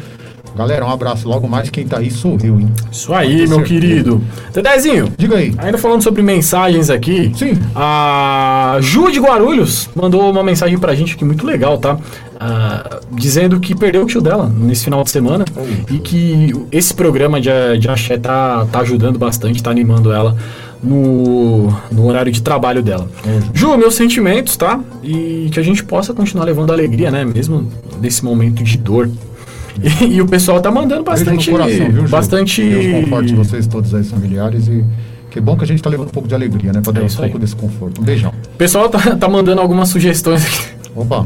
Galera, 0.56 0.86
um 0.86 0.89
abraço. 0.91 1.28
Logo 1.28 1.47
mais, 1.47 1.70
quem 1.70 1.86
tá 1.88 1.97
aí 1.97 2.12
sou 2.12 2.38
eu, 2.43 2.60
hein? 2.60 2.72
Isso 2.91 3.14
aí, 3.14 3.38
meu 3.47 3.60
certeza. 3.60 3.64
querido. 3.64 4.22
Dedezinho, 4.54 5.12
Diga 5.18 5.38
aí. 5.38 5.54
ainda 5.58 5.78
falando 5.78 6.04
sobre 6.04 6.22
mensagens 6.22 6.89
aqui. 6.89 7.32
Sim. 7.36 7.58
A 7.76 8.78
Ju 8.82 9.12
de 9.12 9.20
Guarulhos 9.20 9.89
mandou 9.95 10.30
uma 10.30 10.43
mensagem 10.43 10.78
pra 10.78 10.93
gente 10.93 11.16
aqui 11.16 11.26
muito 11.26 11.45
legal, 11.45 11.78
tá? 11.78 11.97
Ah, 12.39 12.99
dizendo 13.12 13.60
que 13.60 13.74
perdeu 13.74 14.04
o 14.04 14.06
tio 14.06 14.22
dela 14.22 14.51
nesse 14.56 14.84
final 14.84 15.04
de 15.04 15.10
semana 15.10 15.45
e 15.89 15.97
que 15.99 16.51
esse 16.72 16.93
programa 16.93 17.39
de, 17.39 17.49
de 17.80 17.88
axé 17.89 18.18
tá, 18.18 18.68
tá 18.72 18.80
ajudando 18.82 19.18
bastante, 19.18 19.64
tá 19.64 19.72
animando 19.72 20.12
ela 20.12 20.36
no, 20.84 21.74
no 21.91 22.06
horário 22.08 22.32
de 22.32 22.41
trabalho 22.41 22.84
dela. 22.84 23.08
Ju, 23.54 23.78
meus 23.78 23.95
sentimentos, 23.95 24.58
tá? 24.58 24.80
E 25.01 25.49
que 25.51 25.60
a 25.60 25.64
gente 25.64 25.84
possa 25.84 26.14
continuar 26.14 26.45
levando 26.45 26.72
alegria, 26.74 27.10
né? 27.10 27.24
Mesmo 27.24 27.68
nesse 28.01 28.24
momento 28.26 28.62
de 28.64 28.78
dor. 28.78 29.10
E, 29.82 30.06
e 30.06 30.22
o 30.22 30.28
pessoal 30.28 30.62
tá 30.62 30.70
mandando 30.72 31.04
bastante. 31.04 31.50
coração, 31.50 31.90
viu, 31.92 32.08
bastante. 32.08 32.62
Deus 32.62 33.04
conforte 33.04 33.34
vocês 33.34 33.68
todos 33.68 33.94
aí, 33.94 34.04
familiares. 34.04 34.68
E 34.68 34.84
que 35.32 35.40
bom 35.42 35.58
que 35.58 35.64
a 35.64 35.68
gente 35.68 35.82
tá 35.82 35.90
levando 35.90 36.08
um 36.08 36.12
pouco 36.12 36.28
de 36.28 36.36
alegria, 36.36 36.72
né? 36.72 36.82
Pra 36.82 36.92
dar 36.92 37.02
um 37.02 37.06
isso 37.06 37.18
pouco 37.18 37.38
aí. 37.38 37.42
desse 37.42 37.56
conforto. 37.56 38.02
Um 38.02 38.04
beijão. 38.04 38.32
O 38.54 38.58
pessoal 38.58 38.88
tá, 38.90 39.00
tá 39.16 39.28
mandando 39.28 39.62
algumas 39.62 39.90
sugestões 39.90 40.46
aqui. 40.46 40.68
Opa. 40.96 41.26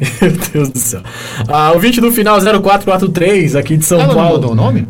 Meu 0.20 0.32
Deus 0.52 0.68
do 0.70 0.78
céu. 0.78 1.00
A 1.46 1.70
ouvinte 1.72 2.00
do 2.00 2.10
final 2.10 2.40
0443, 2.40 3.54
aqui 3.54 3.76
de 3.76 3.84
São 3.84 4.00
Ela 4.00 4.12
Paulo. 4.14 4.34
mandou 4.34 4.52
o 4.52 4.54
nome? 4.54 4.86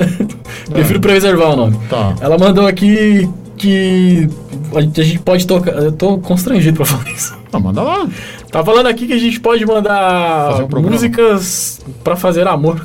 Prefiro 0.72 0.98
preservar 1.00 1.50
o 1.50 1.56
nome. 1.56 1.78
Tá. 1.90 2.14
Ela 2.20 2.38
mandou 2.38 2.66
aqui 2.66 3.28
que 3.56 4.28
a 4.74 4.80
gente, 4.80 5.00
a 5.00 5.04
gente 5.04 5.18
pode 5.18 5.46
tocar. 5.46 5.72
Eu 5.72 5.92
tô 5.92 6.16
constrangido 6.18 6.76
pra 6.78 6.86
falar 6.86 7.10
isso. 7.12 7.34
Ah, 7.52 7.58
manda 7.60 7.82
lá. 7.82 8.08
Tá 8.50 8.64
falando 8.64 8.86
aqui 8.88 9.06
que 9.06 9.12
a 9.12 9.18
gente 9.18 9.38
pode 9.40 9.64
mandar 9.64 10.64
um 10.64 10.80
músicas 10.82 11.80
pra 12.02 12.16
fazer 12.16 12.46
amor 12.48 12.84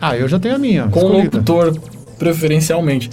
Ah, 0.00 0.16
eu 0.16 0.28
já 0.28 0.38
tenho 0.38 0.54
a 0.54 0.58
minha. 0.58 0.86
com 0.88 1.00
o 1.00 1.08
locutor, 1.22 1.76
preferencialmente. 2.18 3.10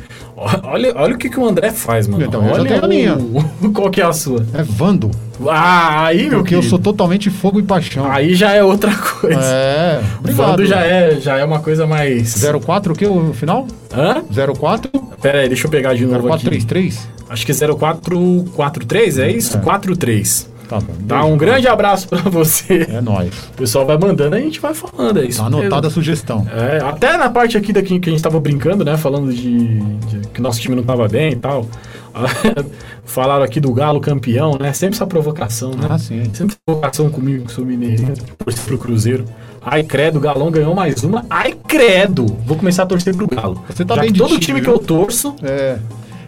Olha, 0.64 0.94
olha 0.96 1.16
o 1.16 1.18
que, 1.18 1.30
que 1.30 1.40
o 1.40 1.46
André 1.48 1.72
faz, 1.72 2.08
mano. 2.08 2.26
Então, 2.26 2.42
eu 2.42 2.48
já 2.50 2.54
olha 2.56 2.70
tenho 2.70 2.86
a 2.86 2.88
minha. 2.88 3.16
o- 3.16 3.72
Qual 3.74 3.90
que 3.90 4.02
é 4.02 4.04
a 4.04 4.12
sua? 4.14 4.46
É 4.54 4.62
Vando. 4.64 5.10
Ah, 5.48 6.06
aí, 6.06 6.30
meu 6.30 6.40
Porque 6.40 6.54
eu 6.56 6.60
querido. 6.60 6.70
sou 6.70 6.80
totalmente 6.80 7.30
fogo 7.30 7.60
e 7.60 7.64
paixão. 7.64 8.10
Aí 8.12 8.36
já 8.36 8.52
é 8.52 8.64
outra 8.64 8.94
coisa. 9.22 9.40
É. 9.42 10.02
Obrigado. 10.20 10.46
Vando 10.48 10.66
já 10.66 10.82
é, 10.86 11.20
já 11.20 11.38
é 11.38 11.44
uma 11.46 11.60
coisa 11.60 11.88
mais. 11.88 12.44
04 12.66 12.94
o 12.94 12.96
que 12.96 13.06
o 13.06 13.34
final? 13.34 13.68
Hã? 13.96 14.22
04? 14.56 14.92
Pera 15.22 15.40
aí, 15.40 15.48
deixa 15.48 15.66
eu 15.68 15.72
pegar 15.72 15.94
de 15.96 16.06
novo 16.06 16.28
aqui. 16.34 16.46
0433? 16.46 17.08
Acho 17.30 17.46
que 17.46 17.52
é 17.52 17.56
0443, 17.56 19.18
é 19.20 19.32
isso? 19.32 19.58
43. 19.60 20.53
Tá 20.68 20.80
bom. 20.80 20.94
Tá, 21.08 21.20
beijo. 21.20 21.34
um 21.34 21.38
grande 21.38 21.68
abraço 21.68 22.08
pra 22.08 22.20
você. 22.20 22.88
É 22.90 23.02
nóis. 23.02 23.34
O 23.50 23.58
pessoal 23.58 23.86
vai 23.86 23.98
mandando, 23.98 24.36
a 24.36 24.40
gente 24.40 24.60
vai 24.60 24.74
falando, 24.74 25.20
é 25.20 25.26
isso. 25.26 25.40
Tá 25.40 25.48
anotada 25.48 25.88
a 25.88 25.92
sugestão. 25.92 26.46
É, 26.52 26.80
até 26.80 27.18
na 27.18 27.30
parte 27.30 27.58
aqui 27.58 27.74
daqui 27.74 28.00
que 28.00 28.10
a 28.10 28.12
gente 28.12 28.22
tava 28.22 28.40
brincando, 28.40 28.84
né? 28.84 28.98
Falando 28.98 29.34
de, 29.34 29.80
de 29.80 30.28
que 30.34 30.42
nosso 30.42 30.60
time 30.60 30.76
não 30.76 30.84
tava 30.84 31.08
bem 31.08 31.34
e 31.34 31.36
tal. 31.36 31.66
Falaram 33.06 33.44
aqui 33.44 33.60
do 33.60 33.74
Galo 33.74 34.00
campeão, 34.00 34.58
né? 34.60 34.72
Sempre 34.74 34.96
essa 34.96 35.06
provocação, 35.06 35.72
né? 35.72 35.88
Ah, 35.90 35.98
sim. 35.98 36.24
Sempre 36.34 36.56
provocação 36.66 37.10
comigo, 37.10 37.46
que 37.46 37.52
sou 37.52 37.66
mineirinho, 37.66 38.14
torcer 38.38 38.64
pro 38.66 38.78
Cruzeiro. 38.78 39.26
Ai, 39.62 39.84
credo, 39.84 40.18
o 40.18 40.22
Galão 40.22 40.52
ganhou 40.52 40.76
mais 40.76 41.04
uma. 41.04 41.26
Ai, 41.30 41.56
credo! 41.68 42.26
Vou 42.46 42.58
começar 42.58 42.84
a 42.84 42.86
torcer 42.86 43.16
pro 43.16 43.28
Galo. 43.28 43.64
Você 43.70 43.86
tá 43.86 43.96
Já 43.96 44.02
bem 44.02 44.12
de 44.12 44.20
todo 44.20 44.30
time, 44.32 44.42
time 44.42 44.62
que 44.62 44.68
eu 44.68 44.78
torço, 44.78 45.36
É. 45.42 45.78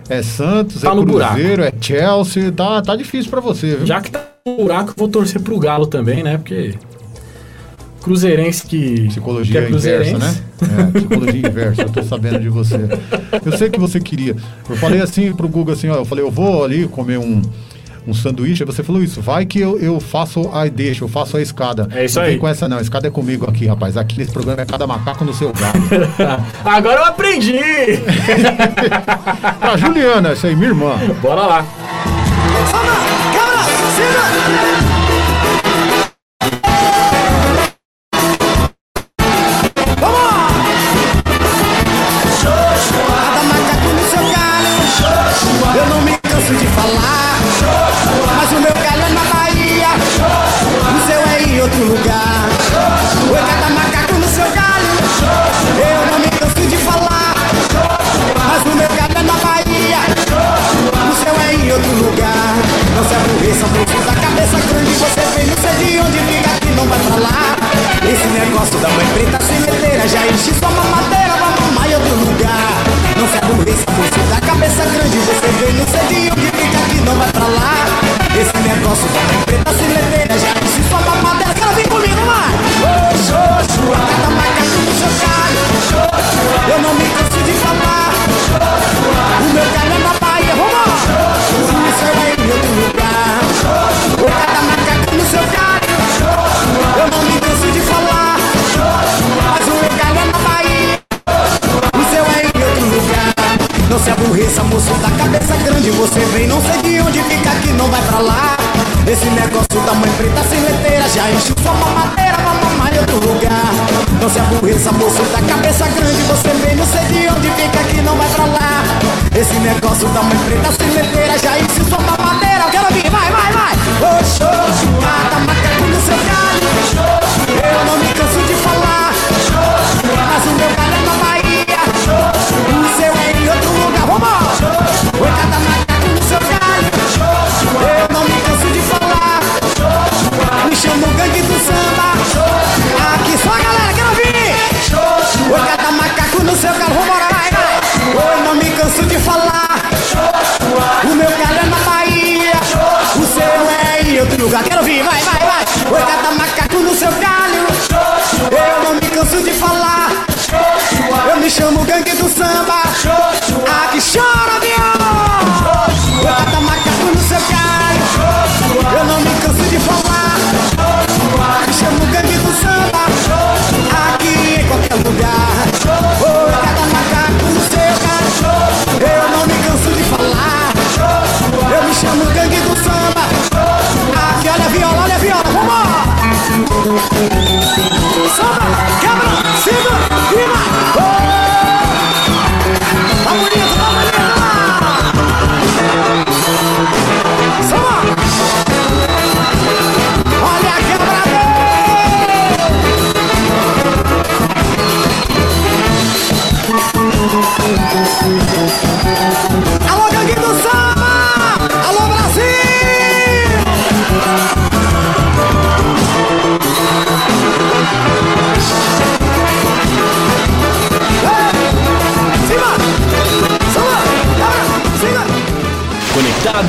É 0.09 0.21
Santos, 0.21 0.81
Tá 0.81 0.91
é 0.91 0.93
no 0.95 1.03
buraco. 1.05 1.33
Cruzeiro, 1.35 1.63
é 1.63 1.73
Chelsea. 1.81 2.51
Tá, 2.51 2.81
tá 2.81 2.95
difícil 2.95 3.29
pra 3.31 3.41
você, 3.41 3.75
viu? 3.77 3.85
já 3.85 3.99
que 4.01 4.11
tá 4.11 4.23
no 4.45 4.57
buraco, 4.57 4.93
vou 4.95 5.07
torcer 5.07 5.41
pro 5.41 5.57
Galo 5.57 5.87
também, 5.87 6.23
né? 6.23 6.37
Porque. 6.37 6.75
Cruzeirense 8.01 8.67
que. 8.67 9.07
Psicologia 9.07 9.51
que 9.51 9.57
é 9.57 9.69
inversa, 9.69 10.11
cruzeirense. 10.11 10.19
né? 10.19 10.35
É, 10.61 10.91
psicologia 10.99 11.47
inversa, 11.49 11.81
eu 11.81 11.89
tô 11.89 12.03
sabendo 12.03 12.39
de 12.39 12.49
você. 12.49 12.75
Eu 13.43 13.57
sei 13.57 13.69
que 13.69 13.79
você 13.79 13.99
queria. 13.99 14.35
Eu 14.69 14.75
falei 14.75 15.01
assim 15.01 15.33
pro 15.33 15.47
Guga 15.47 15.73
assim, 15.73 15.89
ó, 15.89 15.95
eu 15.95 16.05
falei, 16.05 16.23
eu 16.23 16.29
vou 16.29 16.63
ali 16.63 16.87
comer 16.87 17.17
um, 17.17 17.41
um 18.07 18.13
sanduíche, 18.13 18.63
você 18.63 18.83
falou 18.83 19.03
isso, 19.03 19.21
vai 19.21 19.45
que 19.45 19.59
eu, 19.59 19.79
eu 19.79 19.99
faço 19.99 20.49
a 20.53 20.67
deixa, 20.67 21.03
eu 21.03 21.07
faço 21.07 21.37
a 21.37 21.41
escada. 21.41 21.87
É 21.91 22.05
isso 22.05 22.19
não 22.19 22.25
aí. 22.25 22.33
Não 22.33 22.39
com 22.39 22.47
essa 22.47 22.67
não, 22.67 22.77
a 22.77 22.81
escada 22.81 23.07
é 23.07 23.11
comigo 23.11 23.49
aqui, 23.49 23.65
rapaz. 23.65 23.97
Aqui 23.97 24.17
nesse 24.17 24.31
programa 24.31 24.61
é 24.61 24.65
cada 24.65 24.85
macaco 24.85 25.23
no 25.23 25.33
seu 25.33 25.47
lugar 25.47 25.73
Agora 26.63 26.99
eu 26.99 27.05
aprendi! 27.05 27.59
pra 29.59 29.77
Juliana, 29.77 30.29
essa 30.29 30.47
aí, 30.47 30.55
minha 30.55 30.69
irmã. 30.69 30.95
Bora 31.21 31.41
lá. 31.41 31.65
Fama, 32.71 32.93
câmera, 33.33 33.91
cena. 33.95 34.74
lugar. 51.87 52.24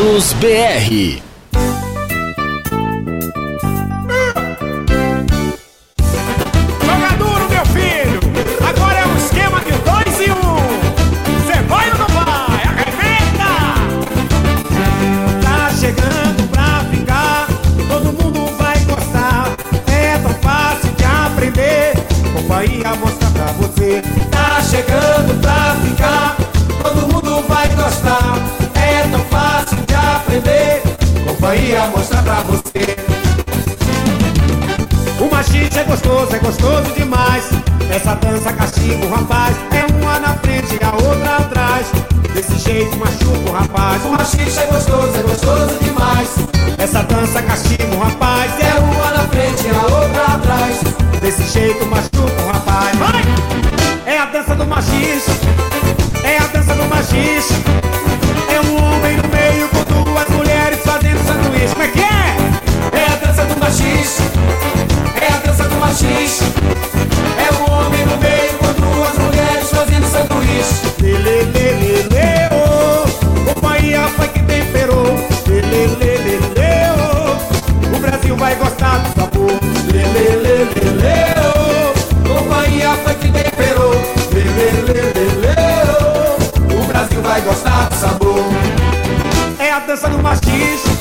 Minutos 0.06 0.34
BR. 0.34 1.35
Bahia 31.46 31.86
mostrar 31.96 32.24
pra 32.24 32.40
você. 32.40 32.96
O 35.20 35.32
machista 35.32 35.78
é 35.78 35.84
gostoso, 35.84 36.34
é 36.34 36.38
gostoso 36.40 36.92
demais. 36.96 37.44
Essa 37.88 38.16
dança 38.16 38.52
castiga 38.52 39.06
o 39.06 39.08
rapaz. 39.08 39.56
É 39.70 39.86
uma 39.92 40.18
na 40.18 40.34
frente 40.38 40.74
e 40.74 40.84
a 40.84 40.90
outra 40.90 41.36
atrás. 41.36 41.86
Desse 42.34 42.58
jeito 42.58 42.96
machuca 42.96 43.48
o 43.48 43.52
rapaz. 43.52 44.04
O 44.04 44.08
machista 44.08 44.62
é 44.62 44.66
gostoso, 44.66 45.16
é 45.16 45.22
gostoso 45.22 45.78
demais. 45.84 46.30
Essa 46.78 47.04
dança 47.04 47.40
castiga 47.40 47.94
o 47.94 48.00
rapaz. 48.00 48.52
É 48.60 48.80
uma 48.80 49.10
na 49.12 49.28
frente 49.28 49.68
e 49.68 49.70
a 49.70 49.82
outra 49.82 50.24
atrás. 50.34 50.80
Desse 51.20 51.44
jeito 51.44 51.86
machuca 51.86 52.42
o 52.42 52.52
rapaz. 52.52 52.98
Vai! 52.98 53.22
É 54.04 54.18
a 54.18 54.24
dança 54.24 54.56
do 54.56 54.66
machista. 54.66 55.30
É 56.24 56.38
a 56.38 56.46
dança 56.48 56.74
do 56.74 56.84
machista. 56.86 57.85
Como 61.70 61.82
é 61.82 61.88
que 61.88 62.00
é? 62.00 62.36
É 62.98 63.06
a 63.12 63.16
dança 63.16 63.44
do 63.44 63.58
machis. 63.58 64.18
É 65.20 65.32
a 65.32 65.38
dança 65.46 65.64
do 65.64 65.76
machis. 65.76 66.40
É 67.38 67.52
o 67.54 67.70
homem 67.70 68.06
no 68.06 68.16
meio 68.18 68.52
com 68.58 68.72
duas 68.72 69.18
mulheres 69.18 69.70
fazendo 69.70 70.06
sanduíche. 70.06 70.86
Lê. 71.02 71.46
O 73.48 74.08
foi 74.10 74.28
que 74.28 74.40
temperou. 74.40 75.06
O 77.94 77.98
Brasil 77.98 78.36
vai 78.36 78.54
gostar 78.56 78.98
do 78.98 79.08
sabor. 79.14 79.52
O 82.24 82.36
foi 83.04 83.14
que 83.14 83.28
temperou. 83.30 83.94
O 86.70 86.86
Brasil 86.86 87.22
vai 87.22 87.40
gostar 87.40 87.88
do 87.88 87.94
sabor. 87.96 88.44
É 89.58 89.72
a 89.72 89.78
dança 89.80 90.08
do 90.08 90.18
machismo. 90.18 90.95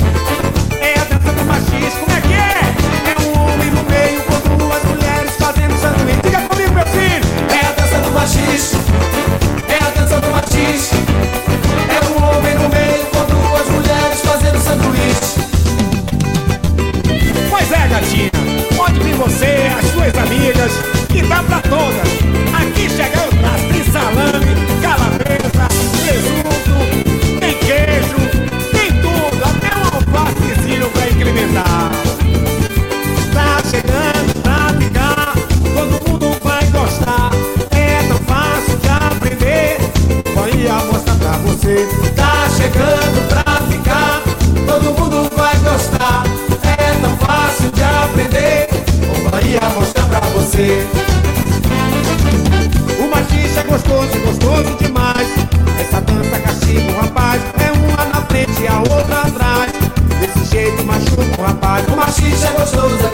que 21.16 21.22
dá 21.30 21.42
pra 21.44 21.62
todas. 21.62 22.15
gostoso, 53.95 54.19
gostoso 54.26 54.77
demais. 54.77 55.27
Essa 55.80 56.01
dança 56.01 56.39
castiga 56.39 56.91
o 56.91 57.01
rapaz, 57.01 57.41
é 57.59 57.72
uma 57.72 58.05
na 58.05 58.22
frente 58.26 58.61
e 58.61 58.67
a 58.67 58.80
outra 58.80 59.22
atrás. 59.22 59.72
Desse 60.19 60.51
jeito 60.51 60.84
machuca 60.84 61.41
o 61.41 61.45
rapaz, 61.45 61.88
o 61.88 61.95
machista 61.95 62.47
é 62.47 62.51
gostoso. 62.51 63.05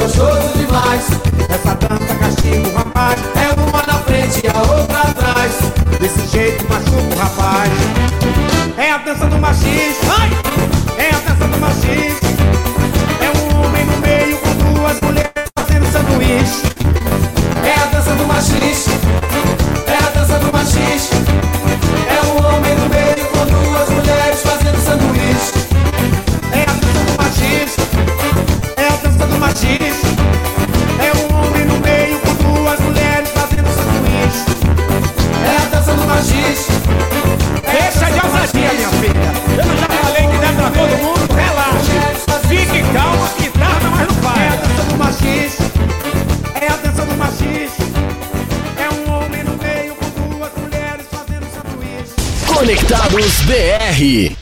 BR. 54.12 54.36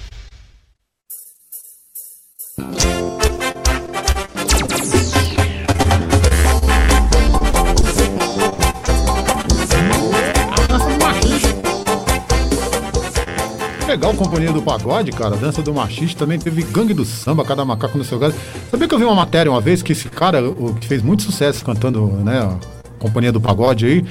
Legal, 13.88 14.14
companhia 14.14 14.52
do 14.54 14.62
pagode, 14.62 15.12
cara. 15.12 15.36
Dança 15.36 15.64
do 15.64 15.74
machista 15.74 16.20
também 16.20 16.38
teve 16.38 16.62
gangue 16.62 16.94
do 16.94 17.04
samba, 17.04 17.44
cada 17.44 17.66
macaco 17.66 17.98
no 17.98 18.04
seu 18.04 18.18
lugar. 18.20 18.32
Sabia 18.70 18.88
que 18.88 18.94
eu 18.94 19.00
vi 19.00 19.06
uma 19.06 19.16
matéria 19.16 19.52
uma 19.52 19.60
vez 19.60 19.82
que 19.82 19.94
esse 19.94 20.08
cara, 20.10 20.48
o 20.48 20.76
que 20.76 20.88
fez 20.88 21.02
muito 21.02 21.24
sucesso 21.24 21.66
cantando, 21.66 22.06
né, 22.24 22.40
a 22.40 22.56
companhia 23.00 23.32
do 23.32 23.42
pagode 23.42 23.86
aí, 23.88 24.06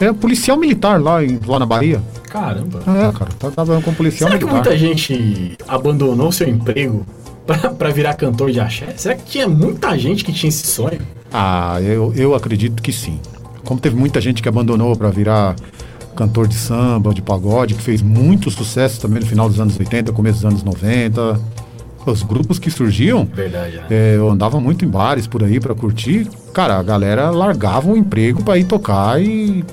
é, 0.00 0.12
policial 0.14 0.56
militar 0.56 0.98
lá, 1.00 1.22
em- 1.22 1.38
lá 1.46 1.58
na 1.58 1.66
Bahia. 1.66 2.00
Caramba. 2.30 2.80
É, 2.86 3.12
cara, 3.12 3.30
tá 3.50 3.50
trabalhando 3.50 3.84
como 3.84 3.96
policial 3.96 4.28
Será 4.28 4.38
que 4.38 4.44
militar. 4.44 4.64
muita 4.70 4.78
gente 4.78 5.56
abandonou 5.68 6.30
seu 6.32 6.48
emprego 6.48 7.06
pra, 7.46 7.70
pra 7.70 7.90
virar 7.90 8.14
cantor 8.14 8.50
de 8.50 8.60
axé? 8.60 8.92
Será 8.96 9.14
que 9.14 9.24
tinha 9.24 9.48
muita 9.48 9.96
gente 9.98 10.24
que 10.24 10.32
tinha 10.32 10.48
esse 10.48 10.66
sonho? 10.66 11.00
Ah, 11.32 11.80
eu, 11.80 12.12
eu 12.14 12.34
acredito 12.34 12.82
que 12.82 12.92
sim. 12.92 13.18
Como 13.64 13.80
teve 13.80 13.96
muita 13.96 14.20
gente 14.20 14.42
que 14.42 14.48
abandonou 14.48 14.94
pra 14.96 15.08
virar 15.10 15.54
cantor 16.14 16.46
de 16.46 16.54
samba, 16.54 17.14
de 17.14 17.22
pagode, 17.22 17.74
que 17.74 17.82
fez 17.82 18.02
muito 18.02 18.50
sucesso 18.50 19.00
também 19.00 19.20
no 19.20 19.26
final 19.26 19.48
dos 19.48 19.58
anos 19.58 19.78
80, 19.78 20.12
começo 20.12 20.36
dos 20.42 20.44
anos 20.44 20.62
90. 20.62 21.40
Os 22.04 22.22
grupos 22.24 22.58
que 22.58 22.68
surgiam, 22.68 23.24
Verdade, 23.32 23.76
né? 23.76 23.86
é, 23.88 24.16
eu 24.16 24.28
andava 24.28 24.60
muito 24.60 24.84
em 24.84 24.88
bares 24.88 25.28
por 25.28 25.44
aí 25.44 25.60
pra 25.60 25.72
curtir. 25.74 26.28
Cara, 26.52 26.76
a 26.76 26.82
galera 26.82 27.30
largava 27.30 27.90
o 27.90 27.96
emprego 27.96 28.42
pra 28.42 28.58
ir 28.58 28.64
tocar 28.64 29.22
e. 29.22 29.64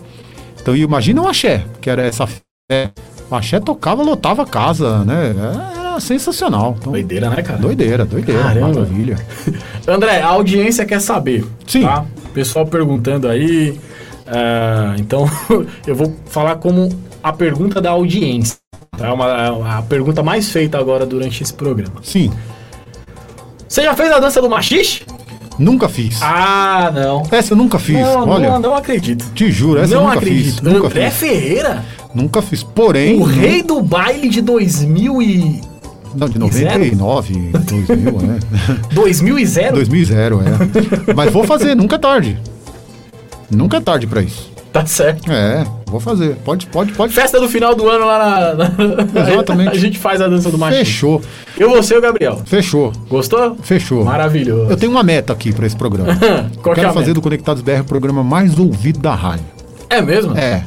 Então 0.61 0.75
imagina 0.75 1.21
o 1.23 1.27
axé, 1.27 1.65
que 1.81 1.89
era 1.89 2.03
essa 2.03 2.27
fé. 2.27 2.91
O 3.29 3.35
axé 3.35 3.59
tocava, 3.59 4.01
lotava 4.01 4.41
a 4.43 4.45
casa, 4.45 5.03
né? 5.05 5.35
Era 5.77 5.99
sensacional. 5.99 6.75
Então, 6.79 6.91
Doideira, 6.93 7.29
né, 7.29 7.41
cara? 7.41 7.59
doideira, 7.59 8.05
doideira. 8.05 8.41
Caramba. 8.41 8.67
Maravilha. 8.79 9.17
André, 9.87 10.21
a 10.21 10.27
audiência 10.27 10.85
quer 10.85 10.99
saber. 11.01 11.45
Sim. 11.67 11.83
Tá? 11.83 12.05
Pessoal 12.33 12.65
perguntando 12.65 13.27
aí. 13.27 13.79
ah, 14.25 14.95
então, 14.97 15.29
eu 15.85 15.95
vou 15.95 16.15
falar 16.25 16.55
como 16.55 16.89
a 17.21 17.31
pergunta 17.33 17.79
da 17.81 17.91
audiência. 17.91 18.57
É 18.99 19.07
uma, 19.11 19.25
é 19.27 19.77
a 19.77 19.81
pergunta 19.81 20.23
mais 20.23 20.49
feita 20.51 20.77
agora 20.77 21.05
durante 21.05 21.41
esse 21.43 21.53
programa. 21.53 21.95
Sim, 22.01 22.31
Você 23.67 23.83
já 23.83 23.93
fez 23.95 24.11
a 24.11 24.19
dança 24.19 24.41
do 24.41 24.49
machixe? 24.49 25.03
nunca 25.57 25.89
fiz. 25.89 26.19
Ah, 26.21 26.89
não. 26.93 27.21
Essa 27.31 27.51
eu 27.53 27.57
nunca 27.57 27.77
fiz. 27.77 27.99
Não, 27.99 28.29
Olha, 28.29 28.49
não, 28.51 28.59
não 28.59 28.75
acredito. 28.75 29.25
te 29.33 29.51
juro, 29.51 29.81
essa 29.81 29.93
eu 29.93 29.99
não 29.99 30.07
nunca 30.07 30.17
acredito. 30.19 30.45
fiz. 30.55 30.61
Nunca 30.61 30.87
André 30.87 31.11
fiz. 31.11 31.19
Ferreira, 31.19 31.85
Nunca 32.13 32.41
fiz. 32.41 32.63
Porém. 32.63 33.19
o 33.19 33.23
rei 33.23 33.61
do 33.61 33.81
baile 33.81 34.29
de 34.29 34.41
2000 34.41 35.21
e... 35.21 35.61
Não, 36.15 36.27
de 36.27 36.37
E 36.43 36.51
zero? 36.51 36.79
99, 36.79 37.33
2000, 37.65 38.11
né? 38.21 38.39
2000 38.93 39.39
e 39.39 39.45
zero? 39.45 39.75
2000, 39.75 40.07
é. 40.41 41.13
Mas 41.15 41.31
vou 41.31 41.43
fazer, 41.43 41.75
nunca 41.75 41.95
é 41.95 41.99
tarde. 41.99 42.37
Nunca 43.51 43.77
é 43.77 43.81
tarde 43.81 44.07
pra 44.07 44.21
isso. 44.21 44.49
Tá 44.71 44.85
certo. 44.85 45.31
É, 45.31 45.65
vou 45.87 45.99
fazer. 45.99 46.35
Pode, 46.45 46.67
pode, 46.67 46.91
pode. 46.93 47.11
Festa 47.11 47.39
do 47.39 47.49
final 47.49 47.73
do 47.73 47.89
ano 47.89 48.05
lá 48.05 48.53
na... 48.55 48.65
na- 48.65 49.31
Exatamente. 49.31 49.69
A 49.75 49.79
gente 49.79 49.97
faz 49.97 50.21
a 50.21 50.27
dança 50.27 50.51
do 50.51 50.59
machixe. 50.59 50.85
Fechou, 50.85 51.21
Eu, 51.57 51.71
você 51.71 51.95
e 51.95 51.97
o 51.97 52.01
Gabriel. 52.01 52.39
fechou, 52.45 52.91
Gostou? 53.09 53.55
fechou. 53.63 54.05
Maravilhoso. 54.05 54.69
Eu 54.69 54.77
tenho 54.77 54.91
uma 54.91 55.01
meta 55.01 55.33
aqui 55.33 55.51
pra 55.51 55.65
esse 55.65 55.75
programa. 55.75 56.15
Qual 56.61 56.75
que 56.75 56.81
é 56.81 56.83
Quero 56.83 56.89
a 56.89 56.93
fazer 56.93 57.07
meta? 57.07 57.13
do 57.15 57.21
Conectados 57.21 57.63
BR 57.63 57.79
o 57.81 57.83
programa 57.83 58.23
mais 58.23 58.59
ouvido 58.59 58.99
da 58.99 59.15
rádio. 59.15 59.45
É 59.89 60.03
mesmo? 60.03 60.37
É. 60.37 60.63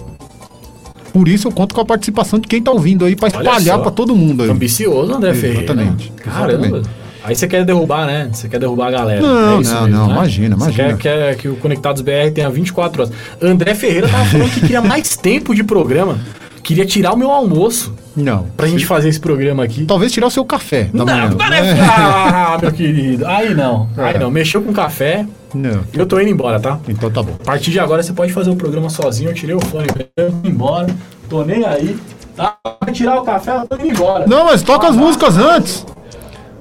Por 1.13 1.29
isso 1.29 1.49
eu 1.49 1.53
conto 1.53 1.75
com 1.75 1.81
a 1.81 1.85
participação 1.85 2.39
de 2.39 2.49
quem 2.49 2.63
tá 2.63 2.71
ouvindo 2.71 3.05
aí 3.05 3.15
pra 3.15 3.29
Olha 3.35 3.39
espalhar 3.49 3.79
pra 3.81 3.91
todo 3.91 4.15
mundo 4.17 4.43
aí. 4.45 4.51
Ambicioso, 4.51 5.13
André 5.13 5.35
Ferreira. 5.35 5.63
Exatamente, 5.65 6.13
Caramba. 6.17 6.53
exatamente. 6.67 6.89
Aí 7.25 7.37
você 7.37 7.47
quer 7.47 7.65
derrubar, 7.65 8.05
né? 8.07 8.29
Você 8.33 8.49
quer 8.49 8.59
derrubar 8.59 8.89
a 8.89 8.91
galera. 8.91 9.21
Não, 9.23 9.59
É 9.59 9.61
isso 9.61 9.73
não, 9.73 9.83
mesmo, 9.83 9.97
não, 9.97 10.07
né? 10.09 10.13
imagina, 10.15 10.57
Você 10.57 10.63
imagina. 10.65 10.97
quer, 10.97 10.97
quer 10.99 11.37
que 11.37 11.49
o 11.49 11.55
Conectados 11.57 12.03
BR 12.03 12.33
tenha 12.35 12.51
24 12.51 13.03
horas. 13.03 13.15
André 13.41 13.75
Ferreira 13.77 14.09
tava 14.09 14.25
falando 14.25 14.51
que 14.51 14.61
queria 14.61 14.81
mais 14.81 15.17
tempo 15.17 15.55
de 15.55 15.63
programa. 15.63 16.19
Queria 16.63 16.87
tirar 16.87 17.13
o 17.13 17.17
meu 17.17 17.31
almoço 17.31 17.93
Não. 18.17 18.45
pra 18.57 18.67
gente 18.69 18.87
fazer 18.87 19.09
esse 19.09 19.19
programa 19.19 19.65
aqui. 19.65 19.85
Talvez 19.85 20.13
tirar 20.13 20.27
o 20.29 20.31
seu 20.31 20.45
café 20.45 20.85
da 20.85 21.05
Não, 21.05 21.07
manhã. 21.07 21.35
cara, 21.37 21.57
É. 21.57 21.81
ah, 21.81 22.59
meu 22.61 22.73
querido. 22.73 23.27
Aí 23.27 23.53
não. 23.55 23.89
Aí 23.97 24.15
É. 24.15 24.19
não. 24.19 24.31
Mexeu 24.31 24.63
com 24.63 24.73
café. 24.73 25.27
Não. 25.55 25.83
Eu 25.93 26.07
tô 26.07 26.19
indo 26.21 26.31
embora, 26.31 26.59
tá? 26.61 26.79
Então 26.89 27.11
tá 27.11 27.23
bom. 27.23 27.35
A 27.41 27.45
partir 27.45 27.71
de 27.73 27.81
agora 27.81 28.03
você 28.03 28.13
pode 28.13 28.33
fazer 28.33 28.51
o 28.51 28.57
programa 28.57 28.89
sozinho. 28.89 29.31
Eu 29.31 29.35
tirei 29.35 29.55
o 29.55 29.61
fone, 29.61 29.87
eu 29.89 30.07
tô 30.31 30.37
indo 30.39 30.49
embora. 30.49 30.87
Tô 31.29 31.45
nem 31.45 31.65
aí. 31.65 31.97
Tá? 32.37 32.57
Vai 32.83 32.93
tirar 32.95 33.21
o 33.21 33.25
café, 33.25 33.57
eu 33.57 33.67
tô 33.67 33.75
indo 33.77 33.89
embora. 33.89 34.27
Não, 34.27 34.45
mas 34.45 34.63
toca 34.63 34.89
as 34.89 34.97
Ah, 34.97 34.99
músicas 34.99 35.37
antes. 35.37 35.85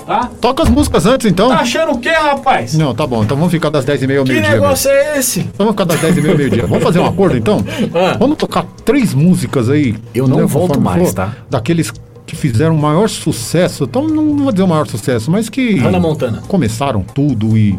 Tá? 0.06 0.30
Toca 0.40 0.64
as 0.64 0.70
músicas 0.70 1.06
antes, 1.06 1.26
então. 1.32 1.50
Tá 1.50 1.60
achando 1.60 1.94
o 1.94 2.00
quê, 2.00 2.10
rapaz? 2.10 2.74
Não, 2.76 2.94
tá 2.94 3.06
bom. 3.06 3.24
Então 3.24 3.38
vamos 3.38 3.52
ficar 3.52 3.70
das 3.70 3.86
10h30 3.86 4.20
ao 4.20 4.24
Que 4.26 4.32
meio-dia. 4.32 4.42
mesmo. 4.42 4.52
negócio 4.56 4.90
é 4.90 5.18
esse? 5.20 5.40
Então 5.42 5.66
vamos 5.66 5.72
ficar 5.74 5.86
das 5.86 6.00
10h30 6.02 6.30
ao 6.32 6.38
meio-dia. 6.38 6.68
Vamos 6.68 6.84
fazer 6.84 7.00
um 7.00 7.06
acordo, 7.08 7.38
então? 7.38 7.64
Ah. 7.94 8.18
Vamos 8.20 8.38
tocar 8.38 8.66
três 8.84 9.14
músicas 9.14 9.70
aí. 9.70 9.96
Eu 10.14 10.28
não 10.28 10.38
né, 10.40 10.46
volto 10.46 10.80
mais, 10.82 11.10
for, 11.10 11.14
tá? 11.14 11.34
Daqueles 11.50 11.92
que 12.26 12.36
fizeram 12.36 12.76
o 12.76 12.80
maior 12.80 13.10
sucesso. 13.10 13.84
Então 13.84 14.08
não 14.08 14.38
vou 14.38 14.52
dizer 14.52 14.64
o 14.64 14.68
maior 14.68 14.88
sucesso, 14.88 15.30
mas 15.30 15.50
que... 15.50 15.76
Hannah 15.78 16.00
Montana. 16.00 16.42
Começaram 16.48 17.02
tudo 17.04 17.58
e... 17.58 17.78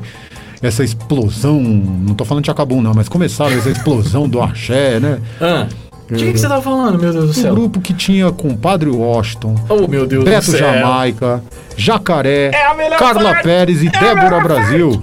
Essa 0.63 0.85
explosão, 0.85 1.61
não 1.61 2.15
tô 2.15 2.25
falando 2.25 2.45
de 2.45 2.51
Acabum 2.51 2.81
não, 2.81 2.93
mas 2.95 3.09
começaram 3.09 3.51
essa 3.57 3.69
explosão 3.69 4.29
do 4.29 4.41
axé, 4.41 5.01
né? 5.01 5.19
Ah, 5.41 5.67
de 6.11 6.25
que, 6.25 6.33
que 6.33 6.39
você 6.39 6.49
tá 6.49 6.61
falando, 6.61 6.99
meu 6.99 7.13
Deus 7.13 7.25
do 7.27 7.31
Um 7.31 7.35
céu? 7.35 7.55
grupo 7.55 7.81
que 7.81 7.95
tinha 7.95 8.31
com 8.33 8.55
Padre 8.57 8.91
Washington, 8.91 9.55
Oh, 9.69 9.87
meu 9.89 10.07
Deus 10.07 10.25
Beto 10.25 10.51
do 10.51 10.57
céu. 10.59 10.59
Jamaica, 10.75 11.43
Jacaré, 11.77 12.51
É 12.53 12.97
Carla 12.99 13.31
parte! 13.31 13.43
Pérez 13.45 13.83
e 13.83 13.87
É 13.89 13.91
Débora 13.91 14.41
Brasil. 14.41 15.03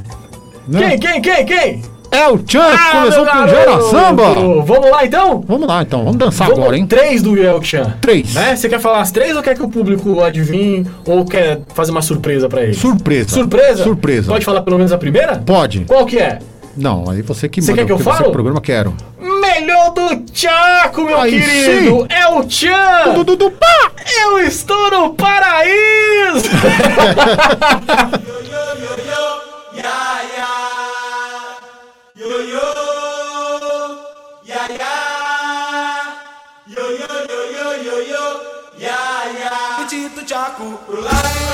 Né? 0.68 0.98
Quem, 0.98 1.00
quem, 1.00 1.22
quem, 1.22 1.46
quem? 1.46 1.82
É 2.12 2.28
o 2.28 2.40
Chan 2.46 2.72
que 2.76 2.92
começou 2.92 3.26
com! 3.26 3.48
Gera 3.48 3.82
Samba. 3.82 4.34
Vamos 4.66 4.90
lá, 4.92 5.06
então? 5.06 5.44
Vamos 5.48 5.68
lá 5.68 5.82
então, 5.84 6.00
vamos 6.04 6.18
dançar 6.18 6.48
Vamos 6.48 6.64
agora, 6.64 6.78
hein? 6.78 6.88
três 6.88 7.22
do 7.22 7.38
Yelchan. 7.38 7.94
Três. 8.02 8.34
Né? 8.34 8.56
Você 8.56 8.68
quer 8.68 8.80
falar 8.80 9.02
as 9.02 9.12
três 9.12 9.36
ou 9.36 9.44
quer 9.44 9.56
que 9.56 9.62
o 9.62 9.70
público 9.70 10.20
adivinhe 10.22 10.86
ou 11.06 11.24
quer 11.24 11.62
fazer 11.76 11.92
uma 11.92 12.02
surpresa 12.02 12.50
pra 12.50 12.64
ele? 12.64 12.74
Surpresa. 12.74 13.30
Surpresa? 13.30 13.84
Surpresa. 13.84 14.32
Pode 14.32 14.44
falar 14.46 14.62
pelo 14.64 14.78
menos 14.78 14.92
a 14.92 14.98
primeira? 14.98 15.38
Pode. 15.38 15.82
Qual 15.82 16.04
que 16.06 16.18
é? 16.18 16.40
Não, 16.76 17.10
aí 17.10 17.22
você 17.22 17.48
que 17.48 17.62
Você 17.62 17.72
manda, 17.72 17.82
quer 17.84 17.86
que 17.88 17.92
eu 17.92 17.98
você 17.98 18.24
é 18.24 18.28
o 18.28 18.32
programa 18.32 18.60
quero. 18.62 18.94
Melhor 19.60 19.92
do 19.92 20.16
Tchaco, 20.32 21.04
meu 21.04 21.20
Aí 21.20 21.32
querido! 21.32 22.02
sim. 22.02 22.08
É 22.10 22.28
o 22.30 22.44
Tchan! 22.46 23.14
Dudu 23.14 23.36
du 23.36 23.52
pá! 23.52 23.92
Eu 24.22 24.40
estou 24.40 24.90
no 24.90 25.14
paraíso! 25.16 26.50
Tchaco 40.30 40.78
pro 40.86 41.02
lado 41.02 41.49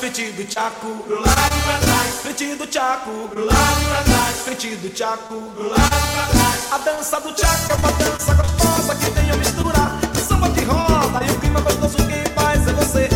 e 0.00 0.10
trás, 0.10 0.12
pedido 0.12 0.46
tchaco 0.46 0.86
pro 1.04 1.20
lado 1.20 1.62
pra 1.62 1.78
trás, 1.78 2.14
pedido 2.22 2.66
tchaco 2.66 3.28
pro 3.28 3.44
lado 3.44 3.84
pra 3.86 4.02
trás, 4.02 4.36
pedido 4.44 4.88
tchaco 4.90 5.34
pro 5.54 5.68
lado 5.68 6.06
pra 6.14 6.26
trás. 6.26 6.72
A 6.72 6.78
dança 6.78 7.20
do 7.20 7.32
tchaco 7.32 7.72
é 7.72 7.74
uma 7.74 7.92
dança 7.92 8.34
gostosa 8.34 8.94
que 8.94 9.10
tem 9.10 9.30
a 9.30 9.36
mistura 9.36 10.22
samba 10.26 10.48
de 10.48 10.64
roda 10.64 11.24
e 11.26 11.30
o 11.30 11.40
clima 11.40 11.60
gostoso 11.60 11.96
quem 11.96 12.24
faz 12.34 12.66
é 12.66 12.72
você, 12.72 13.08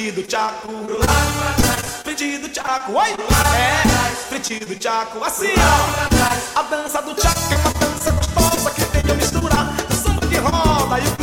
frente 0.00 0.12
do 0.12 0.22
Tchaco. 0.22 0.68
Pro 0.68 0.98
lado 0.98 1.32
pra 1.38 1.52
trás. 1.62 2.02
Frente 2.02 2.38
do 2.38 2.48
Tchaco. 2.48 2.92
Oi. 2.92 3.08
É, 3.10 4.10
frente 4.28 4.64
do 4.64 4.74
Tchaco. 4.76 5.22
Assim, 5.22 5.52
ó. 5.58 6.58
A 6.58 6.62
dança 6.62 7.02
do 7.02 7.14
Tchaco 7.14 7.52
é 7.52 7.56
uma 7.56 7.72
dança 7.74 8.10
gostosa 8.10 8.70
que 8.70 8.84
tem 8.86 9.02
que 9.02 9.12
misturar 9.12 9.74
do 9.74 9.94
samba 9.94 10.26
que 10.26 10.36
roda 10.36 11.00
e 11.00 11.06
o 11.06 11.19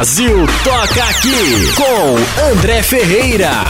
Brasil 0.00 0.46
Toca 0.64 1.04
Aqui 1.10 1.74
com 1.76 2.50
André 2.50 2.82
Ferreira. 2.82 3.69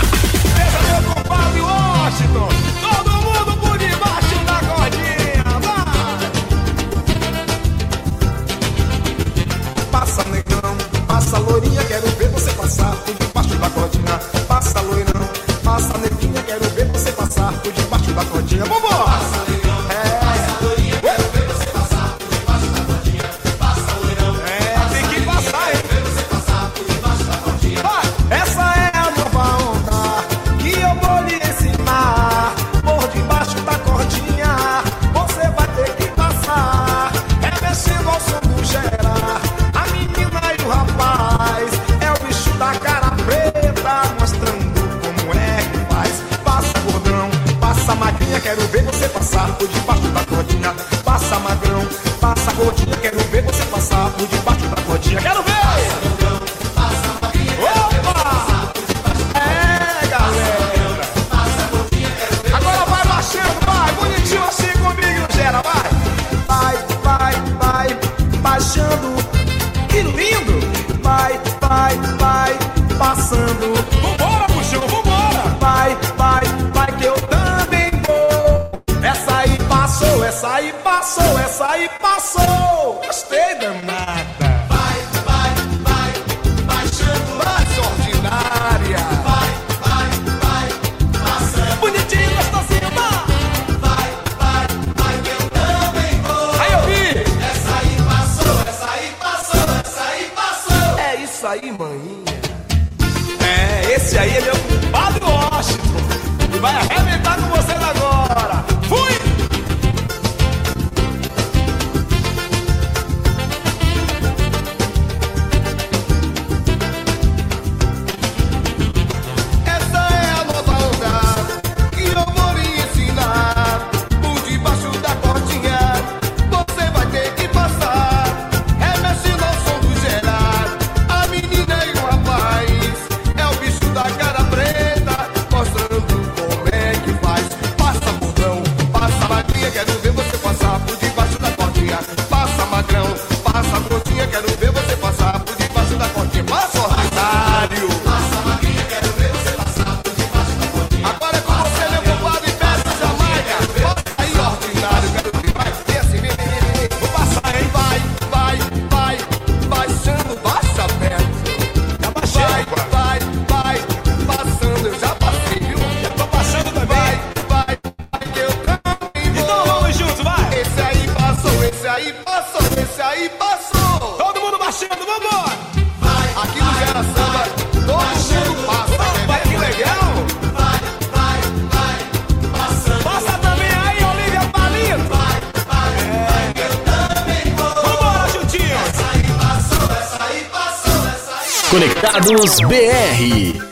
Conectados 191.70 192.60
BR. 192.68 193.69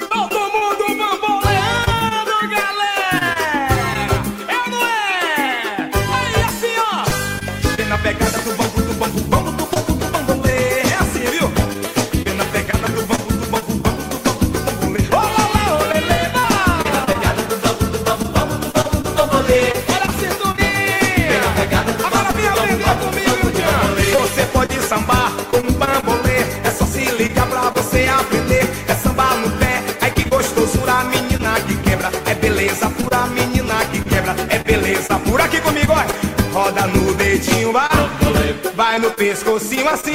Pescocinho 39.28 39.88
assim. 39.90 40.14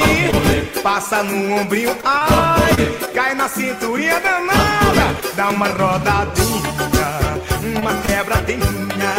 Passa 0.82 1.22
no 1.22 1.60
ombrinho, 1.60 1.96
ai. 2.02 2.74
Cai 3.14 3.34
na 3.34 3.48
cinturinha 3.48 4.20
danada. 4.20 5.16
Dá 5.36 5.50
uma 5.50 5.66
rodadinha, 5.68 6.62
uma 7.78 7.94
quebradinha. 8.02 9.13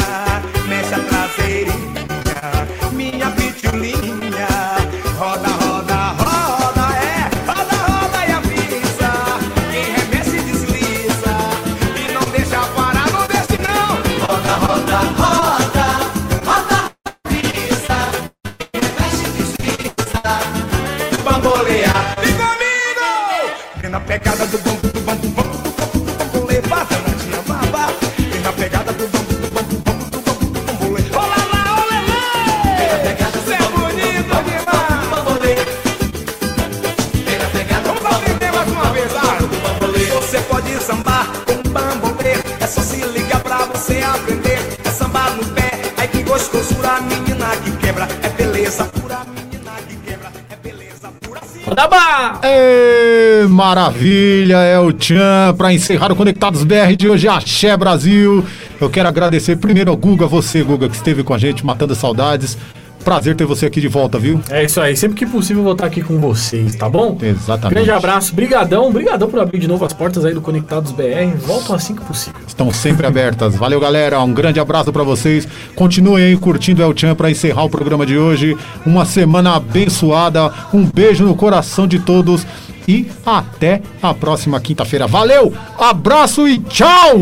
Maravilha, 53.56 54.57
é 54.57 54.77
o 54.77 54.91
Tchan 54.91 55.56
para 55.57 55.73
encerrar 55.73 56.11
o 56.11 56.15
Conectados 56.15 56.65
BR 56.65 56.94
de 56.98 57.07
hoje, 57.07 57.30
Axé 57.30 57.76
Brasil. 57.77 58.44
Eu 58.82 58.90
quero 58.90 59.07
agradecer 59.07 59.56
primeiro 59.56 59.90
ao 59.90 59.95
Guga, 59.95 60.27
você, 60.27 60.61
Guga, 60.61 60.90
que 60.90 60.95
esteve 60.95 61.23
com 61.23 61.34
a 61.34 61.38
gente, 61.38 61.65
matando 61.65 61.95
saudades. 61.95 62.57
Prazer 63.06 63.36
ter 63.36 63.45
você 63.45 63.68
aqui 63.68 63.80
de 63.80 63.88
volta, 63.88 64.18
viu? 64.18 64.41
É 64.49 64.64
isso 64.64 64.82
aí, 64.82 64.98
sempre 64.98 65.15
que 65.15 65.27
possível 65.27 65.60
eu 65.60 65.64
vou 65.64 65.73
estar 65.73 65.86
aqui 65.86 66.02
com 66.02 66.18
vocês, 66.18 66.76
tá 66.76 66.90
bom? 66.90 67.15
Exatamente. 67.22 67.76
Grande 67.76 67.91
abraço, 67.91 68.34
brigadão, 68.34 68.91
brigadão 68.91 69.30
por 69.30 69.40
abrir 69.40 69.60
de 69.60 69.68
novo 69.68 69.86
as 69.86 69.94
portas 69.94 70.26
aí 70.26 70.34
do 70.34 70.41
Conectados 70.41 70.91
BR. 70.91 71.38
Voltam 71.38 71.76
assim 71.76 71.94
que 71.94 72.03
possível. 72.03 72.41
Estão 72.48 72.73
sempre 72.73 73.06
abertas. 73.06 73.56
Valeu, 73.56 73.80
galera. 73.80 74.19
Um 74.22 74.34
grande 74.34 74.60
abraço 74.60 74.91
para 74.91 75.03
vocês. 75.03 75.48
Continuem 75.76 76.26
aí 76.26 76.36
curtindo 76.36 76.82
El 76.82 76.98
Chan 76.98 77.14
para 77.14 77.30
encerrar 77.30 77.64
o 77.65 77.69
programa 77.69 78.07
de 78.07 78.18
hoje. 78.18 78.57
Uma 78.84 79.06
semana 79.06 79.56
abençoada. 79.56 80.52
Um 80.73 80.84
beijo 80.84 81.26
no 81.26 81.36
coração 81.36 81.86
de 81.88 81.99
todos. 81.99 82.44
E 82.88 83.10
até 83.26 83.82
a 84.02 84.14
próxima 84.14 84.60
quinta-feira. 84.60 85.07
Valeu, 85.07 85.53
abraço 85.78 86.48
e 86.48 86.60
tchau! 86.60 87.18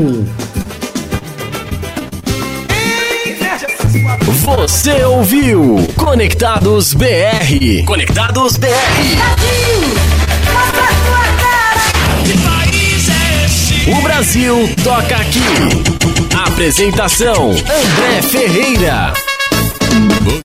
Você 4.45 5.03
ouviu 5.05 5.77
Conectados 5.95 6.93
BR. 6.93 7.85
Conectados 7.85 8.57
BR. 8.57 8.67
O 13.87 14.01
Brasil 14.01 14.69
toca 14.83 15.15
aqui. 15.15 15.39
Apresentação: 16.45 17.51
André 17.51 18.21
Ferreira. 18.21 19.13